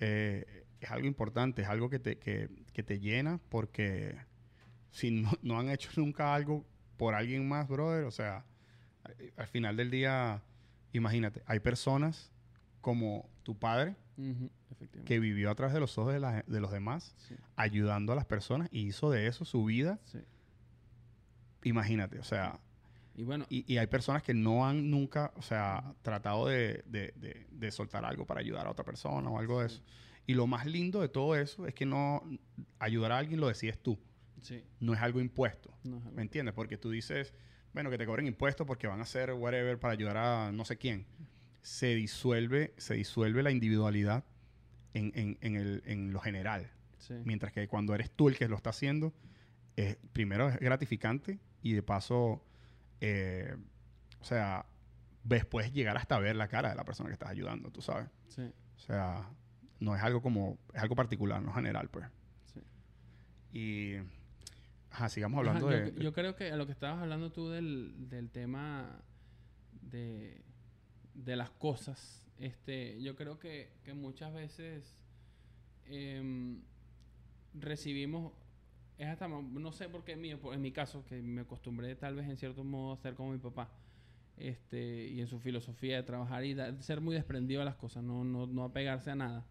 [0.00, 4.16] eh, es algo importante, es algo que te, que, que te llena, porque
[4.90, 6.64] si no, no han hecho nunca algo
[6.96, 8.46] por alguien más, brother, o sea,
[9.04, 10.40] al- al final del día,
[10.94, 12.32] imagínate, hay personas
[12.80, 13.96] como tu padre,
[15.04, 18.16] que vivió a través de los ojos de, la- de los demás, Sí, ayudando a
[18.16, 20.00] las personas y hizo de eso su vida.
[20.06, 20.18] sí.
[21.64, 22.58] Imagínate, o sea,
[23.14, 27.12] Y bueno, y, y hay personas que no han nunca, o sea, tratado de, de-
[27.16, 29.82] de- de soltar algo para ayudar a otra persona o algo de eso.
[30.26, 32.22] Y lo más lindo de todo eso es que no
[32.78, 33.98] ayudar a alguien lo decides tú,
[34.40, 35.74] sí, no es algo impuesto.
[35.84, 36.54] no es algo- ¿Me entiendes?
[36.54, 37.34] Porque tú dices,
[37.74, 40.78] bueno, que te cobren impuestos porque van a hacer whatever para ayudar a no sé
[40.78, 41.04] quién.
[41.60, 44.24] Se disuelve, se disuelve la individualidad
[44.94, 46.70] en, en- en el- en lo general.
[46.96, 49.12] sí, Mientras que cuando eres tú el que lo está haciendo,
[49.76, 52.42] es, primero es gratificante y de paso,
[53.00, 53.56] eh,
[54.20, 54.66] o sea,
[55.24, 58.08] ves, puedes llegar hasta ver la cara de la persona que estás ayudando, tú sabes.
[58.28, 59.28] sí, O sea,
[59.80, 62.06] no es algo como, es algo particular, no general, pues.
[62.52, 62.60] sí.
[63.52, 63.94] Y,
[64.90, 66.02] ajá, sigamos Ajá, hablando yo, de...
[66.02, 69.00] yo creo que a lo que estabas hablando tú del, del tema
[69.82, 70.42] de,
[71.14, 74.98] de las cosas, este, yo creo que, que muchas veces
[75.86, 76.62] em,
[77.54, 78.32] recibimos,
[78.98, 82.28] es hasta, no sé por qué mío, en mi caso, que me acostumbré tal vez
[82.28, 83.70] en cierto modo a ser como mi papá,
[84.36, 88.02] este, y en su filosofía de trabajar y da- ser muy desprendido de las cosas,
[88.02, 89.46] no, no, no apegarse a nada.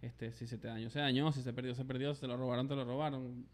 [0.00, 2.36] Este, si se te dañó, se dañó, si se perdió, se perdió, si te lo
[2.36, 3.46] robaron, te lo robaron.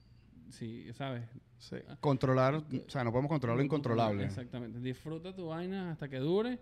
[0.50, 1.28] Si, ¿sabes?
[1.58, 1.76] Sí.
[2.00, 4.24] Controlar, o sea, no podemos controlar lo incontrolable.
[4.24, 4.80] Exactamente.
[4.80, 6.58] Disfruta tu vaina hasta que dure.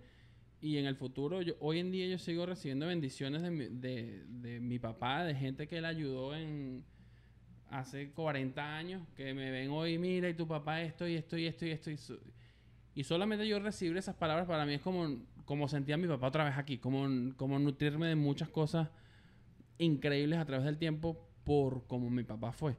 [0.60, 4.24] Y en el futuro, yo, hoy en día yo sigo recibiendo bendiciones de mi, de,
[4.26, 6.84] de mi papá, de gente que él ayudó en
[7.70, 11.46] hace 40 años, que me ven hoy, mira, y tu papá esto, y esto, y
[11.46, 11.90] esto, y esto.
[11.90, 11.98] Y,
[12.94, 16.28] y solamente yo recibir esas palabras para mí es como, como sentir a mi papá
[16.28, 18.88] otra vez aquí, como, como nutrirme de muchas cosas
[19.78, 22.76] increíbles a través del tiempo por como mi papá fue.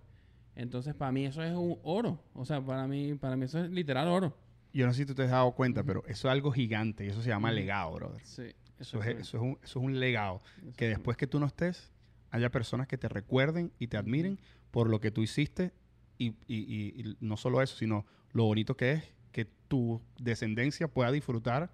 [0.56, 2.20] Entonces, para mí eso es un oro.
[2.34, 4.36] O sea, para mí, para mí eso es literal oro.
[4.74, 7.10] Yo no sé si tú te has dado cuenta, pero eso es algo gigante y
[7.10, 8.22] eso se llama legado, brother.
[8.26, 8.54] Sí.
[8.80, 10.40] Eso es, eso, es un, eso es un legado.
[10.40, 10.88] Que Exactamente.
[10.88, 11.92] después que tú no estés,
[12.32, 14.40] haya personas que te recuerden y te admiren
[14.78, 15.72] por lo que tú hiciste
[16.20, 20.88] y, y- y- y no solo eso, sino lo bonito que es que tu descendencia
[20.88, 21.72] pueda disfrutar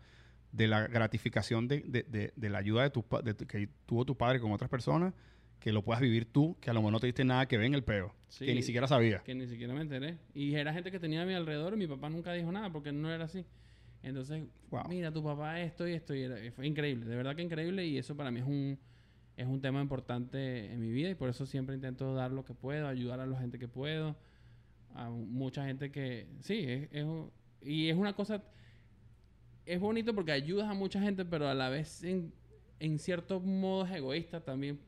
[0.53, 4.15] de la gratificación de, de- de- de la ayuda de tu, tu- que tuvo tu
[4.15, 5.13] padre con otras personas,
[5.59, 7.65] que lo puedas vivir tú, que a lo mejor no te diste nada que ve
[7.65, 8.45] en el peo, Sí.
[8.45, 9.21] que ni siquiera sabías.
[9.23, 10.17] Que ni siquiera me enteré.
[10.33, 12.93] Y era gente que tenía a mi alrededor y mi papá nunca dijo nada porque
[12.93, 13.45] no era así.
[14.01, 14.83] Entonces, Wow.
[14.87, 16.15] mira, tu papá esto y esto.
[16.15, 17.85] Y era- fue increíble, de verdad que increíble.
[17.85, 18.79] Y eso para mí es un,
[19.35, 22.53] es un tema importante en mi vida y por eso siempre intento dar lo que
[22.53, 24.15] puedo, ayudar a la gente que puedo.
[24.95, 27.05] A mucha gente que, sí, es, es
[27.61, 28.43] y es una cosa,
[29.65, 32.33] es bonito porque ayudas a mucha gente, pero a la vez en,
[32.79, 34.79] en cierto modo es egoísta también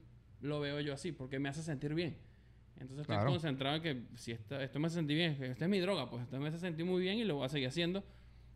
[0.42, 2.18] lo veo yo así, porque me hace sentir bien.
[2.78, 3.22] Entonces Claro.
[3.22, 6.10] estoy concentrado en que si esto, esto me hace sentir bien, esta es mi droga,
[6.10, 8.04] pues esto me hace sentir muy bien y lo voy a seguir haciendo,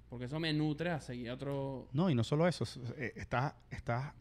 [0.09, 1.87] porque eso me nutre a seguir a otro...
[1.93, 2.65] No, y no solo eso,
[2.97, 4.13] eh, estás, estás,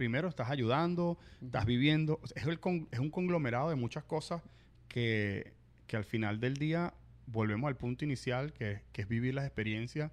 [0.00, 4.40] primero estás ayudando, estás viviendo, es, el con- es un conglomerado de muchas cosas
[4.88, 5.52] que,
[5.86, 6.94] que al final del día
[7.26, 10.10] volvemos al punto inicial, que, que es vivir las experiencias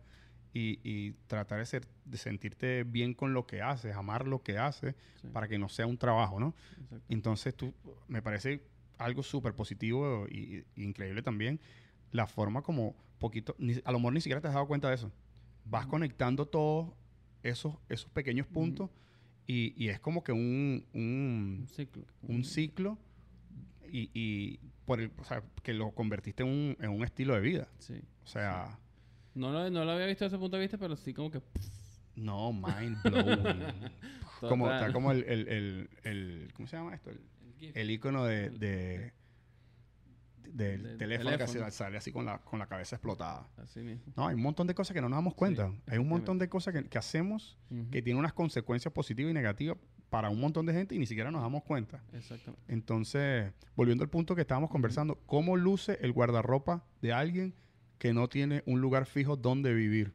[0.54, 4.58] y, y tratar de, ser, de sentirte bien con lo que haces, amar lo que
[4.58, 6.54] haces, Sí, para que no sea un trabajo, ¿no?
[6.82, 7.06] exacto.
[7.08, 7.74] Entonces, tú,
[8.10, 8.62] me parece
[8.98, 11.62] algo súper positivo y, y increíble también
[12.12, 14.96] la forma como poquito, ni- a lo mejor ni siquiera te has dado cuenta de
[14.96, 15.14] eso.
[15.64, 15.92] Vas Ujú.
[15.92, 16.92] conectando todos
[17.42, 18.90] esos, esos pequeños puntos
[19.48, 22.04] y, y es como que un, un, Un ciclo.
[22.24, 22.98] un ciclo
[23.90, 27.40] y, y por el, o sea, que lo convertiste en un, en un estilo de
[27.42, 27.68] vida.
[27.80, 28.02] Sí.
[28.24, 28.78] O sea,
[29.34, 31.42] No lo, no lo había visto desde ese punto de vista, pero sí como que...
[32.16, 33.92] no, mind blowing.
[34.42, 37.10] como, está como el, el, el, el- ¿cómo se llama esto?
[37.12, 37.22] El,
[37.74, 39.14] El icono de-
[40.54, 41.72] del teléfono, que teléfono.
[41.72, 43.48] sale así con la, con la cabeza explotada.
[43.58, 44.14] Así mismo.
[44.16, 45.72] No, hay un montón de cosas que no nos damos cuenta.
[45.88, 47.58] hay un montón de cosas que, que hacemos
[47.92, 49.78] que tienen unas consecuencias positivas y negativas
[50.10, 52.02] para un montón de gente y ni siquiera nos damos cuenta.
[52.14, 52.64] Exactamente.
[52.68, 57.54] Entonces, volviendo al punto que estábamos conversando, ¿cómo luce el guardarropa de alguien
[57.98, 60.14] que no tiene un lugar fijo donde vivir?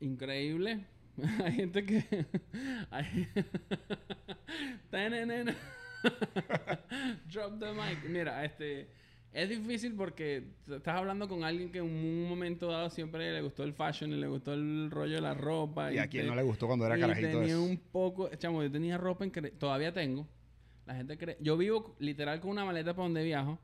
[0.00, 0.86] Increíble.
[1.44, 2.04] hay gente que...
[2.90, 3.28] hay-.
[7.30, 8.04] Drop the mic.
[8.08, 8.88] Mira, este...
[9.34, 13.64] Es difícil porque estás hablando con alguien que en un momento dado siempre le gustó
[13.64, 15.92] el fashion y le gustó el rollo de la ropa.
[15.92, 17.62] Y a quien no le gustó cuando era y carajito tenía eso.
[17.64, 18.28] un poco...
[18.36, 19.26] Chamo, yo tenía ropa...
[19.26, 20.26] incre- Todavía tengo.
[20.86, 21.36] La gente cree...
[21.40, 23.58] Yo vivo literal con una maleta para donde viajo.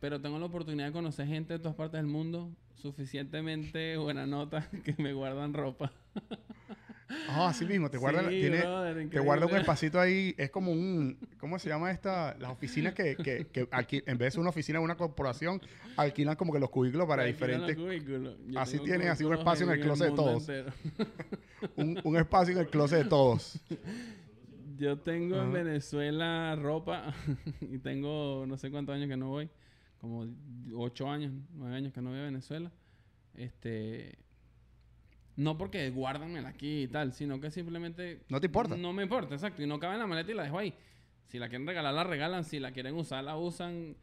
[0.00, 4.68] Pero tengo la oportunidad de conocer gente de todas partes del mundo suficientemente buena nota
[4.84, 5.92] que me guardan ropa.
[7.28, 10.72] Ah, así mismo, te guarda, Sí, tiene, brother, te guarda un espacito ahí, es como
[10.72, 12.36] un, ¿cómo se llama esta?
[12.38, 13.68] Las oficinas que, que, que
[14.06, 15.60] en vez de ser una oficina de una corporación,
[15.96, 18.36] alquilan como que los cubículos para diferentes, cubículos.
[18.56, 20.48] Así tienen, así un espacio en el closet de todos.
[21.76, 23.60] un, un espacio en el closet de todos.
[24.80, 25.52] Yo tengo en.
[25.52, 27.12] Venezuela ropa
[27.60, 29.50] y tengo no sé cuántos años que no voy,
[30.00, 30.26] como
[30.74, 32.72] ocho años, nueve años que no voy a Venezuela.
[33.34, 34.18] Este,
[35.40, 38.76] no porque guárdanmela aquí y tal, sino que simplemente ¿No te importa?
[38.76, 40.74] No me importa, exacto, y no cabe en la maleta y la dejo ahí.
[41.28, 43.96] Si la quieren regalar, la regalan, si la quieren usar, la usan.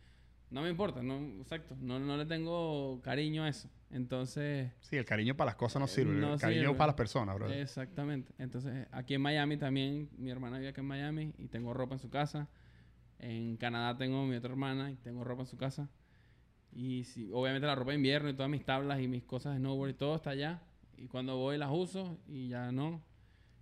[0.49, 3.69] No me importa, no, exacto, no, no le tengo cariño a eso.
[3.91, 6.13] Entonces, Sí, el cariño para las cosas no sirve.
[6.13, 6.75] no el cariño sirve.
[6.75, 7.49] para las personas, bro.
[7.49, 8.33] Exactamente.
[8.37, 11.99] Entonces, aquí en Miami también, mi hermana vive aquí en Miami y tengo ropa en
[11.99, 12.47] su casa.
[13.19, 15.89] En Canadá tengo mi otra hermana y tengo ropa en su casa.
[16.71, 19.59] Y si, obviamente la ropa de invierno y todas mis tablas y mis cosas de
[19.59, 20.61] snowboard y todo está allá.
[20.97, 23.01] Y cuando voy las uso y ya no.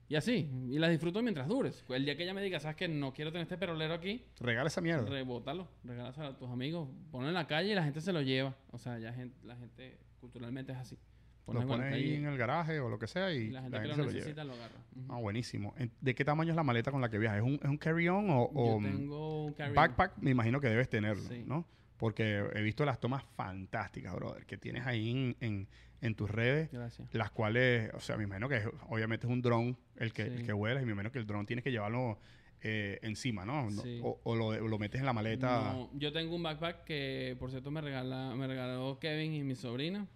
[0.08, 0.50] Y así.
[0.70, 1.84] Y las disfruto mientras dures.
[1.90, 4.24] El día que ella me diga, ¿sabes que No quiero tener este perolero aquí.
[4.40, 5.06] Regala esa mierda.
[5.10, 8.56] Rebótalo, regálaselo a tus amigos, ponlo en la calle y la gente se lo lleva.
[8.72, 9.14] O sea, ya
[9.44, 10.98] la gente culturalmente es así.
[11.44, 13.78] Ponlo lo pones ahí en el garaje o lo que sea y, y la gente
[13.78, 14.16] la que lo se lo lleva.
[14.20, 14.76] necesita lo agarra.
[15.10, 15.74] Ah, buenísimo.
[15.78, 17.38] En- ¿De qué tamaño es la maleta con la que viajas?
[17.40, 20.18] ¿Es un, es un carry-on o, o, Yo tengo un carry backpack?
[20.18, 21.44] Me imagino que debes tenerlo, Sí.
[21.46, 21.68] ¿no?
[21.98, 25.68] Porque he visto las tomas fantásticas, brother, que tienes ahí en, en-
[26.02, 27.12] en tus redes, Gracias.
[27.14, 30.40] las cuales, o sea, me imagino que es- obviamente es un dron el que, el
[30.40, 30.44] Sí.
[30.46, 32.20] que vuela y me imagino que el dron tienes que llevarlo
[32.68, 33.70] eh, encima, ¿no?
[33.70, 34.00] No- Sí.
[34.04, 35.74] O, o lo, lo metes en la maleta.
[35.74, 39.54] No, yo tengo un backpack que, por cierto, me, regala, me regaló Kevin y mi
[39.56, 40.08] sobrina,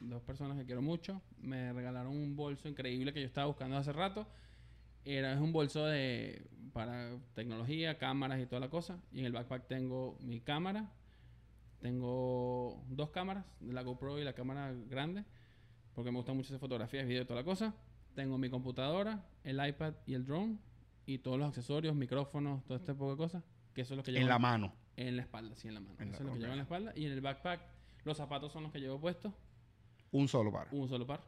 [0.00, 1.22] dos personas que quiero mucho.
[1.40, 4.26] Me regalaron un bolso increíble que yo estaba buscando hace rato.
[5.04, 6.42] Era, es un bolso de,
[6.72, 8.98] para tecnología, cámaras y toda la cosa.
[9.12, 10.90] Y en el backpack tengo mi cámara.
[11.82, 15.24] Tengo dos cámaras, la GoPro y la cámara grande,
[15.94, 17.74] porque me gusta mucho hacer fotografías, video y toda la cosa.
[18.14, 20.58] Tengo mi computadora, el iPad y el drone,
[21.06, 23.42] y todos los accesorios, micrófonos, todo este poco de cosas,
[23.74, 24.72] que eso es lo que llevo en la mano.
[24.96, 25.96] en la espalda, sí, en la mano.
[25.98, 26.92] En Eso la- es lo que llevo en la espalda.
[26.94, 27.60] Y en el backpack,
[28.04, 29.32] los zapatos son los que llevo puestos,
[30.12, 30.68] Un solo par.
[30.70, 31.20] un solo par.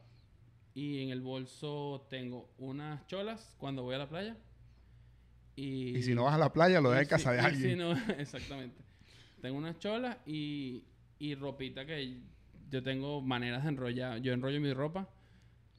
[0.75, 4.37] Y en el bolso tengo unas cholas cuando voy a la playa.
[5.57, 7.41] Y, Y si no vas a la playa, lo dejas en si- casa de y
[7.41, 7.79] si alguien.
[7.79, 8.84] no- exactamente.
[9.45, 10.85] Tengo unas cholas y,
[11.19, 12.19] y ropita que
[12.71, 14.19] yo tengo maneras de enrollar.
[14.23, 15.07] Yo enrollo mi ropa.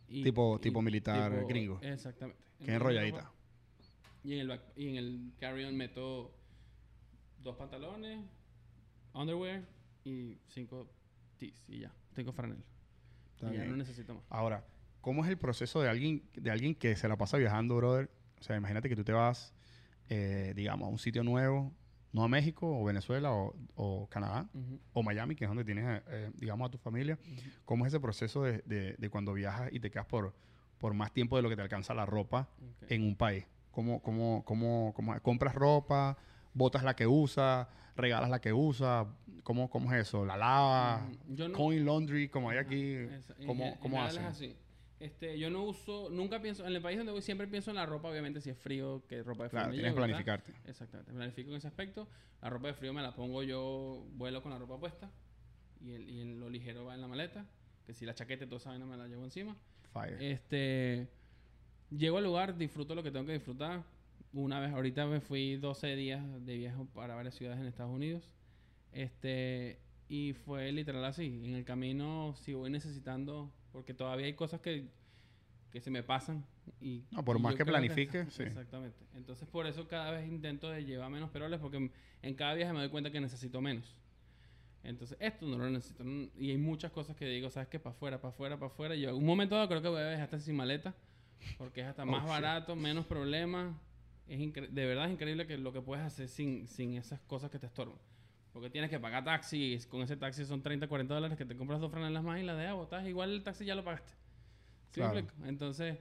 [0.08, 1.80] y- Tipo- y- tipo militar gringo.
[1.82, 2.40] Exactamente.
[2.64, 3.32] Que enrolladita.
[4.24, 6.32] Y en el, back- y en el carry-on meto
[7.42, 8.24] dos pantalones,
[9.16, 9.64] underwear
[10.04, 10.88] y cinco
[11.40, 11.92] tees y ya.
[12.16, 12.64] Cinco franel.
[13.42, 14.24] Y ya no necesito más.
[14.30, 14.64] Ahora,
[15.02, 18.12] ¿cómo es el proceso de alguien, de alguien que se la pasa viajando, brother?
[18.40, 19.56] O sea, imagínate que tú te vas,
[20.08, 21.74] eh, digamos, a un sitio nuevo,
[22.16, 24.48] no a México o Venezuela o, o Canadá
[24.94, 27.20] o Miami, que es donde tienes, eh, digamos, a tu familia.
[27.66, 30.34] ¿Cómo es ese proceso de, de- de cuando viajas y te quedas por,
[30.80, 32.48] por más tiempo de lo que te alcanza la ropa
[32.88, 33.46] en un país?
[33.72, 36.18] ¿Cómo, cómo, cómo, cómo- compras ropa,
[36.54, 37.68] botas la que usas,
[37.98, 39.08] regalas la que usas?
[39.44, 40.26] ¿Cómo, cómo es eso?
[40.26, 41.06] ¿La.
[41.28, 42.94] Yo no- Coin laundry, como hay aquí.
[42.94, 44.26] en- ¿Cómo, en cómo general es hacen?
[44.52, 44.56] así.
[45.06, 47.86] Este, yo no uso, nunca pienso, en el país donde voy siempre pienso en la
[47.86, 50.54] ropa, obviamente si es frío, que ropa de frío Claro, tienes que planificarte.
[50.66, 52.08] Exactamente, planifico en ese aspecto.
[52.42, 55.12] La ropa de frío me la pongo yo, vuelo con la ropa puesta
[55.82, 57.46] y, el, y el- lo ligero va en la maleta.
[57.86, 59.56] Que si la chaqueta y toda esa vaina me la llevo encima.
[59.94, 60.18] Fire.
[60.20, 61.08] Este,
[61.92, 63.84] llego al lugar, disfruto lo que tengo que disfrutar.
[64.34, 68.28] Una vez, ahorita me fui 12 días de viaje para varias ciudades en Estados Unidos.
[68.92, 69.80] Este,
[70.10, 71.42] y fue literal así.
[71.46, 74.88] En el camino, si voy necesitando, porque todavía hay cosas que,
[75.70, 76.46] que se me pasan.
[76.80, 78.44] Y, No, por y más que planifique, sí.
[78.44, 78.98] Exactamente.
[79.14, 81.92] Entonces, por eso cada vez intento de llevar menos peroles, porque
[82.22, 83.84] en- cada viaje me doy cuenta que necesito menos.
[84.82, 86.06] Entonces, esto no lo necesito.
[86.40, 87.78] Y hay muchas cosas que digo, ¿sabes qué?
[87.80, 88.96] Para afuera, para afuera, para afuera.
[88.96, 90.96] Y yo, un momento dado creo que voy a dejar hasta sin maleta,
[91.58, 92.30] porque es hasta Oh, más shit.
[92.30, 93.76] barato, menos problemas.
[94.30, 97.60] Es de verdad es increíble que lo que puedes hacer sin, sin esas cosas que
[97.60, 97.98] te estorban.
[98.56, 101.82] Porque tienes que pagar taxi, con ese taxi son 30, 40 dólares que te compras
[101.82, 103.06] dos franelas más y la dejas botadas.
[103.06, 104.14] Igual el taxi ya lo pagaste.
[104.92, 105.28] ¿Sí Claro.
[105.44, 105.98] Entonces,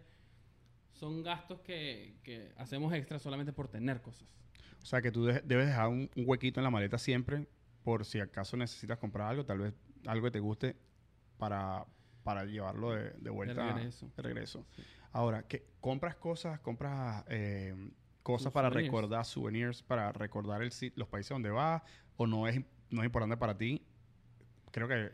[0.93, 4.28] son gastos que, que hacemos extra solamente por tener cosas.
[4.81, 7.48] O sea, que tú de- debes dejar un, un huequito en la maleta siempre
[7.82, 9.74] por si acaso necesitas comprar algo, tal vez
[10.06, 10.76] algo que te guste
[11.39, 11.85] para,
[12.22, 14.12] para llevarlo de, de vuelta regreso.
[14.16, 14.64] de regreso.
[14.76, 14.82] Sí.
[15.10, 17.74] Ahora, ¿qué, ¿compras cosas, compras eh,
[18.22, 18.93] cosas para Souvenirs.
[18.93, 21.82] recordar, souvenirs, para recordar el, los países donde vas?
[22.16, 22.60] ¿O no es,
[22.90, 23.82] no es importante para ti?
[24.70, 25.10] Creo que...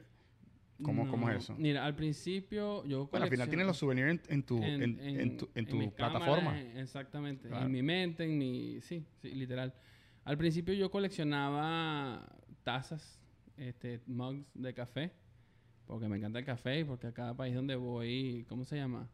[0.82, 1.54] ¿Cómo, cómo es eso?
[1.58, 5.36] Mira, al principio yo Bueno, al final tienes los souvenirs en, en tu, en, en
[5.36, 6.58] tu, en tu plataforma.
[6.58, 7.48] en- exactamente.
[7.48, 7.66] Claro.
[7.66, 8.80] En mi mente, en mi...
[8.80, 9.74] Sí, sí, literal.
[10.24, 12.26] Al principio yo coleccionaba
[12.62, 13.20] tazas,
[13.58, 15.12] este, mugs de café,
[15.86, 19.06] porque me encanta el café y porque a cada país donde voy, ¿cómo se llama?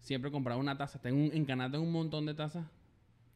[0.00, 0.98] Siempre compraba una taza.
[1.00, 2.66] Tengo un, en Canadá tengo un montón de tazas.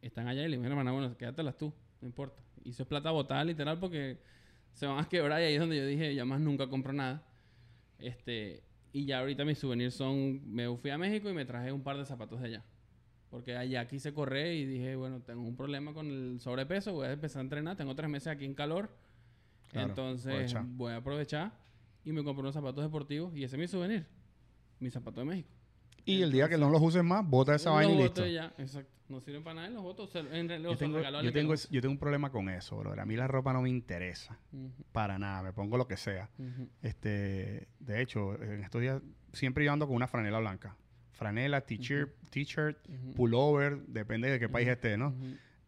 [0.00, 2.40] Están allá y le dije, hermana, bueno, quédatelas tú, no importa.
[2.64, 4.18] Y eso es plata botada literal porque
[4.72, 7.22] se van a quebrar y ahí es donde yo dije, ya más nunca compro nada.
[7.98, 8.62] Este,
[8.92, 11.96] y ya ahorita mis souvenirs son, me fui a México y me traje un par
[11.96, 12.64] de zapatos de allá.
[13.30, 17.12] Porque allá quise correr y dije, bueno, tengo un problema con el sobrepeso, voy a
[17.12, 17.76] empezar a entrenar.
[17.76, 18.90] Tengo tres meses aquí en calor.
[19.68, 20.64] Claro, entonces aprovecha.
[20.66, 21.52] voy a aprovechar
[22.04, 24.04] y me compré unos zapatos deportivos y ese es mi souvenir.
[24.80, 25.59] Mi zapato de México.
[26.04, 28.26] Y el día que no los uses más, bota esa Los vaina y listo.
[28.26, 28.90] ya, exacto.
[29.08, 30.14] No sirven para nada los votos.
[30.14, 32.76] En realidad Yo los tengo, yo, tengo, los es- yo tengo un problema con eso,
[32.76, 32.92] bro.
[33.00, 34.38] A mí la ropa no me interesa
[34.92, 35.42] para nada.
[35.42, 36.30] Me pongo lo que sea.
[36.82, 39.02] Este, de hecho, en estos días
[39.32, 40.76] siempre yo ando con una franela blanca.
[41.12, 43.14] Franela, t-shirt, t-shirt, Ujú.
[43.14, 45.12] pullover, depende de qué país esté, ¿no?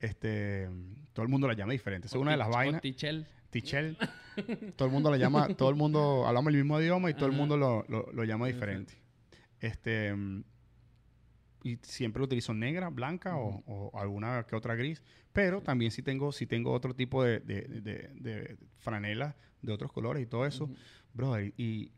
[0.00, 0.68] Este,
[1.12, 2.06] todo el mundo la llama diferente.
[2.06, 2.80] Esa es una de las vainas.
[2.80, 3.26] costichel.
[3.50, 3.98] Tichel,
[4.76, 7.32] todo el mundo la llama, todo el mundo hablamos el mismo idioma y todo el
[7.32, 8.94] mundo lo, lo- lo llama diferente.
[9.62, 10.44] Este, mm,
[11.64, 15.02] y siempre utilizo negra, blanca o- o, alguna que otra gris,
[15.32, 19.92] pero también sí tengo, sí tengo otro tipo de, de, de, de franelas de otros
[19.92, 20.68] colores y todo eso.
[21.14, 21.92] Brother, y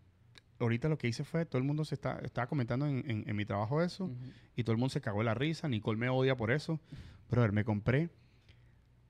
[0.58, 3.36] ahorita lo que hice fue, todo el mundo se está, estaba comentando en, en- en
[3.36, 4.10] mi trabajo eso,
[4.54, 5.66] y todo el mundo se cagó de la risa.
[5.68, 6.78] Nicole me odia por eso.
[7.30, 8.10] Brother, me compré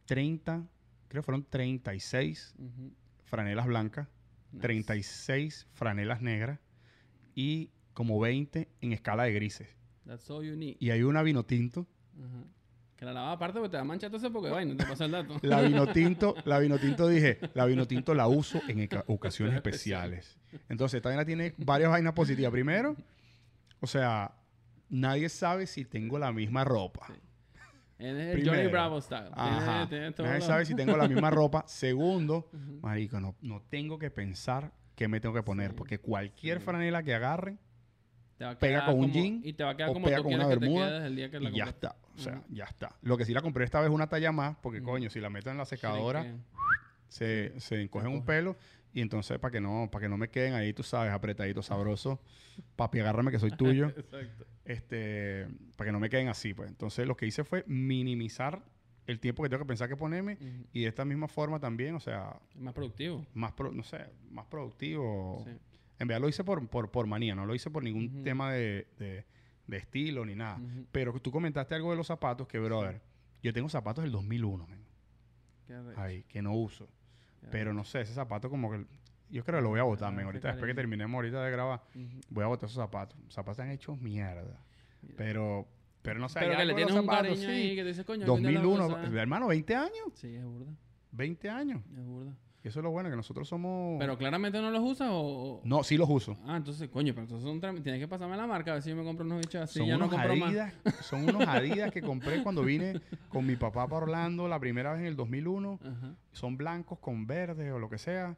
[0.06, 0.64] 30,
[1.08, 2.92] creo que fueron 36 Ujú.
[3.24, 4.08] franelas blancas,
[4.52, 4.62] Nice.
[4.62, 6.60] 36 franelas negras
[7.34, 9.68] y como 20 en escala de grises.
[10.06, 10.76] That's all you need.
[10.80, 11.86] Y hay una vino tinto.
[12.18, 12.44] Ajá.
[12.96, 15.06] Que la lavaba aparte porque te va a manchar todo ese porque vaina, te pasa
[15.06, 15.36] el dato.
[15.42, 20.38] La vino tinto, la vino tinto dije, la vino tinto la uso en ocasiones especiales.
[20.68, 22.52] Entonces, esta vaina tiene varias vainas positivas.
[22.52, 22.94] Primero,
[23.80, 24.32] o sea,
[24.90, 27.06] nadie sabe si tengo la misma ropa.
[27.08, 27.14] Sí.
[27.98, 28.48] Es el.
[28.48, 29.30] Johnny Bravo style.
[29.32, 29.64] Ajá.
[29.64, 31.64] Tiene- tiene todo Nadie sabe si tengo la misma ropa.
[31.66, 32.80] Segundo, Ujú.
[32.82, 35.70] marico, no, no tengo que pensar qué me tengo que poner.
[35.70, 35.76] Sí.
[35.78, 36.64] Porque cualquier Sí.
[36.64, 37.56] franela que agarre
[38.38, 40.06] Te va a pega con un como- jean Y te va a quedar o como
[40.06, 41.96] pega tú con una bermuda el día que la y ya está.
[42.16, 42.96] O sea, ya está.
[43.02, 45.30] Lo que sí la compré esta vez es una talla más, porque coño, si la
[45.30, 46.26] meto en la secadora,
[47.08, 48.56] se, se encogen un pelo.
[48.92, 52.18] Y entonces, para que no para que no me queden ahí, tú sabes, apretaditos, sabrosos.
[52.76, 53.88] Papi, agárrame que soy tuyo.
[53.88, 54.46] Exacto.
[54.64, 56.68] este Para que no me queden así, pues.
[56.68, 58.62] Entonces, lo que hice fue minimizar
[59.06, 60.38] el tiempo que tengo que pensar que ponerme.
[60.72, 63.26] Y de esta misma forma también, o sea, más productivo.
[63.34, 63.98] más, pro- no sé,
[64.30, 65.42] más productivo.
[65.44, 65.50] Sí.
[66.04, 68.86] En verdad lo hice por, por, por manía, no lo hice por ningún tema de,
[68.98, 69.24] de-
[69.66, 70.60] de estilo ni nada.
[70.92, 73.00] Pero tú comentaste algo de los zapatos que, brother,
[73.42, 74.84] yo tengo zapatos del 2001, men,
[75.66, 76.86] Qué arrecho, ahí, que no uso.
[77.40, 78.84] qué Pero no sé, ese zapato como que...
[79.30, 81.82] Yo creo que lo voy a botar, Ah, Ahorita, después que terminemos ahorita de grabar,
[82.28, 83.18] voy a botar esos zapatos.
[83.24, 84.62] Los zapatos están hechos mierda.
[85.16, 85.66] Pero,
[86.02, 87.54] pero no sé, Pero hay que le algo de tienes los un zapatos, cariño sí.
[87.70, 89.18] ahí que te dices, coño, algún día lo voy a 2001, usar.
[89.18, 90.04] hermano, 20 años.
[90.14, 90.72] Sí, es burda.
[91.12, 91.82] 20 años.
[91.96, 92.36] Es burda.
[92.64, 93.98] Y eso es lo bueno, que nosotros somos...
[93.98, 95.60] Pero claramente no los usas o...
[95.64, 96.38] No, sí los uso.
[96.46, 98.96] Ah, entonces, coño, pero entonces son tienes que pasarme la marca a ver si yo
[98.96, 99.80] me compro unos bichos así.
[99.80, 100.48] son ya no unos más.
[100.48, 104.92] Adidas, son unos Adidas que compré cuando vine con mi papá para Orlando la primera
[104.92, 105.78] vez en el 2001.
[105.82, 106.14] Ajá.
[106.32, 108.34] Son blancos con verde o lo que sea.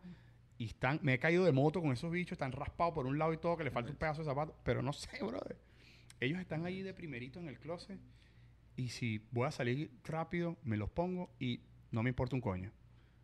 [0.59, 3.32] Y están, me he caído de moto con esos bichos, están raspados por un lado
[3.32, 4.57] y todo, que le falta un pedazo de zapato.
[4.65, 5.57] Pero no sé, brother.
[6.19, 8.01] Ellos están ahí de primerito en el closet.
[8.74, 11.61] Y si voy a salir rápido, me los pongo y
[11.93, 12.73] no me importa un coño.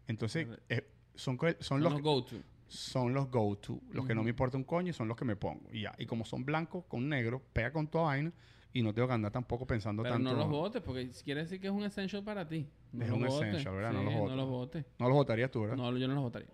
[0.07, 2.37] Entonces, eh, son, son, Son los, los go-to.
[2.69, 3.81] son los go-to.
[3.93, 5.69] Los que no me importa un coño son los que me pongo.
[5.73, 5.95] Y ya.
[5.99, 8.33] Y como son blancos con negro, pega con toda vaina.
[8.75, 10.33] Y no tengo que andar tampoco pensando Pero tanto.
[10.33, 12.67] no los botes, porque quiere decir que es un essential para ti.
[12.93, 13.49] No Es un botes.
[13.49, 13.93] essential, ¿verdad?
[13.93, 14.37] No los botes.
[14.37, 14.85] No los.
[14.99, 15.77] No los botarías tú, ¿verdad?
[15.77, 16.49] No, yo no los botaría.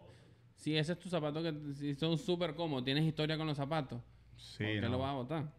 [0.56, 4.02] Si ese es tu zapato, que si son súper cómodos, tienes historia con los zapatos,
[4.36, 4.88] sí, ¿por qué no.
[4.88, 5.52] lo vas a botar?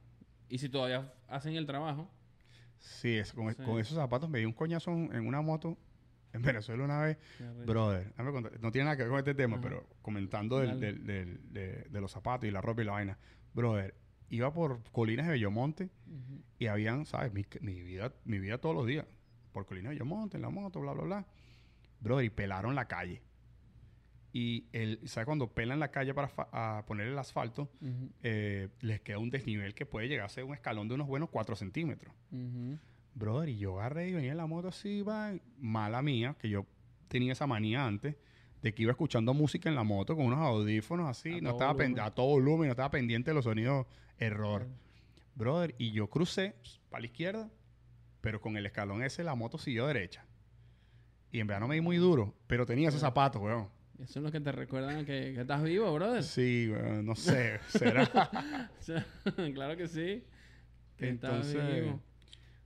[0.50, 2.10] Y si todavía hacen el trabajo,
[2.80, 3.62] Sí, es- con, Sí.
[3.64, 5.78] con esos zapatos me di un coñazo en una moto
[6.34, 7.18] en Venezuela una vez.
[7.40, 7.66] arrecho.
[7.66, 8.14] Brother,
[8.62, 9.64] no tiene nada que ver con este tema, Ajá.
[9.64, 13.18] pero comentando del- del- del- de, de los zapatos y la ropa y la vaina.
[13.54, 13.96] Brother,
[14.30, 15.90] iba por colinas de Bellomonte
[16.60, 17.34] y habían, ¿sabes?
[17.34, 19.06] Mi, mi vida, mi vida todos los días.
[19.52, 21.26] Por colinas de Bellomonte, en la moto, bla, bla, bla.
[22.00, 23.22] Brother, y pelaron la calle.
[24.32, 25.26] Y el, ¿sabes?
[25.26, 27.72] Cuando pelan la calle para a poner el asfalto,
[28.22, 31.30] eh, les queda un desnivel que puede llegar a ser un escalón de unos buenos
[31.30, 32.14] 4 centímetros.
[32.32, 32.78] Ujú.
[33.20, 36.66] Brother, y yo agarré y venía en la moto así, va, mala mía, que yo
[37.10, 38.16] tenía esa manía antes,
[38.62, 41.74] de que iba escuchando música en la moto con unos audífonos así, A no estaba
[41.74, 42.00] volumen.
[42.00, 43.86] a todo volumen, no estaba pendiente de los sonidos
[44.18, 44.68] error.
[45.36, 46.56] Brother, y yo crucé
[46.90, 47.50] para la izquierda,
[48.22, 50.26] pero con el escalón ese la moto siguió derecha.
[51.32, 53.70] Y en verdad no me di muy duro, pero tenía esos zapatos, weón.
[54.00, 56.24] Eso es lo que te recuerdan que, que estás vivo, brother.
[56.24, 58.10] Sí, weón, no sé, será.
[59.54, 60.24] Claro que sí.
[60.98, 62.02] Que estás Entonces, vivo.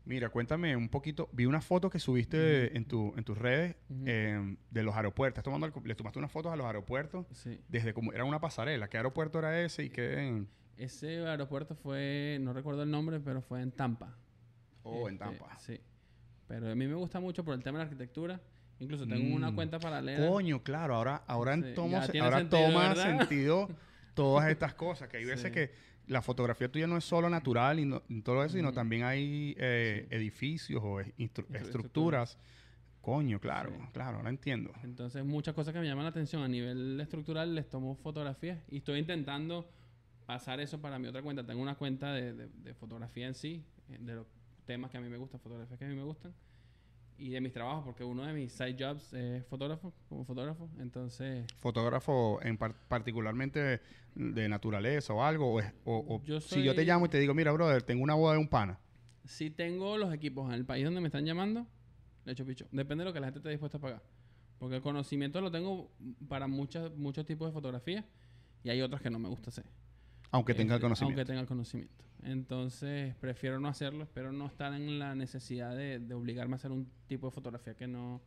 [0.06, 1.30] Mira, cuéntame un poquito.
[1.32, 3.76] Vi una foto que subiste en, tu, en tus redes
[4.06, 5.44] eh, de los aeropuertos.
[5.44, 7.62] Tomando el- le tomaste unas fotos a los aeropuertos Sí.
[7.70, 8.90] desde como era una pasarela.
[8.90, 13.42] ¿Qué aeropuerto era ese y qué en, Ese aeropuerto fue, no recuerdo el nombre, pero
[13.42, 14.18] fue en Tampa.
[14.84, 15.58] oh, en Este, Tampa?
[15.60, 15.80] Sí.
[16.48, 18.42] Pero a mí me gusta mucho por el tema de la arquitectura.
[18.80, 19.56] Incluso tengo una Mm.
[19.56, 20.28] cuenta paralela.
[20.28, 20.96] Coño, claro.
[20.96, 23.20] Ahora, ahora, Sí, tiene ahora sentido, toma ¿verdad?
[23.20, 23.70] sentido
[24.16, 25.08] todas estas cosas.
[25.08, 25.52] Que hay veces Sí.
[25.52, 25.72] que,
[26.08, 29.56] la fotografía tuya no es solo natural y, no- y todo eso, sino también hay
[29.58, 32.38] eh, edificios o estructuras.
[33.02, 33.86] Coño, claro, Sí.
[33.92, 34.72] claro, ahora entiendo.
[34.84, 38.78] Entonces, muchas cosas que me llaman la atención a nivel estructural, les tomo fotografías y
[38.78, 39.70] estoy intentando
[40.26, 41.46] pasar eso para mi otra cuenta.
[41.46, 44.26] Tengo una cuenta de, de- de fotografía en sí, eh, de los
[44.66, 46.34] temas que a mí me gustan, fotografías que a mí me gustan,
[47.18, 50.69] y de mis trabajos, porque uno de mis side jobs es fotógrafo, como fotógrafo.
[50.80, 53.81] Entonces, Fotógrafo en par- particularmente
[54.15, 55.53] de naturaleza o algo.
[55.53, 58.03] O, es- o- o Yo si yo te llamo y te digo, mira, brother, tengo
[58.03, 58.80] una boda de un pana.
[59.26, 61.65] si tengo los equipos en el país donde me están llamando,
[62.26, 62.65] le echo picho.
[62.72, 64.03] Depende de lo que la gente esté dispuesta a pagar.
[64.60, 65.90] Porque el conocimiento lo tengo
[66.27, 68.03] para muchas, muchos tipos de fotografías
[68.64, 69.65] y hay otras que no me gusta hacer.
[70.34, 71.20] Aunque tenga el Este, conocimiento.
[71.20, 72.04] Aunque tenga el conocimiento.
[72.24, 74.04] Entonces, prefiero no hacerlo.
[74.04, 77.76] Espero no estar en la necesidad de, de obligarme a hacer un tipo de fotografía
[77.76, 78.22] que no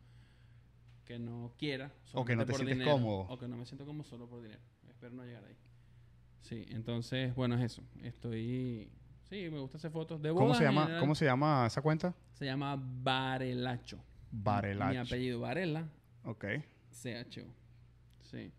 [1.04, 1.92] que no quiera.
[2.14, 3.18] O que no te sientes dinero, cómodo.
[3.28, 4.60] O que no me siento cómodo solo por dinero.
[4.88, 5.56] Espero no llegar ahí.
[6.40, 7.82] Sí, entonces, bueno, es eso.
[8.02, 8.90] Estoy...
[9.28, 11.00] Sí, me gusta hacer fotos de ¿Cómo bodas se en llama, general.
[11.00, 12.14] ¿Cómo se llama esa cuenta?
[12.34, 13.96] Se llama Varelacho.
[13.96, 14.02] Mi
[14.42, 15.00] Varelacho.
[15.00, 15.88] apellido Varela,
[16.24, 16.44] Ok.
[16.92, 17.42] CHO.
[18.22, 18.52] Sí.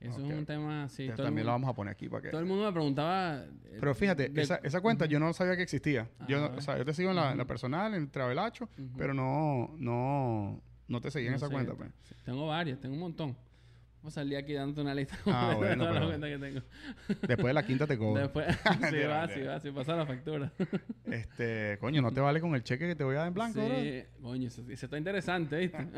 [0.00, 0.88] Eso es un tema...
[0.88, 2.28] Sí, el también lo vamos a poner aquí para que...
[2.30, 3.42] todo el mundo me preguntaba.
[3.44, 6.08] eh, Pero fíjate, de- esa, esa cuenta yo no sabía que existía.
[6.28, 9.74] Yo, no- o sea, yo te sigo en la, personal, en el Travelacho, pero no,
[9.78, 11.74] no, no te seguí en esa sé, cuenta.
[11.74, 11.90] pues.
[12.24, 13.36] Tengo varias, tengo un montón.
[14.02, 16.60] Voy a salir aquí dándote una lista Ah, de bueno, todas las cuentas que tengo.
[17.26, 18.20] Después de la quinta te cobro.
[18.22, 18.46] Después,
[18.90, 20.52] sí va, sí va, sí pasa la factura.
[21.06, 23.58] Este, coño, no te vale con el cheque que te voy a dar en blanco,
[23.66, 23.74] bro?
[23.80, 25.88] sí, coño, eso, eso está interesante, ¿viste?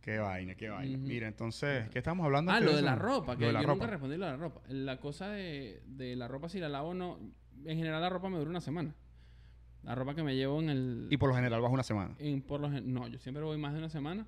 [0.00, 0.96] Qué vaina, qué vaina.
[0.98, 2.52] Mira, entonces, ¿qué estamos hablando?
[2.52, 3.74] ah, lo de la ropa, que Lo de la yo ropa.
[3.78, 4.60] nunca respondí lo de la ropa.
[4.68, 7.18] La cosa de, de la ropa, si la lavo no.
[7.66, 8.94] En general, la ropa me dura una semana.
[9.82, 11.08] La ropa que me llevo en el.
[11.10, 12.14] Y por lo general vas una semana.
[12.18, 14.26] En, por lo no, yo siempre voy más de una semana,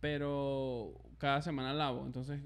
[0.00, 2.04] pero cada semana lavo.
[2.06, 2.40] Entonces,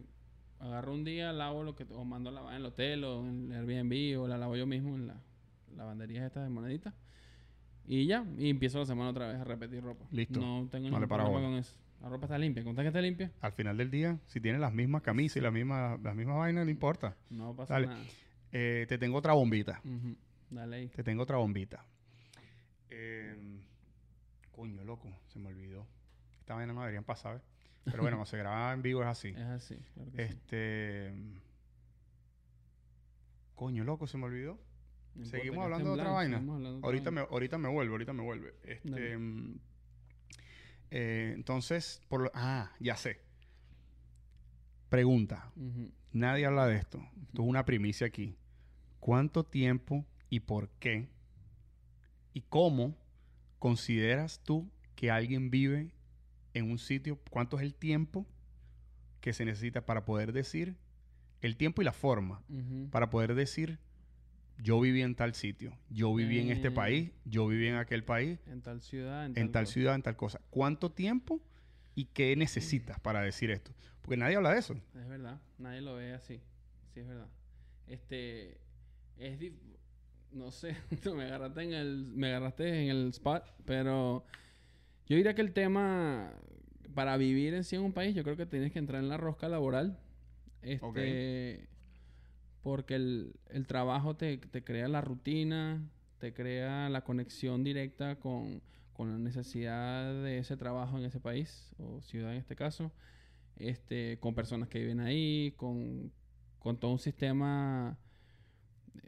[0.59, 1.87] agarro un día, lavo lo que...
[1.91, 4.67] O mando a lavar en el hotel o en el Airbnb o la lavo yo
[4.67, 5.21] mismo en la
[5.77, 6.95] lavandería estas de moneditas.
[7.87, 10.07] Y ya, y empiezo la semana otra vez a repetir ropa.
[10.11, 10.41] Listo.
[10.41, 11.47] No tengo No ningún problema bola.
[11.49, 11.77] con eso.
[12.05, 12.63] La ropa está limpia.
[12.63, 13.33] ¿Contas que está limpia?
[13.41, 16.67] Al final del día, si tienes las mismas camisas y las mismas, las mismas vainas,
[16.67, 17.17] no importa.
[17.31, 17.87] No pasa Dale.
[17.87, 18.05] nada.
[18.53, 19.81] Eh, te tengo otra bombita.
[20.51, 20.89] Dale ahí.
[20.89, 21.83] Te tengo otra bombita.
[22.91, 23.59] Eh,
[24.53, 25.87] coño, loco, se me olvidó.
[26.41, 27.43] Esta vaina no deberían pasar, ¿ves?
[27.85, 29.29] Pero bueno, cuando se graba en vivo es así.
[29.29, 30.35] Es así, claro que sí.
[30.35, 31.15] Este.
[33.55, 34.61] Coño, loco, se me olvidó.
[35.15, 36.37] No seguimos hablando esté de otra blanco, vaina.
[36.37, 38.55] seguimos hablando de otra Ahorita me, ahorita me vuelve, ahorita me vuelve.
[38.63, 39.55] Este, Dale.
[40.97, 43.21] Eh, entonces, por lo- ah, ya sé.
[44.89, 45.53] Pregunta.
[46.13, 46.99] Nadie habla de esto.
[47.27, 48.37] Esto es una primicia aquí.
[49.01, 51.09] ¿Cuánto tiempo y por qué
[52.33, 52.97] y cómo
[53.59, 55.91] consideras tú que alguien vive
[56.53, 57.19] en un sitio?
[57.29, 58.25] ¿Cuánto es el tiempo
[59.21, 60.77] que se necesita para poder decir
[61.41, 62.43] el tiempo y la forma
[62.91, 63.81] para poder decir
[64.63, 66.73] yo viví en tal sitio, yo viví en este Eh.
[66.73, 69.73] país, yo viví en aquel país, En tal ciudad, en, en tal cosa.
[69.73, 70.41] ciudad, en tal cosa?
[70.51, 71.41] ¿Cuánto tiempo
[71.95, 73.73] y qué necesitas para decir esto?
[74.03, 74.75] Porque nadie habla de eso.
[74.75, 76.41] Es verdad, nadie lo ve así.
[76.93, 77.29] Sí, es verdad.
[77.87, 78.59] Este.
[79.19, 79.39] Es.
[79.39, 79.59] dif-
[80.33, 80.77] No sé,
[81.15, 82.07] me agarraste en el.
[82.15, 84.25] Me agarraste en el spot, pero.
[85.09, 86.33] Yo diría que el tema.
[86.95, 89.17] Para vivir en sí en un país, yo creo que tienes que entrar en la
[89.17, 89.99] rosca laboral.
[90.63, 91.69] Este.
[92.65, 95.81] Porque el, el trabajo te, te crea la rutina,
[96.19, 98.61] te crea la conexión directa con,
[98.93, 102.91] con la necesidad de ese trabajo en ese país, o ciudad en este caso
[103.57, 106.11] este, con personas que viven ahí, con,
[106.59, 107.97] con todo un sistema,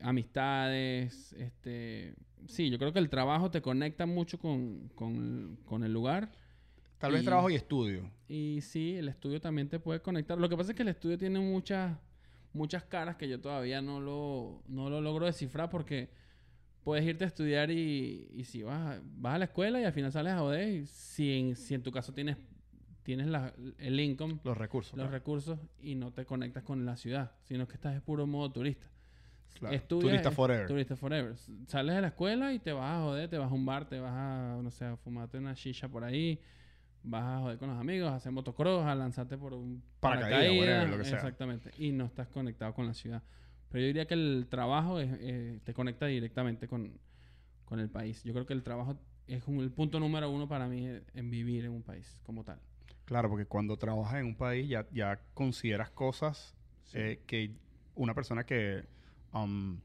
[0.02, 2.14] amistades, este,
[2.46, 6.30] sí, yo creo que el trabajo te conecta mucho con, con, con el lugar
[6.98, 8.10] Tal vez Y- trabajo y estudio.
[8.28, 10.38] y sí, el estudio también te puede conectar.
[10.38, 11.96] Lo que pasa es que el estudio tiene muchas,
[12.56, 16.08] muchas caras que yo todavía no lo, no lo logro descifrar porque
[16.82, 19.92] puedes irte a estudiar y, y si vas a, vas a la escuela y al
[19.92, 22.36] final sales a joder, y si en, si en tu caso tienes,
[23.02, 24.92] tienes la- el income, Los recursos.
[24.96, 25.10] los claro.
[25.12, 28.86] recursos y no te conectas con la ciudad, sino que estás de puro modo turista.
[29.58, 29.74] Claro.
[29.74, 30.66] Estudias, Turista forever.
[30.66, 31.34] Turista forever.
[31.66, 33.98] Sales de la escuela y te vas a joder, te vas a un bar, te
[33.98, 36.38] vas a, no sé, a fumarte una shisha por ahí,
[37.06, 40.88] vas a joder con los amigos, a hacer motocross, a lanzarte por un Paracaídas, whatever,
[40.90, 41.14] lo que sea.
[41.16, 41.70] Exactamente.
[41.78, 43.22] Y no estás conectado con la ciudad.
[43.70, 46.92] Pero yo diría que el trabajo es, eh, te conecta directamente con,
[47.64, 48.22] con el país.
[48.24, 48.96] Yo creo que el trabajo
[49.26, 52.58] es un- el punto número uno para mí en vivir en un país como tal.
[53.04, 56.54] Claro, porque cuando trabajas en un país ya, ya consideras cosas
[56.84, 56.98] Sí.
[56.98, 57.52] eh, que
[57.96, 58.84] una persona que,
[59.32, 59.78] um,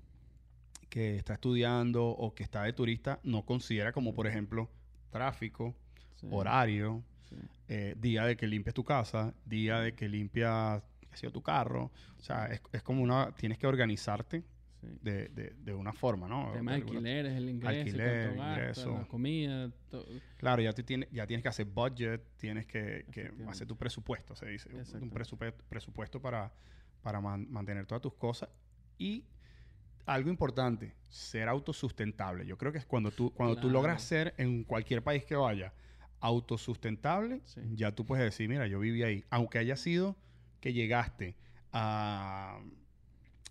[0.89, 4.69] que está estudiando o que está de turista no considera como, por ejemplo,
[5.09, 5.75] tráfico,
[6.15, 7.47] Sí, horario, sí.
[7.69, 10.83] eh, día de que limpies tu casa, día de que limpias
[11.13, 11.91] sé yo, tu carro.
[12.19, 13.31] O sea, es, es como una...
[13.35, 14.43] Tienes que organizarte
[14.81, 14.87] Sí.
[15.03, 16.47] de, de, de una forma, ¿no?
[16.47, 18.97] El tema de alquileres, el ingreso, Alquiler, gastas, ingreso.
[18.97, 20.05] la comida, todo.
[20.37, 24.35] Claro, ya, te tiene, ya tienes que hacer budget, tienes que, que hacer tu presupuesto,
[24.35, 24.69] se dice.
[24.99, 26.51] Un presupuesto, presupuesto para,
[27.03, 28.49] para man- mantener todas tus cosas.
[28.97, 29.23] Y
[30.07, 32.47] algo importante, ser autosustentable.
[32.47, 33.73] Yo creo que es cuando tú, cuando tú Claro.
[33.73, 35.73] logras ser en cualquier país que vaya
[36.21, 37.61] autosustentable, Sí.
[37.73, 39.25] ya tú puedes decir, mira, yo viví ahí.
[39.29, 40.15] Aunque haya sido
[40.59, 41.35] que llegaste
[41.73, 42.59] a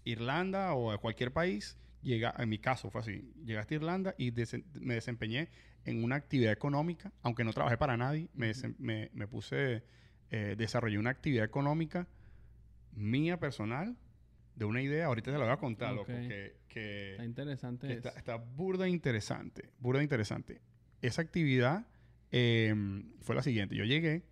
[0.04, 4.30] Irlanda o a cualquier país, llega, en mi caso fue así, llegaste a Irlanda y
[4.32, 5.48] desen- me desempeñé
[5.84, 9.82] en una actividad económica, aunque no trabajé para nadie, me, puse,
[10.30, 12.06] eh, desarrollé una actividad económica
[12.92, 13.96] mía personal,
[14.56, 16.18] de una idea, ahorita te la voy a contar, loco, Ok.
[16.28, 18.08] que, que- Está interesante que eso.
[18.08, 20.60] está, está burda interesante, burda interesante.
[21.00, 21.86] Esa actividad
[22.32, 22.74] eh,
[23.20, 23.74] fue la siguiente.
[23.76, 24.22] Yo llegué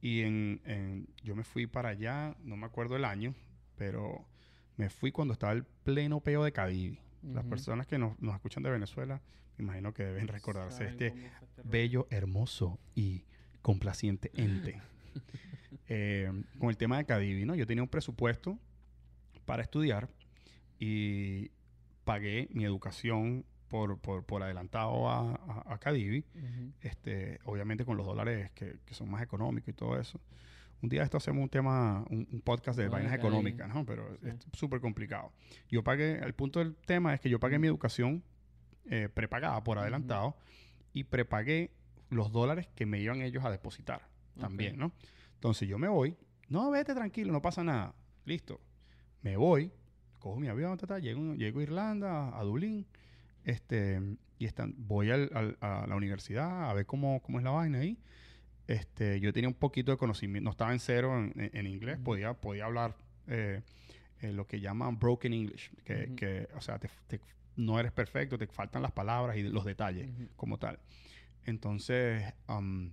[0.00, 3.34] y en, en- yo me fui para allá, no me acuerdo el año,
[3.76, 4.26] pero
[4.76, 7.00] me fui cuando estaba el pleno peo de Cadivi.
[7.22, 9.20] Las personas que nos, nos escuchan de Venezuela,
[9.56, 13.24] me imagino que deben recordarse este este bello, hermoso y
[13.62, 14.80] complaciente ente.
[15.90, 17.54] Eh, con el tema de Cadivi, ¿no?
[17.54, 18.58] Yo tenía un presupuesto
[19.46, 20.10] para estudiar
[20.78, 21.50] y
[22.04, 26.72] pagué mi educación por, por, por adelantado a, a, a Cadivi, Ujú.
[26.80, 30.20] este, obviamente con los dólares que, que son más económicos y todo eso.
[30.80, 33.84] Un día esto hacemos un tema, un, un podcast de No, vainas económicas, ¿no?
[33.84, 34.28] Pero Sí.
[34.28, 35.32] es súper complicado.
[35.68, 38.22] Yo pagué, el punto del tema es que yo pagué mi educación
[38.86, 40.36] eh, prepagada por adelantado
[40.92, 41.72] y prepagué
[42.10, 44.08] los dólares que me iban ellos a depositar
[44.38, 44.78] también, Ok.
[44.78, 44.92] ¿no?
[45.34, 46.16] Entonces yo me voy,
[46.48, 48.60] no, vete tranquilo, no pasa nada, listo.
[49.22, 49.72] Me voy,
[50.20, 52.86] cojo mi avión, ta, ta, llego, llego a Irlanda, a Dublín,
[53.44, 54.00] este,
[54.38, 57.78] y están, voy al- al- a la universidad a ver cómo, cómo es la vaina
[57.80, 57.98] ahí.
[58.66, 61.98] Este, yo tenía un poquito de conocimiento, no estaba en cero en, en- en inglés,
[61.98, 62.96] podía, podía hablar
[63.26, 63.62] eh,
[64.20, 66.16] eh, lo que llaman broken English, que, Ujú.
[66.16, 67.20] que, o sea, te- te-
[67.56, 70.28] no eres perfecto, te faltan las palabras y los detalles Ujú.
[70.36, 70.78] como tal.
[71.44, 72.92] Entonces, am,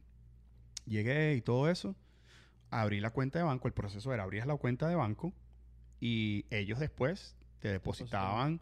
[0.86, 1.96] llegué y todo eso,
[2.72, 5.34] abrí la cuenta de banco, el proceso era abrías la cuenta de banco
[6.00, 8.62] y ellos después te depositaban,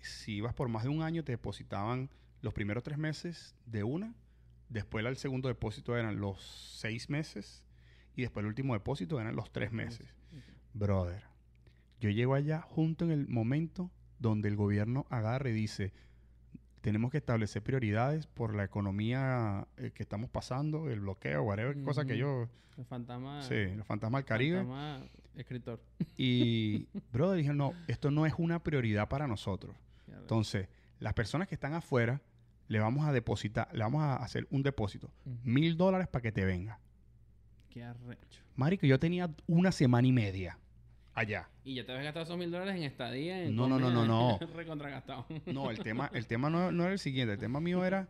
[0.00, 2.10] si ibas por más de un año, te depositaban
[2.40, 4.14] los primeros tres meses de una,
[4.68, 6.40] después el segundo depósito eran los
[6.78, 7.64] seis meses
[8.14, 10.14] y después el último depósito eran los tres meses.
[10.74, 11.24] Brother,
[12.00, 15.92] yo llego allá junto en el momento donde el gobierno agarre y dice,
[16.80, 22.04] tenemos que establecer prioridades por la economía eh, que estamos pasando, el bloqueo, whatever, cosa
[22.04, 23.42] que yo, El fantasma.
[23.42, 24.58] sí, los fantasmas del Caribe.
[24.58, 25.02] Fantasma
[25.40, 25.80] escritor.
[26.16, 29.76] Y, brother, dije, no, esto no es una prioridad para nosotros.
[30.12, 30.68] Entonces,
[30.98, 32.20] las personas que están afuera,
[32.68, 35.10] le vamos a depositar, le vamos a hacer un depósito,
[35.42, 36.80] mil dólares para que te venga.
[37.70, 38.42] Qué arrecho.
[38.56, 40.58] Marico, yo tenía una semana y media
[41.14, 41.48] allá.
[41.64, 43.42] Y ya te habías gastado esos mil dólares en estadía.
[43.42, 44.38] En No, no, no, no, no.
[44.54, 45.26] Recontragastado.
[45.46, 47.34] No, el tema, el tema no, no era el siguiente.
[47.34, 48.08] El tema mío era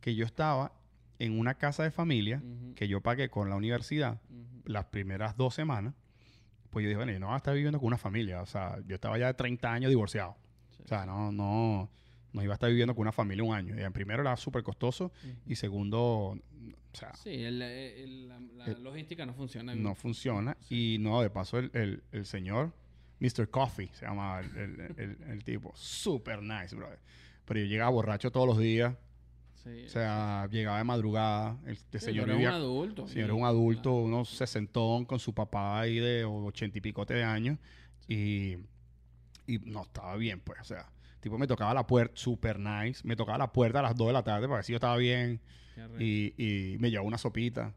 [0.00, 0.72] que yo estaba
[1.18, 2.42] en una casa de familia
[2.76, 4.20] que yo pagué con la universidad
[4.64, 5.94] las primeras dos semanas.
[6.70, 8.42] Pues yo dije, bueno, yo no voy a estar viviendo con una familia.
[8.42, 10.36] O sea, yo estaba ya de 30 años divorciado.
[10.78, 10.84] Sí.
[10.84, 11.90] O sea, no, no,
[12.32, 13.76] no iba a estar viviendo con una familia un año.
[13.76, 15.34] En primero era súper costoso Ujú.
[15.46, 16.38] y segundo, o
[16.92, 19.82] sea, Sí, el- el- la, la El- logística no funciona bien.
[19.82, 20.56] no funciona.
[20.60, 20.94] Sí.
[20.94, 22.72] Y no, de paso, el, el, señor,
[23.20, 23.48] Mr.
[23.50, 25.72] Coffee, se llama el, tipo.
[25.74, 26.98] Súper nice, brother.
[27.44, 28.94] Pero yo llegaba borracho todos los días.
[29.64, 31.58] Sí, O sea, llegaba de madrugada.
[31.64, 33.08] El, el sí, señor es un adulto.
[33.08, 37.24] señor era un adulto, unos sesentón, con su papá ahí de ochenta y picote de
[37.24, 37.58] años.
[38.06, 38.56] Y,
[39.48, 40.60] y no estaba bien, pues.
[40.60, 40.86] O sea,
[41.20, 43.00] tipo me tocaba la puerta, super nice.
[43.06, 44.96] Me tocaba la puerta a las 2 de la tarde para ver si yo estaba
[44.96, 45.40] bien.
[46.00, 47.74] Y, y me llevaba una sopita.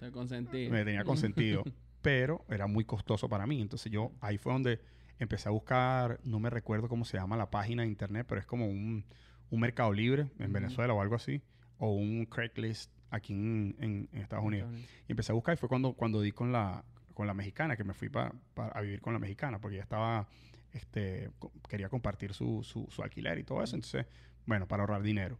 [0.00, 0.68] Te consentí.
[0.68, 1.62] Me tenía consentido.
[2.02, 3.60] pero era muy costoso para mí.
[3.60, 4.80] Entonces yo, ahí fue donde
[5.20, 8.46] empecé a buscar, no me recuerdo cómo se llama la página de internet, pero es
[8.46, 9.04] como un,
[9.50, 10.52] un mercado libre en.
[10.52, 11.40] Venezuela o algo así.
[11.78, 14.70] O un Craigslist aquí en, en- en Estados Unidos.
[15.06, 16.84] Y empecé a buscar y fue cuando, cuando di con la,
[17.14, 20.26] con la mexicana, que me fui para a vivir con la mexicana, porque ella estaba,
[20.72, 21.30] este,
[21.68, 23.76] quería compartir su, su, su alquiler y todo eso.
[23.76, 24.06] Entonces,
[24.46, 25.38] bueno, para ahorrar dinero.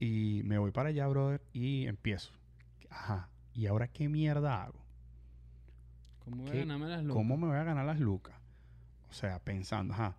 [0.00, 2.32] Y me voy para allá, brother, y empiezo.
[2.90, 4.78] Ajá, ¿y ahora qué mierda hago?
[6.20, 7.14] ¿Cómo voy a ¿Qué- ganarme las lucas?
[7.16, 8.34] ¿Cómo me voy a ganar las lucas?
[9.10, 10.16] O sea, pensando, ajá,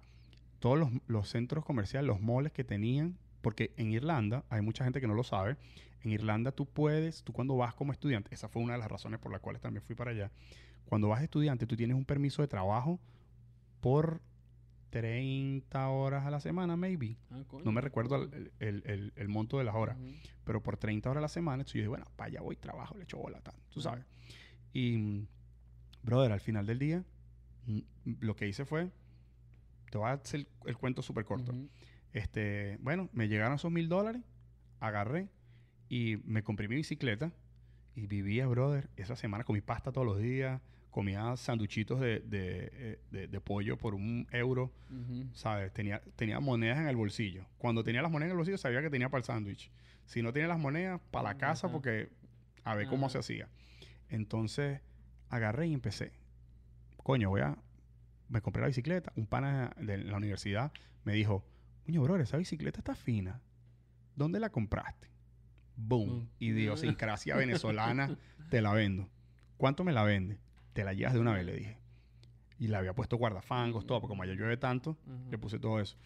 [0.60, 5.00] todos los, los centros comerciales, los moles que tenían, porque en Irlanda, hay mucha gente
[5.00, 5.58] que no lo sabe,
[6.04, 9.20] en Irlanda tú puedes, tú cuando vas como estudiante, esa fue una de las razones
[9.20, 10.32] por las cuales también fui para allá,
[10.86, 13.00] cuando vas estudiante tú tienes un permiso de trabajo
[13.82, 14.22] por
[14.90, 17.18] 30 horas a la semana, maybe.
[17.32, 17.44] Ah.
[17.64, 19.98] No me recuerdo el, el- el- el monto de las horas
[20.44, 21.62] pero por 30 horas a la semana.
[21.62, 24.04] Entonces yo dije, bueno, para allá voy, trabajo, le echo bola, tal, tú sabes.
[24.74, 25.28] Y,
[26.02, 27.04] brother, al final del día,
[27.68, 27.80] mm,
[28.22, 28.90] lo que hice fue
[29.92, 31.54] te voy a hacer el, cuento súper corto.
[32.14, 34.24] Este, bueno, me llegaron esos mil dólares,
[34.80, 35.30] agarré
[35.88, 37.32] y me compré mi bicicleta
[37.96, 43.00] y vivía, brother, esa semana comí pasta todos los días, comía sanduchitos de, de, eh,
[43.12, 44.72] de- de pollo por un euro.
[45.34, 45.72] ¿sabes?
[45.74, 47.46] Tenía, tenía monedas en el bolsillo.
[47.58, 49.72] Cuando tenía las monedas en el bolsillo sabía que tenía para el sándwich.
[50.06, 52.10] Si no tenía las monedas, para la casa porque
[52.64, 53.48] a ver cómo se hacía.
[54.10, 54.82] Entonces,
[55.30, 56.12] agarré y empecé.
[57.04, 57.58] Coño, voy a...
[58.28, 59.12] Me compré la bicicleta.
[59.16, 60.72] Un pana de la universidad
[61.04, 61.44] me dijo,
[61.86, 63.42] coño, bro, esa bicicleta está fina.
[64.16, 65.08] ¿Dónde la compraste?
[65.76, 66.08] Boom.
[66.10, 66.30] Boom.
[66.40, 68.18] Idiosincrasia venezolana,
[68.50, 69.08] te la vendo.
[69.58, 70.38] ¿Cuánto me la vende?
[70.74, 71.78] Te la llevas de una vez, le dije.
[72.58, 75.30] Y le había puesto guardafangos, todo, porque como allá llueve tanto, Ajá.
[75.32, 75.98] le puse todo eso.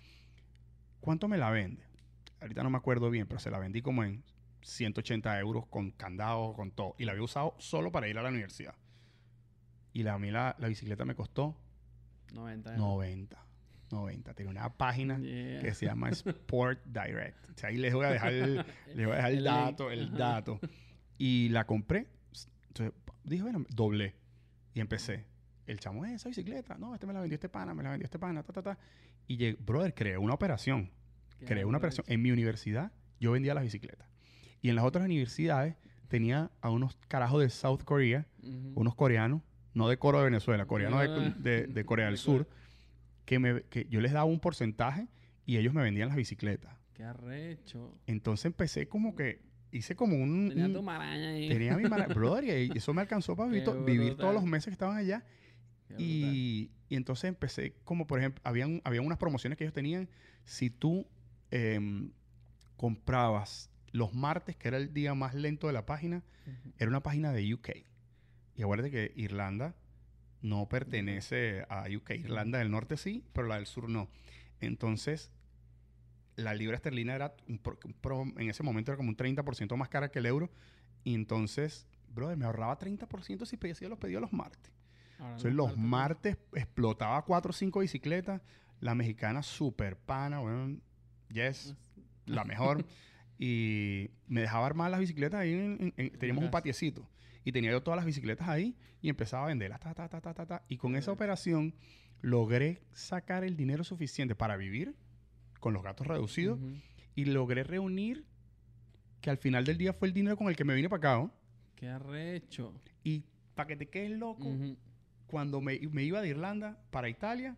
[0.99, 1.83] ¿Cuánto me la vende?
[2.41, 4.23] Ahorita no me acuerdo bien, pero se la vendí como en
[4.61, 6.95] 180 euros con candado, con todo.
[6.97, 8.75] Y la había usado solo para ir a la universidad.
[9.93, 11.57] Y la, a mí la, la bicicleta me costó
[12.33, 12.85] 90 euros.
[12.87, 13.45] 90.
[13.91, 14.33] 90.
[14.33, 15.59] Tiene una página Yeah.
[15.61, 17.49] que se llama Sport Direct.
[17.49, 18.65] O sea, ahí les voy a dejar el,
[18.95, 20.59] les voy a dejar el, dato, el dato.
[21.17, 22.07] Y la compré.
[22.69, 24.15] Entonces, dije, bueno, doblé.
[24.73, 25.25] Y empecé.
[25.65, 26.77] El chamo, "Eh, esa bicicleta.
[26.77, 28.77] No, este me la vendió este pana, me la vendió este pana, ta, ta, ta.
[29.27, 30.91] Y llegué, brother, creé una operación.
[31.45, 32.05] Creé una operación.
[32.09, 34.07] En mi universidad, yo vendía las bicicletas.
[34.61, 35.75] Y en las otras universidades,
[36.07, 38.25] tenía a unos carajos de South Korea,
[38.75, 39.41] unos coreanos,
[39.73, 41.35] no de coro de Venezuela, coreanos de, Ah.
[41.37, 42.47] de- de Corea del De Sur,
[43.25, 45.07] que, me, que yo les daba un porcentaje
[45.45, 46.75] y ellos me vendían las bicicletas.
[46.93, 47.97] Qué arrecho.
[48.05, 49.41] Entonces empecé como que,
[49.77, 50.49] hice como un...
[50.49, 51.49] Tenía un- tu maraña ahí.
[51.49, 52.43] tenía mi mara- brother,
[52.73, 53.63] y eso me alcanzó para vivir,
[54.15, 55.25] todos los meses que estaban allá.
[55.97, 60.09] Y, y entonces empecé, como por ejemplo, habían, habían unas promociones que ellos tenían.
[60.43, 61.05] Si tú
[61.51, 62.11] em,
[62.77, 66.23] comprabas los martes, que era el día más lento de la página,
[66.77, 67.69] era una página de UK.
[68.55, 69.75] Y acuérdate que Irlanda
[70.41, 72.11] no pertenece a UK.
[72.11, 74.09] Irlanda del Norte sí, pero la del Sur no.
[74.59, 75.31] Entonces,
[76.35, 79.75] la libra esterlina era un pro- un pro- en ese momento era como un 30%
[79.77, 80.49] más cara que el euro.
[81.03, 84.71] Y entonces, brother, me ahorraba 30% si pedía los pedidos los martes.
[85.19, 88.41] Ahora Entonces, los falta- martes explotaba cuatro o cinco bicicletas.
[88.79, 90.77] La mexicana super pana, bueno,
[91.29, 91.75] yes,
[92.25, 92.85] la mejor.
[93.37, 95.53] y me dejaba armar las bicicletas ahí.
[95.53, 97.07] en- en- en- teníamos un patiecito.
[97.43, 99.79] Y tenía yo todas las bicicletas ahí y empezaba a venderlas.
[99.81, 100.63] Ta, ta, ta, ta, ta, ta.
[100.69, 101.73] Y con esa operación
[102.21, 104.95] logré sacar el dinero suficiente para vivir
[105.63, 106.59] con los gastos reducidos
[107.15, 108.25] y logré reunir
[109.21, 111.31] que al final del día fue el dinero con el que me vine para acá.
[111.75, 112.73] Qué arrecho.
[113.03, 113.23] Y
[113.55, 114.45] para que te quedes loco,
[115.27, 117.55] cuando me, me iba de Irlanda para Italia,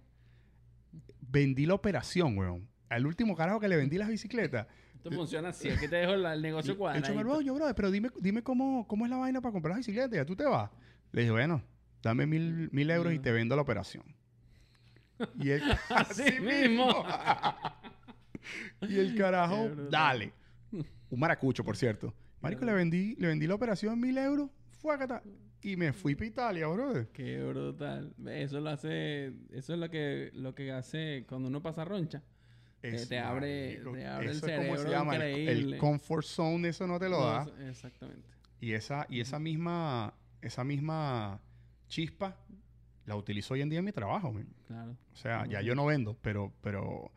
[1.21, 2.67] vendí la operación, weón.
[2.89, 4.67] Al último carajo que le vendí las bicicletas.
[4.95, 5.69] Esto funciona así.
[5.69, 7.05] Aquí te dejo la- el negocio El cuadrado.
[7.05, 9.79] chamo, "Bro, yo, bro, pero dime, dime cómo, cómo es la vaina para comprar las
[9.79, 10.15] bicicletas.
[10.15, 10.69] Ya tú te vas.
[11.11, 11.63] Le dije, bueno,
[12.03, 14.03] dame mil, mil euros y te vendo la operación.
[15.39, 16.87] Y el, Así mismo.
[18.81, 20.33] y el carajo, dale.
[21.09, 22.13] Un maracucho, por cierto.
[22.41, 24.49] Marico, le vendí, le vendí la operación mil euros.
[24.81, 24.95] Fue
[25.63, 27.07] Y me fui para Italia, brother.
[27.11, 28.13] Qué brutal.
[28.27, 29.33] Eso lo hace...
[29.51, 32.21] Eso es lo que, lo que hace cuando uno pasa roncha.
[32.81, 36.23] Te- te abre- te abre el eso es como se cerebro llama el- el, comfort
[36.23, 37.43] zone, eso no te lo da.
[37.43, 38.27] eso- Exactamente.
[38.61, 41.41] Y esa, y esa misma, esa misma
[41.87, 42.37] chispa
[43.05, 44.31] la utilizo hoy en día en mi trabajo.
[44.31, 44.47] men.
[44.67, 44.95] Claro.
[45.13, 47.11] O sea, ya yo no vendo, pero, pero,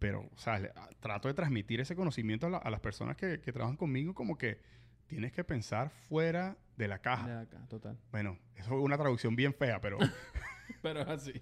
[0.00, 3.16] pero, o sea, le- a- trato de transmitir ese conocimiento a, la- a las personas
[3.16, 4.58] que, que trabajan conmigo, como que
[5.06, 7.28] tienes que pensar fuera de la caja.
[7.28, 7.96] De acá, total.
[8.10, 9.98] Bueno, eso es una traducción bien fea, pero
[10.82, 11.32] Pero es así.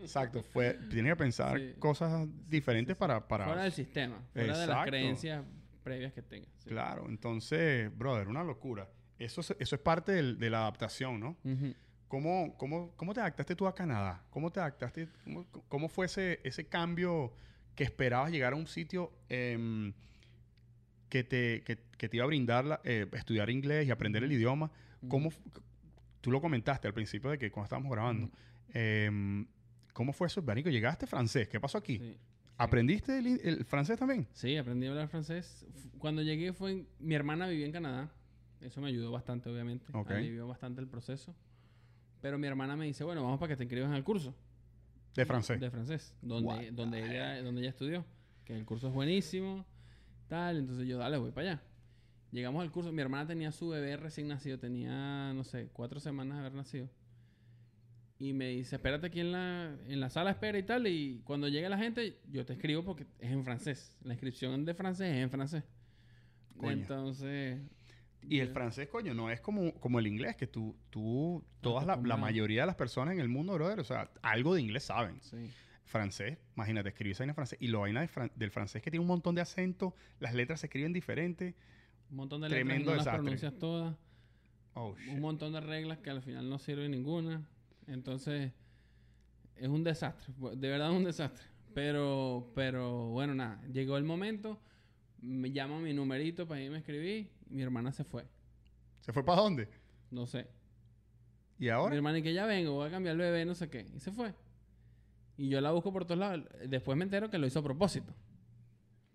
[0.00, 1.74] exacto, fue, tienes que pensar Sí.
[1.78, 2.98] cosas diferentes sí.
[2.98, 4.16] para, para Fuera del sistema.
[4.32, 4.90] Fuera de las Exacto.
[4.90, 5.44] creencias
[5.82, 6.50] previas que tengas.
[6.64, 8.88] Claro, entonces, brother, una locura.
[9.18, 11.36] Eso es, eso es parte del- de la adaptación, ¿no?
[12.08, 14.24] ¿Cómo, cómo, cómo te adaptaste tú a Canadá?
[14.30, 15.08] ¿Cómo te adaptaste?
[15.24, 17.32] ¿Cómo, cómo fue ese, ese cambio
[17.76, 19.92] que esperabas llegar a un sitio em,
[21.08, 24.32] que, te, que, que te iba a brindar la- eh, estudiar inglés y aprender el
[24.32, 24.70] idioma?
[25.08, 25.30] ¿Cómo,
[26.20, 28.30] tú lo comentaste al principio de que cuando estábamos grabando.
[28.74, 29.46] Em,
[29.92, 30.68] ¿Cómo fue eso, Banico?
[30.70, 31.48] ¿Llegaste francés?
[31.48, 31.98] ¿Qué pasó aquí?
[31.98, 32.16] Sí.
[32.58, 34.26] ¿Aprendiste el, francés también?
[34.32, 35.64] Sí, aprendí a hablar francés.
[35.98, 36.72] Cuando llegué fue...
[36.72, 38.10] en- Mi hermana vivía en Canadá.
[38.60, 39.86] Eso me ayudó bastante, obviamente.
[39.92, 40.10] Ok.
[40.10, 41.34] Alivió bastante el proceso.
[42.22, 44.34] Pero mi hermana me dice, bueno, vamos para que te inscribas en el curso.
[45.16, 45.60] De francés.
[45.60, 46.14] De francés.
[46.20, 48.04] Donde, donde, ella, donde ella estudió.
[48.44, 49.64] Que el curso es buenísimo.
[50.28, 50.58] Tal.
[50.58, 51.62] Entonces yo, dale, voy para allá.
[52.30, 52.92] Llegamos al curso.
[52.92, 54.58] Mi hermana tenía su bebé recién nacido.
[54.58, 56.88] Tenía, no sé, cuatro semanas de haber nacido.
[58.18, 60.86] Y me dice, espérate aquí en la, en la sala, espera y tal.
[60.86, 63.96] Y cuando llegue la gente, yo te escribo porque es en francés.
[64.02, 65.64] La inscripción de francés es en francés.
[66.56, 66.72] Coño.
[66.72, 67.60] Entonces...
[68.28, 71.96] Y el francés, coño, no es como, como el inglés, que tú, tú todas la,
[72.16, 75.20] mayoría de las personas en el mundo, brother, o sea, algo de inglés saben.
[75.22, 75.50] Sí.
[75.84, 78.90] francés, imagínate, escribir esa vaina en francés y la vaina de fran- del francés que
[78.90, 81.54] tiene un montón de acentos, las letras se escriben diferentes.
[82.10, 83.96] Un montón de Tremendo letras, las pronuncias todas.
[84.74, 87.48] Oh, Un montón de reglas que al final no sirve ninguna.
[87.86, 88.52] Entonces,
[89.56, 90.34] es un desastre.
[90.56, 91.44] De verdad es un desastre.
[91.72, 93.62] Pero, pero bueno, nada.
[93.72, 94.60] Llegó el momento.
[95.20, 97.30] Me llama mi numerito para irme a escribir.
[97.48, 98.24] Mi hermana se fue.
[99.00, 99.68] ¿Se fue para dónde?
[100.10, 100.46] No sé.
[101.58, 101.94] ¿Y Mi ahora?
[101.96, 103.86] hermana y que ya vengo, voy a cambiar el bebé, no sé qué.
[103.94, 104.34] Y se fue.
[105.38, 106.44] Y yo la busco por todos lados.
[106.68, 108.12] Después me entero que lo hizo a propósito.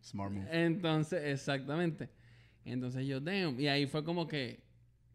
[0.04, 0.48] Smart move.
[0.66, 2.10] Entonces, exactamente.
[2.66, 3.60] Entonces yo, damn.
[3.60, 4.64] Y ahí fue como que,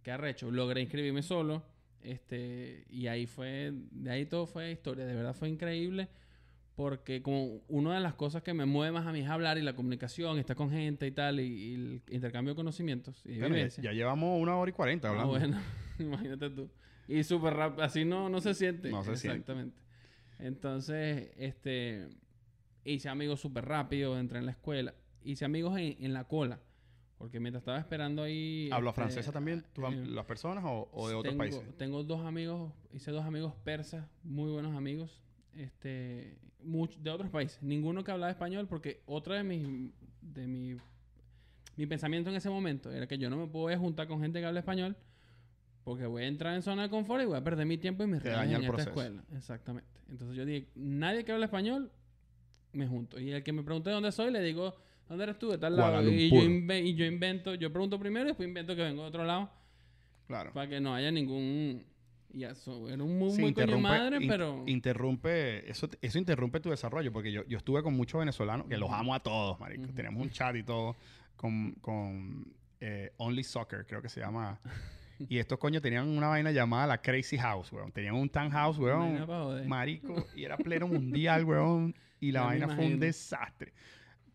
[0.03, 0.51] qué arrecho.
[0.51, 1.65] Logré inscribirme solo.
[2.01, 5.05] Este, y ahí fue, de ahí todo fue historia.
[5.07, 6.09] De verdad fue increíble.
[6.77, 9.63] Porque como una de las cosas que me mueve más a mí es hablar y
[9.63, 13.93] la comunicación, estar con gente y tal, y, y el intercambio de conocimientos y ya,
[13.93, 15.31] llevamos una hora y cuarenta Ah, hablando.
[15.31, 15.59] bueno,
[15.99, 16.69] imagínate tú.
[17.09, 18.91] Y súper rápido, así no, no se siente.
[18.91, 19.39] No se siente.
[19.39, 19.81] Exactamente.
[20.39, 22.09] Entonces, este,
[22.85, 24.95] hice amigos súper rápido, entré en la escuela.
[25.25, 26.61] Hice amigos en, en la cola.
[27.17, 28.69] Porque mientras estaba esperando ahí...
[28.71, 31.63] ¿Habla este, francesa también tú, eh, las personas o, o de otros países?
[31.79, 35.23] Tengo dos amigos, hice dos amigos persas, muy buenos amigos,
[35.57, 37.63] este, much- de otros países.
[37.63, 40.77] Ninguno que hablaba español, porque otra de mis, de mi,
[41.77, 44.47] mi pensamiento en ese momento era que yo no me puedo juntar con gente que
[44.47, 44.97] habla español,
[45.85, 48.07] porque voy a entrar en zona de confort y voy a perder mi tiempo y
[48.07, 49.23] reales daña en esta escuela.
[49.37, 49.89] Exactamente.
[50.09, 51.91] Entonces yo dije, nadie que hable español,
[52.73, 53.19] me junto.
[53.21, 54.75] Y el que me pregunte dónde soy, le digo,
[55.09, 55.51] ¿dónde eres tú?
[55.51, 56.03] De tal lado.
[56.11, 56.43] Y yo,
[56.75, 59.51] y yo invento, yo pregunto primero y después invento que vengo de otro lado
[60.27, 60.53] Claro.
[60.53, 61.85] para que no haya ningún
[62.33, 66.61] y eso era un muy, Sí, muy coño madre in- pero interrumpe eso eso interrumpe
[66.61, 69.85] tu desarrollo porque yo, yo estuve con muchos venezolanos que los amo a todos marico.
[69.85, 69.93] Ujú.
[69.95, 70.97] tenemos un chat y todo
[71.37, 72.47] con, con
[72.81, 74.61] eh, Only Soccer creo que se llama.
[75.31, 77.91] Y estos coños tenían una vaina llamada la Crazy House weón.
[77.91, 82.69] Tenían un townhouse vaina weón marico y era pleno mundial weón y la Ya vaina
[82.77, 83.73] fue un desastre.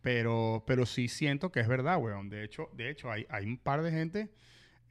[0.00, 2.28] Pero pero sí siento que es verdad weón.
[2.28, 4.30] De hecho de hecho hay, hay un par de gente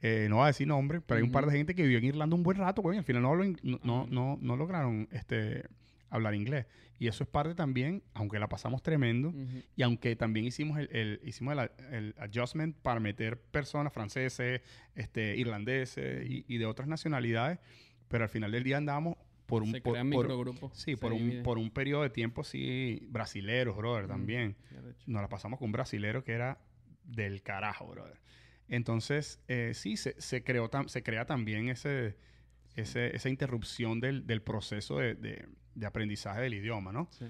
[0.02, 2.04] eh, no voy a decir nombre, pero hay un par de gente que vivió en
[2.04, 2.98] Irlanda un buen rato, güey.
[2.98, 5.64] Al final no, no, no, no, no lograron este,
[6.10, 6.66] hablar inglés.
[6.98, 9.32] Y eso es parte también, aunque la pasamos tremendo,
[9.76, 14.60] y aunque también hicimos el, el- hicimos el, el adjustment para meter personas franceses,
[14.94, 17.58] este, irlandeses y, y de otras nacionalidades,
[18.08, 19.16] pero al final del día andábamos
[19.46, 19.72] por un...
[19.72, 19.80] se
[20.16, 20.26] por-
[20.74, 24.56] sí, por un, por un periodo de tiempo, sí, brasileros, brother, también
[25.06, 26.58] nos la pasamos con un brasilero que era
[27.04, 28.20] del carajo, brother.
[28.72, 32.16] Entonces, eh, sí, se, se, creó tam- se crea también ese,
[32.74, 37.06] ese- esa interrupción del, del proceso de, de- de aprendizaje del idioma, ¿no?
[37.10, 37.26] Sí.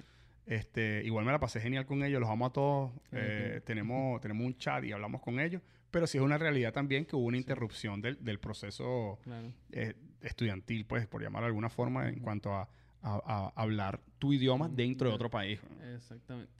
[0.46, 2.92] Este, igual me la pasé genial con ellos, los amo a todos.
[3.10, 5.60] Eh, tenemos, tenemos un chat y hablamos con ellos,
[5.90, 7.42] pero sí es una realidad también que hubo una Sí.
[7.42, 12.52] interrupción del, del proceso claro eh, estudiantil, pues, por llamarlo de alguna forma, en cuanto
[12.54, 12.68] a,
[13.02, 14.76] a- a hablar tu idioma Ujú.
[14.76, 15.16] dentro de Ya.
[15.16, 15.58] otro país.
[15.92, 16.52] exactamente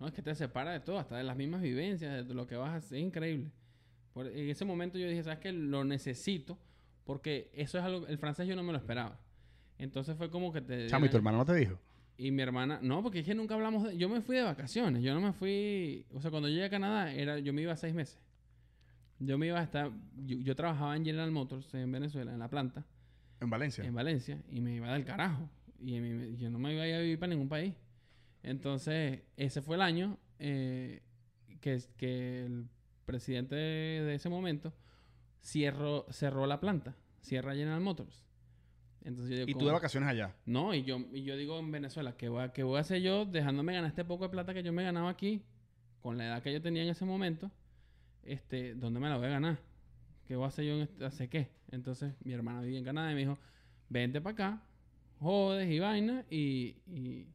[0.00, 2.56] no es que te separa de todo hasta de las mismas vivencias de lo que
[2.56, 3.50] vas a hacer es increíble
[4.16, 6.58] Por- en ese momento yo dije sabes que lo necesito
[7.04, 9.20] porque eso es algo el francés yo no me lo esperaba
[9.78, 11.78] entonces fue como que te Chamo, ¿y tu hermano no te dijo?
[12.16, 13.98] Y mi hermana, no, porque es que nunca hablamos de...
[13.98, 16.06] Yo me fui de vacaciones, yo no me fui...
[16.14, 18.18] O sea, cuando yo llegué a Canadá, era, yo me iba seis meses.
[19.18, 19.90] Yo me iba a estar...
[20.24, 22.86] Yo, yo trabajaba en General Motors en Venezuela, en la planta,
[23.38, 23.84] En Valencia.
[23.84, 25.46] en Valencia, y me iba del carajo.
[25.78, 27.74] Y mi- yo no me iba a ir a vivir para ningún país.
[28.42, 31.02] Entonces, ese fue el año eh,
[31.60, 32.66] que, que el
[33.06, 34.74] presidente de, ese momento
[35.40, 38.24] cierró, cerró la planta, cierra General Motors.
[39.02, 39.68] Entonces yo digo, y tú ¿cómo?
[39.68, 40.34] de vacaciones allá.
[40.44, 43.00] No, y yo, y yo digo en Venezuela, ¿qué voy, a, qué voy a hacer
[43.00, 45.44] yo dejándome ganar este poco de plata que yo me ganaba aquí,
[46.02, 47.50] con la edad que yo tenía en ese momento?
[48.24, 49.58] Este, ¿Dónde me la voy a ganar?
[50.26, 51.48] ¿Qué voy a hacer yo en este, hacer qué?
[51.70, 53.38] Entonces mi hermana vivía en Canadá y me dijo,
[53.88, 54.62] vente para acá,
[55.20, 57.26] jodes y vaina, y, y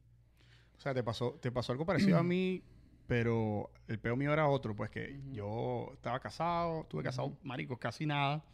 [0.76, 2.62] O sea, te pasó, te pasó algo parecido a mí,
[3.06, 5.32] pero el peo mío era otro, pues que Ujú.
[5.32, 7.38] yo estaba casado, estuve casado, Ujú.
[7.42, 8.44] marico, casi nada.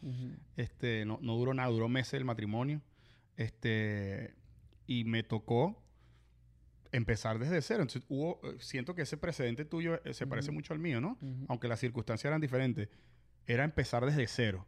[0.56, 2.80] Este, no, no duró nada, duró meses el matrimonio.
[3.36, 4.34] Este,
[4.86, 5.82] y me tocó
[6.92, 7.82] empezar desde cero.
[7.82, 11.18] Entonces, hubo, eh, siento que ese precedente tuyo eh, se parece mucho al mío, ¿no?
[11.48, 12.88] Aunque las circunstancias eran diferentes.
[13.46, 14.66] Era empezar desde cero.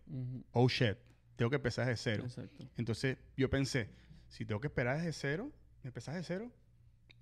[0.53, 0.97] Oh shit,
[1.37, 2.25] tengo que empezar desde cero.
[2.25, 2.65] Exacto.
[2.77, 3.89] Entonces yo pensé,
[4.29, 5.51] si tengo que esperar desde cero,
[5.83, 6.53] empezar desde cero,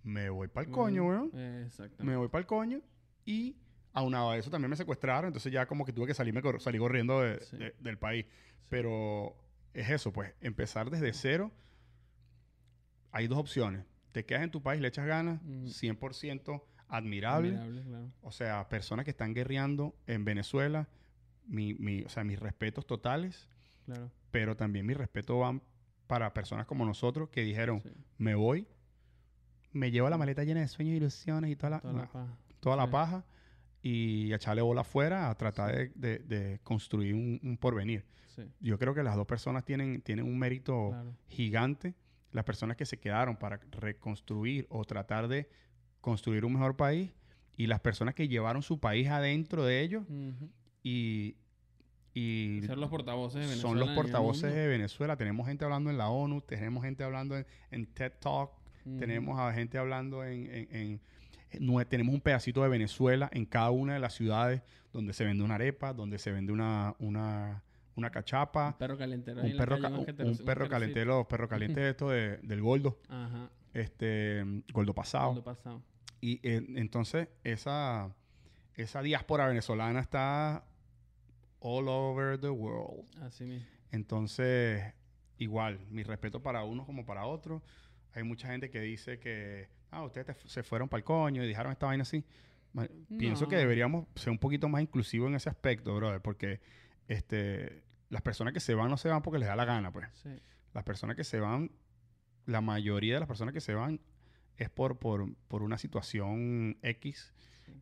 [0.02, 1.26] me voy para el coño, weón.
[1.64, 2.04] Exactamente.
[2.04, 2.80] Me voy para el coño
[3.24, 3.56] y
[3.92, 6.80] aunado a eso también me secuestraron, entonces ya como que tuve que salirme cor- salir
[6.80, 7.56] corriendo de- Sí.
[7.56, 8.26] de- del país.
[8.68, 9.36] Pero
[9.74, 11.50] es eso, pues, empezar desde cero.
[13.12, 13.84] Hay dos opciones.
[14.12, 15.68] Te quedas en tu país, le echas ganas, Ujú.
[15.68, 17.48] 100% admirable.
[17.56, 18.12] Admirable, claro.
[18.22, 20.88] O sea, personas que están guerreando en Venezuela,
[21.46, 23.48] mi, mi- o sea, mis respetos totales
[23.86, 24.10] Claro.
[24.30, 25.62] pero también mi respeto van
[26.06, 27.90] para personas como nosotros que dijeron, sí.
[28.18, 28.66] me voy,
[29.72, 32.36] me llevo la maleta llena de sueños, ilusiones y toda la, Toda la paja.
[32.60, 32.92] toda la Sí.
[32.92, 33.24] paja
[33.82, 38.04] y echarle bola afuera a tratar de, de- de construir un, un porvenir.
[38.34, 41.14] Sí, Yo creo que las dos personas tienen, tienen un mérito claro.
[41.28, 41.94] gigante.
[42.32, 45.48] Las personas que se quedaron para reconstruir o tratar de
[46.00, 47.10] construir un mejor país
[47.56, 50.04] y las personas que llevaron su país adentro de ellos
[50.82, 51.36] y,
[52.14, 53.62] y Ser los portavoces de Venezuela.
[53.68, 55.16] son los portavoces de Venezuela.
[55.16, 58.50] Tenemos gente hablando en la ONU, tenemos gente hablando en, en TED Talk,
[58.98, 60.46] Tenemos a gente hablando en...
[60.46, 61.00] en- en-
[61.50, 64.60] en nue- tenemos un pedacito de Venezuela en cada una de las ciudades
[64.92, 67.62] donde se vende una arepa, donde se vende una, una,
[67.94, 69.40] una cachapa, Un perro calentero.
[69.42, 72.98] un perro, ca- un un, jetero- un perro calentero, perro caliente esto de- del gordo,
[73.08, 73.48] Ajá.
[73.72, 74.44] este
[74.74, 75.28] gordo pasado.
[75.28, 75.82] Cuando pasado.
[76.20, 78.14] Y eh, entonces esa,
[78.76, 80.64] esa diáspora venezolana está
[81.60, 83.06] all over the world.
[83.22, 83.66] Así mismo.
[83.90, 84.84] Entonces,
[85.38, 87.62] igual, mi respeto para unos como para otros.
[88.18, 91.46] Hay mucha gente que dice que, ah, ustedes te- se fueron para el coño y
[91.48, 92.24] dejaron esta vaina así.
[93.16, 96.60] Pienso que deberíamos ser un poquito más inclusivos en ese aspecto, brother, porque
[97.08, 100.06] este, las personas que se van no se van porque les da la gana, pues.
[100.14, 100.30] Sí.
[100.74, 101.70] Las personas que se van,
[102.46, 104.00] la mayoría de las personas que se van
[104.56, 107.32] es por, por, por una situación X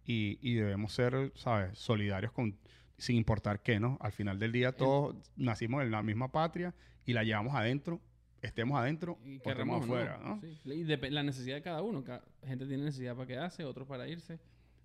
[0.05, 2.57] y, y debemos ser, ¿sabes?, solidarios con,
[2.97, 3.99] sin importar qué, ¿no?
[4.01, 8.01] Al final del día todos nacimos en la misma patria y la llevamos adentro,
[8.47, 9.85] estemos adentro Y o estemos o no.
[9.85, 10.41] afuera, ¿no?
[10.41, 10.59] Sí.
[11.11, 12.03] La necesidad de cada uno.
[12.05, 14.39] Ca- gente tiene necesidad para quedarse, otros para irse.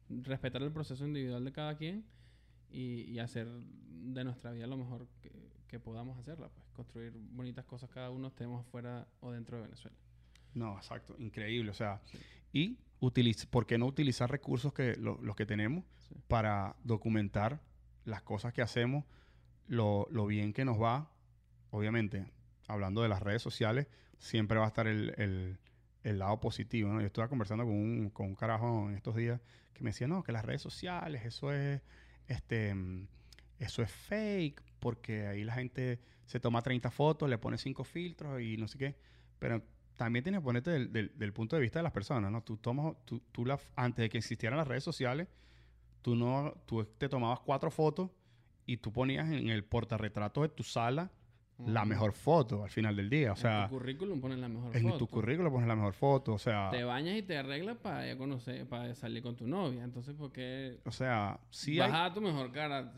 [0.10, 2.04] Respetar el proceso individual de cada quien
[2.70, 5.32] y, y hacer de nuestra vida lo mejor que,
[5.68, 6.50] que podamos hacerla.
[6.50, 9.96] Pues construir bonitas cosas cada uno, estemos afuera o dentro de Venezuela.
[10.54, 12.02] No, exacto, increíble, o sea,
[12.52, 16.16] y utiliz ¿por qué no utilizar recursos que lo- los que tenemos Sí.
[16.28, 17.62] para documentar
[18.04, 19.06] las cosas que hacemos,
[19.70, 21.10] lo, lo bien que nos va?
[21.70, 22.26] Obviamente,
[22.72, 23.88] hablando de las redes sociales,
[24.20, 25.60] siempre va a estar el, el-
[26.20, 27.00] lado positivo, ¿no?
[27.02, 29.40] Yo estaba conversando con un, con un carajo en estos días
[29.74, 31.82] que me decía, no, que las redes sociales, eso es,
[32.28, 32.76] este,
[33.60, 38.42] eso es fake, porque ahí la gente se toma 30 fotos, le pone 5 filtros
[38.42, 38.96] y no sé qué.
[39.40, 39.64] Pero
[39.96, 42.44] también tienes que ponerte del, del- del punto de vista de las personas, ¿no?
[42.44, 45.28] Tú tomas, tú, tú la, antes de que existieran las redes sociales,
[46.02, 48.10] tú no, tú te tomabas cuatro fotos
[48.66, 51.12] y tú ponías en el portarretrato de tu sala
[51.68, 53.32] la mejor foto al final del día.
[53.32, 54.98] O en sea, tu currículum pones la mejor en foto.
[54.98, 56.34] tu currículo pones la mejor foto.
[56.34, 59.84] O sea, Te bañas y te arreglas para conocer, para salir con tu novia.
[59.84, 62.94] Entonces, ¿por qué o sea, sí hay, bajar tu mejor cara?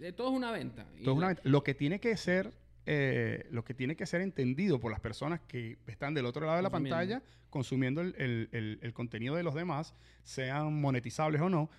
[0.00, 0.86] Eh, todo es una venta.
[0.98, 1.42] Y Todo es una venta.
[1.44, 2.52] Lo que tiene que ser,
[2.86, 6.56] eh, lo que tiene que ser entendido por las personas que están del otro lado
[6.56, 11.48] de la pantalla, consumiendo el, el- el- el contenido de los demás, sean monetizables o
[11.48, 11.70] no,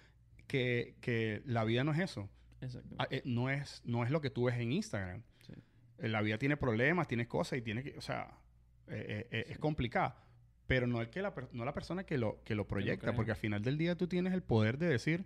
[0.48, 2.28] que, que la vida no es eso.
[2.62, 2.96] Exacto.
[2.98, 5.22] Ah, eh, no, es, no es lo que tú ves en Instagram.
[6.02, 8.32] La vida tiene problemas, tiene cosas y tiene que, o sea,
[8.88, 10.24] eh, eh, eh, es complicada.
[10.68, 13.16] Pero no, el que la, no la persona que lo, que lo proyecta, crea.
[13.16, 15.26] porque al final del día tú tienes el poder de decir,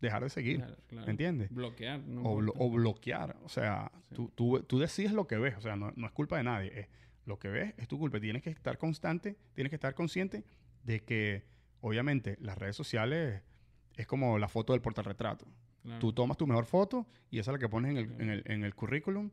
[0.00, 0.56] dejar de seguir.
[0.58, 1.06] Claro, claro.
[1.06, 1.50] ¿Me entiendes?
[1.50, 2.00] Bloquear.
[2.00, 2.64] No o, blo- importa.
[2.64, 3.36] o bloquear.
[3.44, 4.14] O sea, Sí.
[4.16, 5.56] tú, tú, tú decides lo que ves.
[5.56, 6.80] O sea, no, no es culpa de nadie.
[6.80, 6.88] Es,
[7.26, 8.20] lo que ves es tu culpa.
[8.20, 10.44] Tienes que estar constante, tienes que estar consciente
[10.82, 11.44] de que,
[11.80, 13.40] obviamente, las redes sociales
[13.96, 15.46] es como la foto del portarretrato.
[15.84, 16.00] Claro.
[16.00, 18.42] Tú tomas tu mejor foto y esa es la que pones en el, en el,
[18.46, 19.30] en el currículum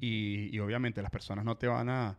[0.00, 2.18] y, y obviamente las personas no te van a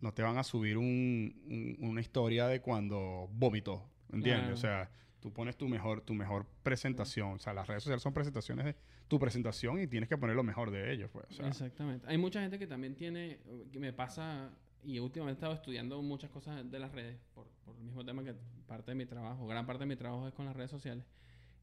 [0.00, 4.40] no te van a subir un- un- una historia de cuando vomitó, ¿entiendes?
[4.40, 4.54] Claro.
[4.54, 4.90] O sea,
[5.20, 8.74] tú pones tu mejor tu mejor presentación, o sea, las redes sociales son presentaciones de
[9.08, 12.06] tu presentación y tienes que poner lo mejor de ellos, pues, o sea, Exactamente.
[12.08, 13.40] Hay mucha gente que también tiene,
[13.70, 14.50] que me pasa,
[14.82, 18.24] y últimamente he estado estudiando muchas cosas de las redes, por, por el mismo tema
[18.24, 18.34] que
[18.66, 21.04] parte de mi trabajo, gran parte de mi trabajo es con las redes sociales.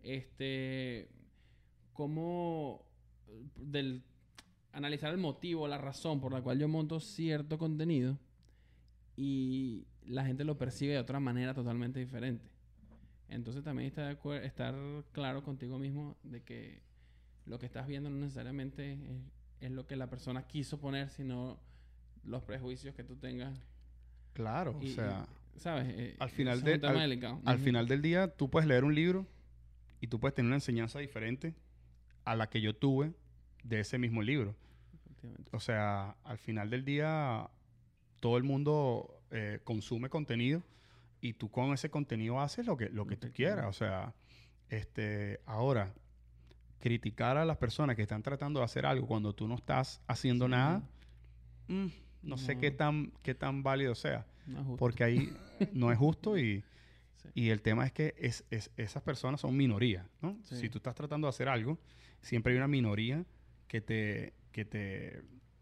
[0.04, 1.10] Este,
[1.98, 2.86] cómo
[3.56, 4.04] del
[4.72, 8.18] analizar el motivo, la razón por la cual yo monto cierto contenido
[9.16, 12.46] y la gente lo percibe de otra manera totalmente diferente.
[13.30, 14.76] Entonces también está de estar
[15.12, 16.82] claro contigo mismo de que
[17.46, 19.00] lo que estás viendo no necesariamente es,
[19.62, 21.60] es lo que la persona quiso poner, sino
[22.24, 23.60] los prejuicios que tú tengas.
[24.34, 25.88] claro, Y- o sea, y, ¿sabes?
[25.90, 26.74] Eh, al final de-
[27.46, 29.26] al- final del día tú puedes leer un libro
[30.00, 31.56] y tú puedes tener una enseñanza diferente
[32.32, 33.14] a la que yo tuve
[33.64, 34.56] de ese mismo libro.
[35.52, 37.50] O sea, al final del día,
[38.20, 40.62] todo el mundo eh, consume contenido
[41.22, 43.66] y tú con ese contenido haces lo que, lo que tú quieras.
[43.68, 44.14] O sea,
[44.70, 45.94] este, ahora,
[46.80, 50.46] criticar a las personas que están tratando de hacer algo cuando tú no estás haciendo
[50.46, 50.52] Sí.
[50.52, 50.84] nada,
[51.68, 51.88] mm,
[52.24, 54.26] no, sé qué tan, qué tan válido sea.
[54.46, 54.76] No.
[54.78, 55.34] Porque ahí
[55.74, 56.64] no es justo y,
[57.24, 57.30] Sí.
[57.34, 60.38] y el tema es que es, es- esas personas son minoría, ¿no?
[60.44, 60.56] Sí.
[60.58, 61.80] Si tú estás tratando de hacer algo,
[62.22, 63.26] siempre hay una minoría
[63.68, 65.22] que te, que te,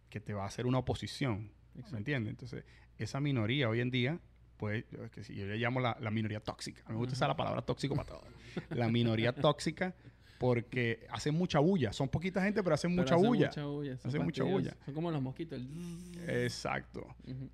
[0.10, 1.98] que te va a hacer una oposición, ¿me Exacto.
[1.98, 2.32] entiendes?
[2.32, 2.64] Entonces,
[2.98, 4.20] esa minoría hoy en día
[4.58, 6.82] pues, que si yo le llamo la, la minoría tóxica.
[6.86, 8.24] A mí me gusta usar la palabra tóxico para todo.
[8.70, 9.94] La minoría tóxica
[10.38, 11.92] porque hacen mucha bulla.
[11.92, 13.48] Son poquita gente, pero hacen Pero mucha hacen bulla.
[13.48, 13.98] Mucha bulla.
[13.98, 14.78] son Hacen mucha bulla.
[14.86, 15.60] Son como los mosquitos.
[15.60, 16.30] el.
[16.30, 17.06] Exacto.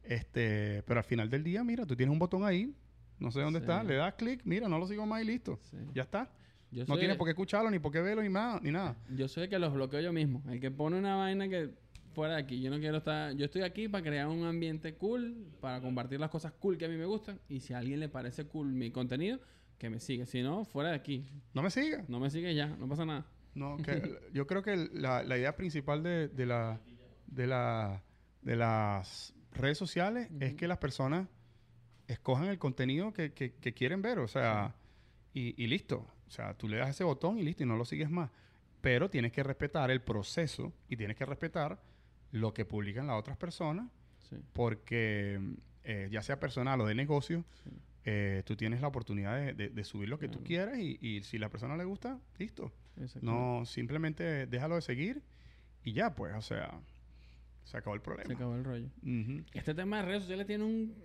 [0.03, 2.73] Este, pero al final del día, mira, tú tienes un botón ahí,
[3.19, 3.63] no sé dónde Sí.
[3.63, 5.59] está, le das clic, mira, no lo sigo más y listo.
[5.71, 5.77] Sí.
[5.93, 6.29] Ya está.
[6.71, 8.95] Yo No soy- tienes por qué escucharlo, ni por qué verlo, ni nada, ni nada.
[9.15, 10.41] Yo soy el que los bloqueo yo mismo.
[10.49, 11.71] El que pone una vaina que
[12.13, 12.61] fuera de aquí.
[12.61, 13.33] Yo no quiero estar...
[13.35, 16.89] Yo estoy aquí para crear un ambiente cool, para compartir las cosas cool que a
[16.89, 17.39] mí me gustan.
[17.49, 19.39] Y si a alguien le parece cool mi contenido,
[19.77, 20.25] que me sigue.
[20.25, 21.25] Si no, fuera de aquí.
[21.53, 22.07] No me sigas.
[22.07, 22.67] No me sigue ya.
[22.67, 23.25] No pasa nada.
[23.53, 26.79] No, que yo creo que la, la idea principal de, de la,
[27.27, 28.01] de, la,
[28.41, 31.27] de las redes sociales es que las personas
[32.07, 34.75] escojan el contenido que, que- que quieren ver, o sea,
[35.33, 36.07] y, y listo.
[36.31, 38.29] O sea, tú le das ese botón y listo, y no lo sigues más.
[38.79, 41.77] Pero tienes que respetar el proceso y tienes que respetar
[42.31, 43.89] lo que publican las otras personas,
[44.29, 44.37] Sí.
[44.53, 45.41] porque
[45.83, 47.69] eh, ya sea personal o de negocio, Sí.
[48.05, 51.21] eh, tú tienes la oportunidad de, de- de subir lo que tú quieras y, y
[51.23, 52.71] si la persona le gusta, listo.
[52.97, 53.25] Exacto.
[53.29, 55.21] No, simplemente déjalo de seguir
[55.83, 56.79] y ya, pues, o sea,
[57.65, 58.27] se acabó el problema.
[58.27, 58.87] Se acabó el rollo.
[59.53, 60.95] Este tema de redes sociales tiene un...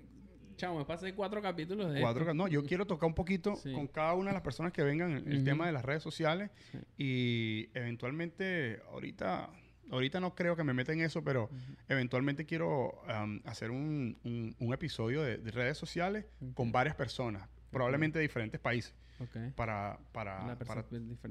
[0.57, 2.35] Chamo, me pasé cuatro capítulos de Cuatro esto.
[2.35, 3.73] no, yo quiero tocar un poquito Sí.
[3.73, 6.51] con cada una de las personas que vengan el, el tema de las redes sociales
[6.73, 6.79] Sí.
[6.99, 9.51] y eventualmente, ahorita,
[9.91, 11.51] ahorita no creo que me meta en eso, pero
[11.89, 16.25] eventualmente quiero am, hacer un, un- un episodio de, de redes sociales
[16.55, 18.95] con varias personas, probablemente de diferentes países,
[19.55, 20.57] para, para,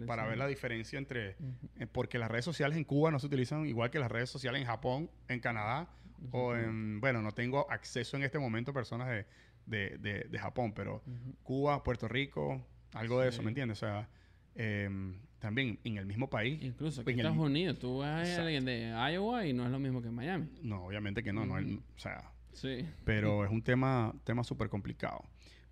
[0.06, 1.36] para, ver la diferencia entre,
[1.80, 4.62] eh, porque las redes sociales en Cuba no se utilizan igual que las redes sociales
[4.62, 5.88] en Japón, en Canadá
[6.32, 9.26] o en, bueno, no tengo acceso en este momento a personas de,
[9.66, 11.02] de, de- de Japón, pero.
[11.44, 12.62] Cuba, Puerto Rico,
[12.94, 13.42] algo de eso.
[13.44, 13.78] ¿me entiendes?
[13.82, 14.10] O sea,
[14.56, 18.42] em, también en el mismo país, Incluso aquí en el- Estados Unidos, tú vas a
[18.44, 20.50] alguien de Iowa y no es lo mismo que en Miami.
[20.64, 22.88] no, obviamente que no, no, o sea, Sí.
[23.04, 25.24] pero es un tema, tema súper complicado.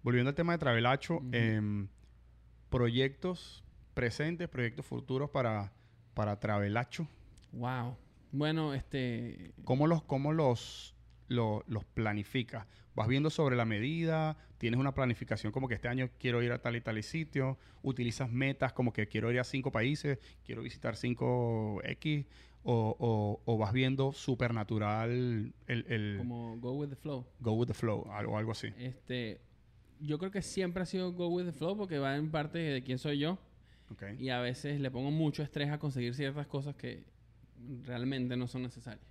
[0.03, 1.87] Volviendo al tema de Travelacho, em,
[2.69, 3.63] proyectos
[3.93, 5.71] presentes, proyectos futuros para,
[6.13, 7.07] para Travelacho.
[7.51, 7.95] Wow.
[8.33, 9.53] Bueno, este.
[9.63, 10.95] ¿Cómo los, cómo los,
[11.27, 12.67] lo- los planificas?
[12.95, 14.35] ¿Vas viendo sobre la medida?
[14.57, 17.57] ¿Tienes una planificación como que este año quiero ir a tal y tal y sitio?
[17.83, 22.25] ¿Utilizas metas como que quiero ir a cinco países, quiero visitar cinco X?
[22.63, 25.11] ¿O, o- o vas viendo supernatural
[25.67, 27.25] el, el Como go with the flow.
[27.39, 28.69] go with the flow algo, algo así?
[28.77, 29.41] Este.
[29.99, 32.83] Yo creo que siempre ha sido go with the flow porque va en parte de
[32.83, 33.37] quién soy yo.
[33.91, 34.03] Ok.
[34.17, 37.03] Y a veces le pongo mucho estrés a conseguir ciertas cosas que
[37.83, 39.05] realmente no son necesarias.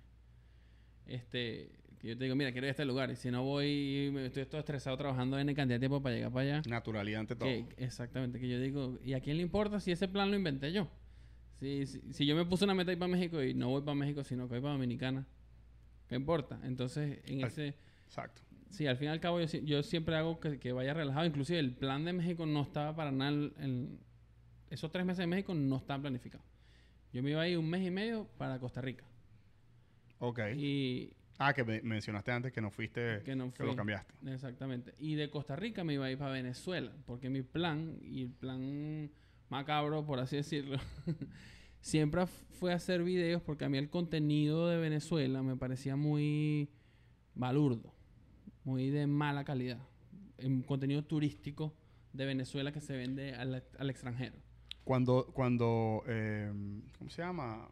[1.05, 1.69] Este,
[1.99, 4.25] que yo te digo, mira, quiero ir a este lugar y si no voy, me
[4.25, 6.69] estoy todo estresado trabajando en cantidad de tiempo para llegar para allá.
[6.69, 7.47] Naturalidad ante todo.
[7.47, 10.71] Que- exactamente, que yo digo, ¿y a quién le importa si ese plan lo inventé
[10.71, 10.89] yo?
[11.59, 13.95] Si, si, si yo me puse una meta ir para México y no voy para
[13.95, 15.25] México, sino que voy para Dominicana,
[16.07, 16.59] ¿qué importa?
[16.63, 17.75] Entonces, en Al- ese...
[18.05, 18.41] Exacto.
[18.69, 21.25] Sí, al fin y al cabo yo, si- yo siempre hago que, que vaya relajado.
[21.25, 23.49] Inclusive el plan de México no estaba para nada...
[24.69, 26.45] esos tres meses de México no estaban planificados.
[27.13, 29.05] Yo me iba a ir un mes y medio para Costa Rica.
[30.19, 30.39] Ok.
[30.57, 34.13] Y ah, que me- mencionaste antes que no fuiste, que no que lo cambiaste.
[34.27, 34.93] Exactamente.
[34.99, 38.31] Y de Costa Rica me iba a ir para Venezuela, porque mi plan, y el
[38.31, 39.11] plan
[39.49, 40.77] macabro, por así decirlo,
[41.81, 46.69] siempre fue hacer videos, porque a mí el contenido de Venezuela me parecía muy
[47.35, 47.93] balurdo,
[48.63, 49.79] muy de mala calidad.
[50.43, 51.75] Un contenido turístico
[52.11, 54.37] de Venezuela que se vende al, al extranjero.
[54.83, 57.69] Cuando, cuando, em, ¿cómo se llama?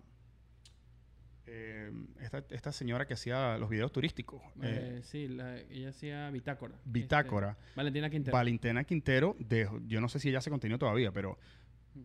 [1.48, 4.42] Em, esta, esta señora que hacía los videos turísticos.
[4.62, 6.76] eh, Eh, sí, la- ella hacía Bitácora.
[6.86, 7.52] Bitácora.
[7.60, 8.38] Este, Valentina Quintero.
[8.38, 11.38] Valentina Quintero, de, yo no sé si ella hace contenido todavía, pero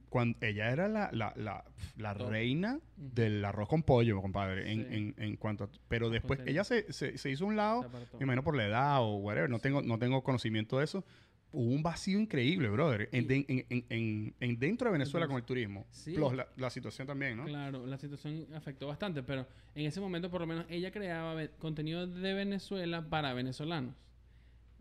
[0.08, 1.64] cuando ella era la, la, la,
[1.96, 4.94] la reina del arroz con pollo, compadre, en, Sí.
[4.96, 7.88] en, en cuanto a- pero después ella se, se, se hizo un lado,
[8.18, 11.04] me imagino por la edad o whatever, no tengo, no tengo conocimiento de eso.
[11.52, 15.86] Hubo un vacío increíble, brother, en, dentro de Venezuela con el turismo.
[15.90, 16.12] Sí.
[16.12, 17.44] Plus la, la situación también, ¿no?
[17.44, 22.06] Claro, la situación afectó bastante, pero en ese momento por lo menos ella creaba contenido
[22.06, 23.94] de Venezuela para venezolanos.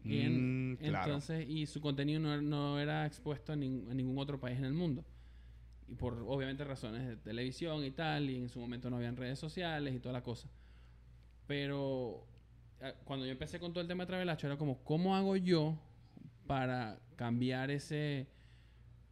[0.04, 1.06] Y Mm, claro.
[1.06, 4.66] Entonces, y su contenido no, no era expuesto a, nin- a ningún otro país en
[4.66, 5.04] el mundo.
[5.88, 9.40] Y por obviamente razones de televisión y tal, y en su momento no habían redes
[9.40, 10.50] sociales y toda la cosa.
[11.48, 12.26] Pero
[12.82, 15.78] eh, cuando yo empecé con todo el tema de Travelacho, era como, ¿cómo hago yo
[16.46, 18.28] para cambiar ese...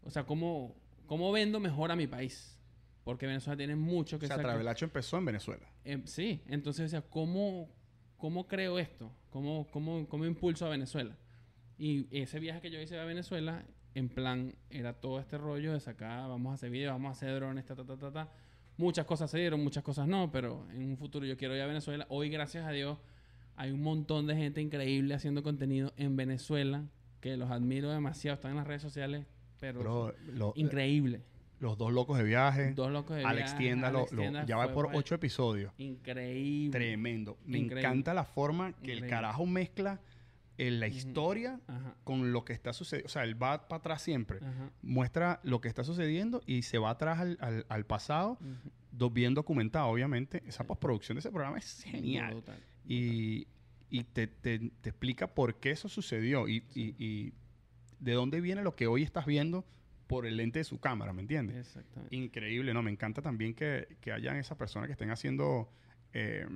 [0.04, 2.60] O sea, ¿cómo, cómo vendo mejor a mi país?
[3.04, 4.38] Porque Venezuela tiene mucho que o sea.
[4.38, 5.68] Travelacho empezó en Venezuela.
[5.84, 7.70] Em, sí, entonces, o sea, ¿cómo,
[8.18, 9.12] cómo creo esto?
[9.30, 11.18] ¿Cómo, cómo, ¿Cómo impulso a Venezuela?
[11.78, 15.80] Y ese viaje que yo hice a Venezuela, en plan, era todo este rollo de
[15.80, 18.32] sacar, vamos a hacer videos, vamos a hacer drones, ta, ta, ta, ta, ta.
[18.78, 21.68] Muchas cosas se dieron, muchas cosas no, pero en un futuro yo quiero ir a
[21.68, 22.06] Venezuela.
[22.10, 22.98] Hoy, gracias a Dios,
[23.56, 26.86] Hay un montón de gente increíble haciendo contenido en Venezuela
[27.24, 28.36] que los admiro demasiado.
[28.36, 29.26] Están en las redes sociales,
[29.60, 31.22] pero lo- increíble.
[31.60, 32.74] los dos locos de viaje.
[32.74, 35.72] Dos locos de Alex viaje, Tienda, Alex lo- Tienda ya va por ocho episodios.
[35.78, 36.72] Increíble.
[36.78, 37.38] Tremendo.
[37.46, 37.80] Me Increíble.
[37.88, 40.02] encanta la forma que el carajo mezcla
[40.58, 41.60] eh, la historia
[42.04, 43.08] con lo que está sucediendo.
[43.08, 44.40] O sea, él va para atrás siempre.
[44.82, 48.38] Muestra lo que está sucediendo y se va atrás al, al- al pasado,
[48.92, 50.44] do- bien documentado, obviamente.
[50.46, 52.34] Esa postproducción de ese programa es genial.
[52.34, 53.48] Brutal, Y,
[53.94, 57.34] y te, te- te explica por qué eso sucedió y, y- y
[58.00, 59.64] de dónde viene lo que hoy estás viendo
[60.08, 61.58] por el lente de su cámara, ¿me entiendes?
[61.58, 62.16] Exactamente.
[62.16, 62.82] Increíble, ¿no?
[62.82, 65.70] Me encanta también que, que hayan esas personas que estén haciendo
[66.12, 66.48] eh,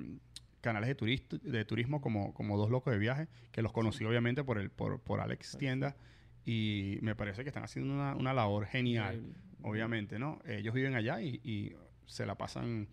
[0.60, 4.42] canales de, turist- de turismo como, como Dos Locos de Viaje, que los conocí obviamente
[4.42, 5.56] por, el, por, por Alex.
[5.58, 5.96] Tienda
[6.44, 9.40] y me parece que están haciendo una, una labor genial, Increíble.
[9.62, 10.40] obviamente, ¿no?
[10.44, 11.72] Ellos viven allá y, y
[12.06, 12.88] se la pasan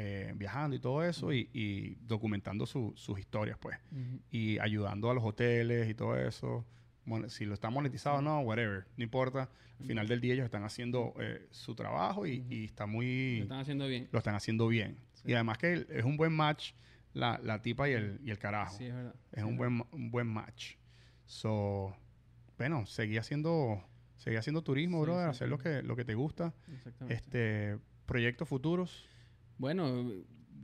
[0.00, 3.76] eh, viajando y todo eso y, y documentando su- sus historias, pues,
[4.30, 6.64] y ayudando a los hoteles y todo eso.
[7.28, 9.50] Si lo está monetizado o no, whatever, no importa.
[9.80, 13.40] Al final del día ellos están haciendo eh, su trabajo y, está Lo muy...
[13.40, 14.08] están haciendo bien.
[14.12, 14.98] Lo están haciendo bien.
[15.14, 15.30] Sí.
[15.30, 16.72] Y además que es un buen match
[17.14, 18.76] la, la tipa y el, y el carajo.
[18.76, 19.14] Sí, es verdad.
[19.32, 20.74] es un buen, un buen match.
[21.26, 21.96] So,
[22.58, 23.82] bueno, seguí haciendo,
[24.18, 26.54] seguí haciendo turismo, Sí, brother, hacer lo que, lo que te gusta.
[26.72, 27.14] Exactamente.
[27.14, 29.07] Este, proyectos futuros.
[29.58, 30.10] Bueno,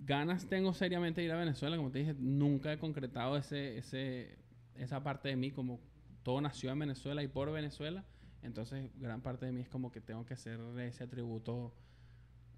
[0.05, 1.77] ganas tengo seriamente de ir a Venezuela.
[1.77, 4.39] Como te dije, nunca he concretado ese, ese,
[4.77, 5.81] esa parte de mí como
[6.23, 8.05] todo nació en Venezuela y por Venezuela.
[8.43, 11.75] Entonces, gran parte de mí es como que tengo que hacer ese atributo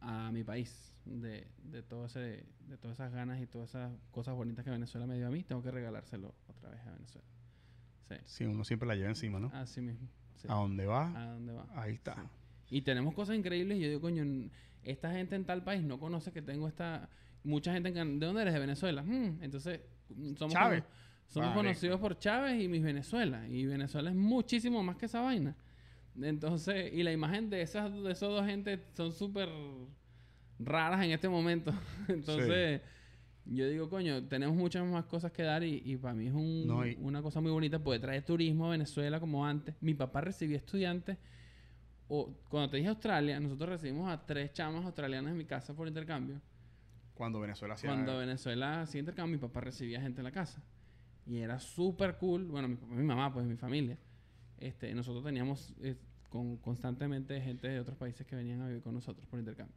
[0.00, 0.92] a mi país.
[1.04, 5.06] De, de, todo ese, de todas esas ganas y todas esas cosas bonitas que Venezuela
[5.06, 7.28] me dio a mí, tengo que regalárselo otra vez a Venezuela.
[8.08, 9.50] Sí, Sí, uno siempre la lleva encima, ¿no?
[9.54, 10.08] así mismo.
[10.34, 10.48] Sí.
[10.50, 11.66] A dónde va, ¿A dónde va?
[11.76, 12.14] ahí está.
[12.14, 12.20] Sí.
[12.70, 13.78] Y tenemos cosas increíbles.
[13.78, 14.24] y Yo digo, coño,
[14.82, 17.08] esta gente en tal país no conoce que tengo esta.
[17.44, 17.88] Mucha gente.
[17.90, 18.54] en ¿De dónde eres?
[18.54, 19.02] De Venezuela.
[19.02, 21.54] Mm, entonces, mm, somos, Chávez.
[21.54, 23.46] conocidos por Chávez y mis Venezuela.
[23.48, 25.54] Y Venezuela es muchísimo más que esa vaina.
[26.20, 29.48] Entonces, y la imagen de, esas, de esos dos gente son súper
[30.58, 31.72] raras en este momento.
[32.08, 32.80] Entonces,
[33.44, 36.66] yo digo, coño, tenemos muchas más cosas que dar y, y para mí es un-
[36.66, 39.74] No, y- una cosa muy bonita poder traer turismo a Venezuela como antes.
[39.80, 41.18] Mi papá recibía estudiantes.
[42.08, 45.88] O, cuando te dije Australia, nosotros recibimos a tres chamas australianas en mi casa por
[45.88, 46.40] intercambio.
[47.14, 47.90] Cuando Venezuela hacía...
[47.90, 50.62] Cuando Venezuela hacía intercambio, mi papá recibía gente en la casa.
[51.26, 52.44] Y era súper cool.
[52.46, 53.96] Bueno, mi papá, mi mamá, pues mi familia.
[54.58, 55.96] Este, nosotros teníamos eh,
[56.28, 59.74] con, constantemente gente de otros países que venían a vivir con nosotros por intercambio.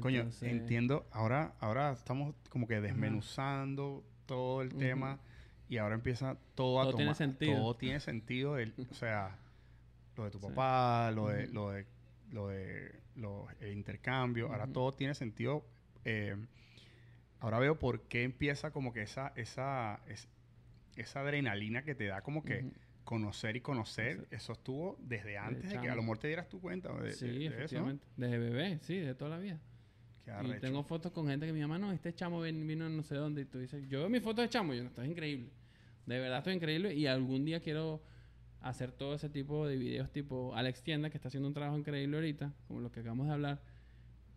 [0.00, 1.06] Coño, Entonces, entiendo.
[1.10, 4.78] Ahora, ahora estamos como que desmenuzando todo el Ujú.
[4.78, 5.18] tema
[5.68, 7.56] y ahora empieza todo a Todo tiene tomar- sentido.
[7.56, 8.58] Todo tiene sentido.
[8.58, 9.38] el- o sea,
[10.18, 10.46] lo de tu Sí.
[10.48, 11.54] papá, lo de, Ujú.
[11.54, 11.86] lo de,
[12.30, 14.52] lo de, lo- el intercambio.
[14.52, 15.64] Ahora todo tiene sentido.
[16.04, 16.36] eh,
[17.40, 20.28] ahora veo por qué empieza como que esa, esa, es-
[20.96, 22.70] esa adrenalina que te da como que
[23.04, 24.26] conocer y conocer.
[24.30, 27.26] Eso estuvo desde antes de que a lo mejor te dieras tu cuenta de, sí,
[27.26, 27.50] de- de eso.
[27.50, 27.56] ¿no?
[27.56, 28.06] efectivamente.
[28.16, 29.58] Desde bebé, sí, de toda la vida.
[30.24, 30.60] Qué Y arrecho.
[30.60, 33.42] tengo fotos con gente que mi mamá, no, este chamo vino no sé dónde.
[33.42, 35.50] Y tú dices, yo veo mi foto de chamo, y yo, no, esto es increíble.
[36.06, 36.94] De verdad, esto es increíble.
[36.94, 38.02] Y algún día quiero
[38.60, 42.16] hacer todo ese tipo de videos tipo Alex Tienda, que está haciendo un trabajo increíble
[42.16, 43.62] ahorita, como lo que acabamos de hablar,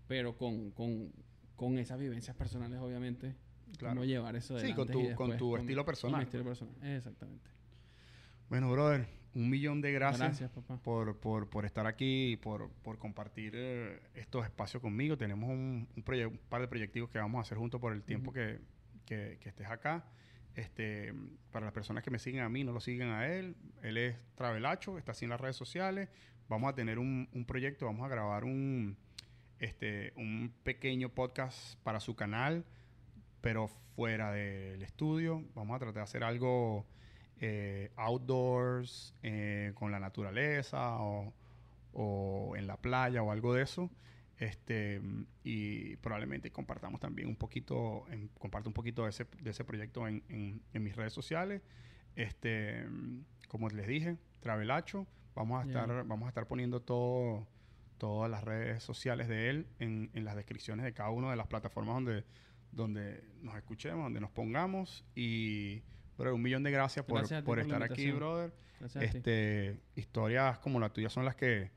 [0.07, 1.11] pero con, con,
[1.55, 3.35] con esas vivencias personales, obviamente.
[3.77, 3.95] Claro.
[3.95, 6.13] Cómo llevar eso Sí, de con tu- con tu estilo personal.
[6.13, 7.49] Con mi estilo personal, exactamente.
[8.49, 10.77] Bueno, brother, un millón de gracias, Gracias, papá.
[10.83, 15.17] Por, por, por estar aquí y por, por compartir eh, estos espacios conmigo.
[15.17, 18.31] Tenemos un, un, un par de proyectos que vamos a hacer juntos por el tiempo
[18.31, 18.39] Ujú.
[18.39, 18.59] que,
[19.05, 20.03] que- que estés acá.
[20.55, 21.13] Este,
[21.51, 23.55] para las personas que me siguen a mí, no lo siguen a él.
[23.81, 26.09] Él es Travelacho, está así en las redes sociales.
[26.49, 28.97] Vamos a tener un, proyecto, vamos a grabar un,
[29.59, 32.65] este, un pequeño podcast para su canal,
[33.39, 35.43] pero fuera del estudio.
[35.55, 36.85] Vamos a tratar de hacer algo
[37.39, 43.89] eh, outdoors, eh, con la naturaleza o en la playa o algo de eso.
[44.41, 49.51] Este, mm, y probablemente compartamos también un poquito, en- comparto un poquito de ese, de
[49.51, 51.61] ese proyecto en, en- en mis redes sociales.
[52.15, 55.05] Este, mm, como les dije, Travelacho,
[55.35, 57.47] vamos a estar, vamos a estar poniendo todo,
[57.99, 61.45] todas las redes sociales de él en, en las descripciones de cada una de las
[61.45, 62.23] plataformas donde,
[62.71, 65.05] donde nos escuchemos, donde nos pongamos.
[65.13, 65.83] Y,
[66.17, 68.53] brother, un millón de gracias por, Gracias por estar aquí, brother.
[68.79, 69.17] Gracias a ti.
[69.17, 71.69] Este, historias como la tuya son las que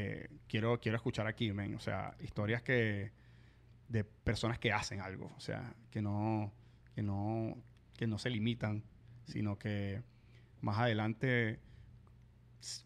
[0.00, 1.74] eh, quiero, quiero escuchar aquí, men.
[1.74, 3.12] O sea, historias que
[3.88, 6.52] de personas que hacen algo, o sea, que no,
[6.94, 7.56] que no,
[7.96, 8.82] que no se limitan,
[9.24, 10.02] sino que
[10.60, 11.58] más adelante,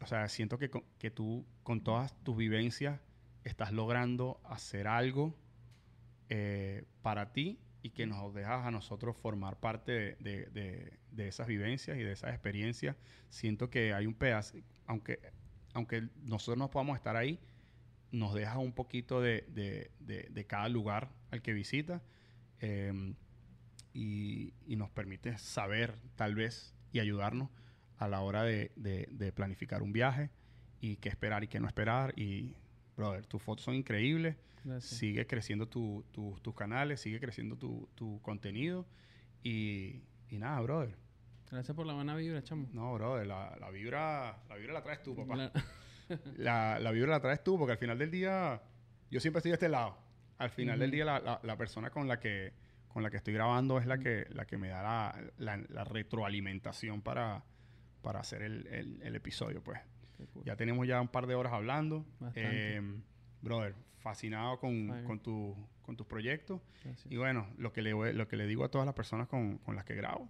[0.01, 3.01] o sea, siento que, que tú con todas tus vivencias
[3.45, 5.35] estás logrando hacer algo
[6.29, 11.47] eh, para ti y que nos dejas a nosotros formar parte de, de- de esas
[11.47, 12.97] vivencias y de esas experiencias.
[13.29, 14.57] Siento que hay un pedazo,
[14.87, 15.19] aunque,
[15.75, 17.39] aunque nosotros no podamos estar ahí,
[18.11, 22.03] nos deja un poquito de, de- de- de cada lugar al que visita
[22.61, 23.15] eh,
[23.95, 27.49] y, y nos permite saber tal vez y ayudarnos
[27.99, 28.71] a la hora de,
[29.35, 30.31] planificar un viaje
[30.81, 32.13] y qué esperar y qué no esperar.
[32.19, 32.55] Y,
[32.97, 34.37] brother, tus fotos son increíbles.
[34.65, 34.99] Gracias.
[34.99, 38.87] Sigue creciendo tu- tu- tus canales, sigue creciendo tu, tu contenido.
[39.43, 40.97] Y, y nada, brother.
[41.53, 42.67] Gracias por la buena vibra, chamo.
[42.73, 45.37] No, brother, la, la vibra, la vibra la traes tú, papá.
[45.37, 45.53] La-
[46.37, 48.61] La, la vibra la traes tú, porque al final del día,
[49.11, 49.97] yo siempre estoy de este lado.
[50.37, 50.97] Al final del Ujú.
[50.97, 52.53] día, la, la- la persona con la que
[52.89, 57.43] con la que estoy grabando es la que, la que me da la, retroalimentación para,
[58.03, 59.81] para hacer el, el- el episodio, pues.
[60.35, 60.45] Cool.
[60.45, 62.05] Ya tenemos ya un par de horas hablando.
[62.35, 62.83] Eh,
[63.41, 66.61] brother, fascinado con, con, tu, con tus proyectos.
[66.85, 67.11] Gracias.
[67.11, 69.75] Y bueno, lo que le, lo que le digo a todas las personas con, con
[69.75, 70.29] las que grabo,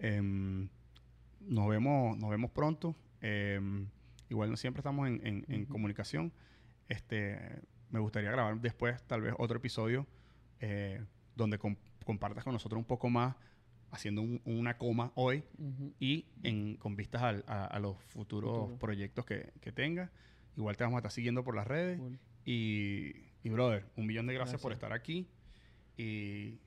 [0.00, 2.94] nos, vemos, nos vemos pronto.
[3.20, 3.86] Em,
[4.28, 6.32] igual no siempre estamos en, en- en comunicación.
[6.88, 7.38] Este,
[7.90, 10.06] me gustaría grabar después tal vez otro episodio
[10.60, 11.02] eh,
[11.36, 13.36] donde com- compartas con nosotros un poco más,
[13.90, 15.94] haciendo un- una coma hoy Ujú.
[16.00, 18.78] y en, con vistas al- a, a los futuros Futuro.
[18.78, 20.10] proyectos que, que tengas.
[20.56, 21.98] Igual te vamos a estar siguiendo por las redes.
[21.98, 22.18] Cool.
[22.44, 23.12] Y,
[23.42, 24.84] y brother, un millón de gracias, por Gracias.
[24.90, 25.26] estar aquí.
[25.96, 26.58] Y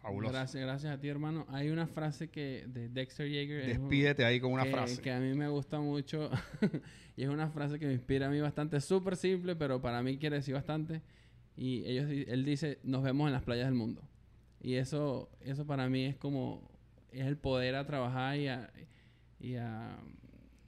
[0.00, 0.32] fabuloso.
[0.32, 1.46] Gracias, gracias a ti, hermano.
[1.48, 3.62] Hay una frase que de Dexter Yeager.
[3.62, 5.02] un- Despídete ahí con una que, frase.
[5.02, 6.30] que a mí me gusta mucho
[7.16, 10.18] y es una frase que me inspira a mí bastante, súper simple, pero para mí
[10.18, 11.02] quiere decir bastante.
[11.56, 14.02] Y ellos, él dice, nos vemos en las playas del mundo.
[14.60, 16.70] Y eso, eso para mí es como,
[17.10, 18.70] es el poder a trabajar y a,
[19.40, 19.98] y a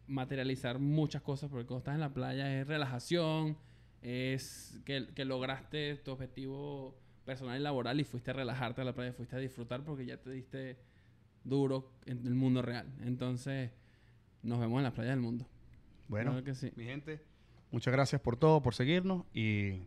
[0.07, 3.57] materializar muchas cosas, porque cuando estás en la playa es relajación,
[4.02, 8.95] es que, que lograste tu objetivo personal y laboral y fuiste a relajarte a la
[8.95, 10.79] playa, fuiste a disfrutar porque ya te diste
[11.45, 12.87] duro en el mundo real.
[13.03, 13.71] Entonces,
[14.43, 15.47] nos vemos en las playas del mundo.
[16.09, 16.73] bueno, Claro que sí.
[16.77, 17.21] mi gente,
[17.71, 19.83] muchas gracias por todo, por seguirnos y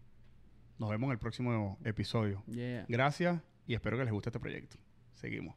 [0.80, 2.44] nos vemos en el próximo episodio.
[2.48, 2.86] Yeah.
[2.88, 4.78] Gracias y espero que les guste este proyecto.
[5.16, 5.56] Seguimos.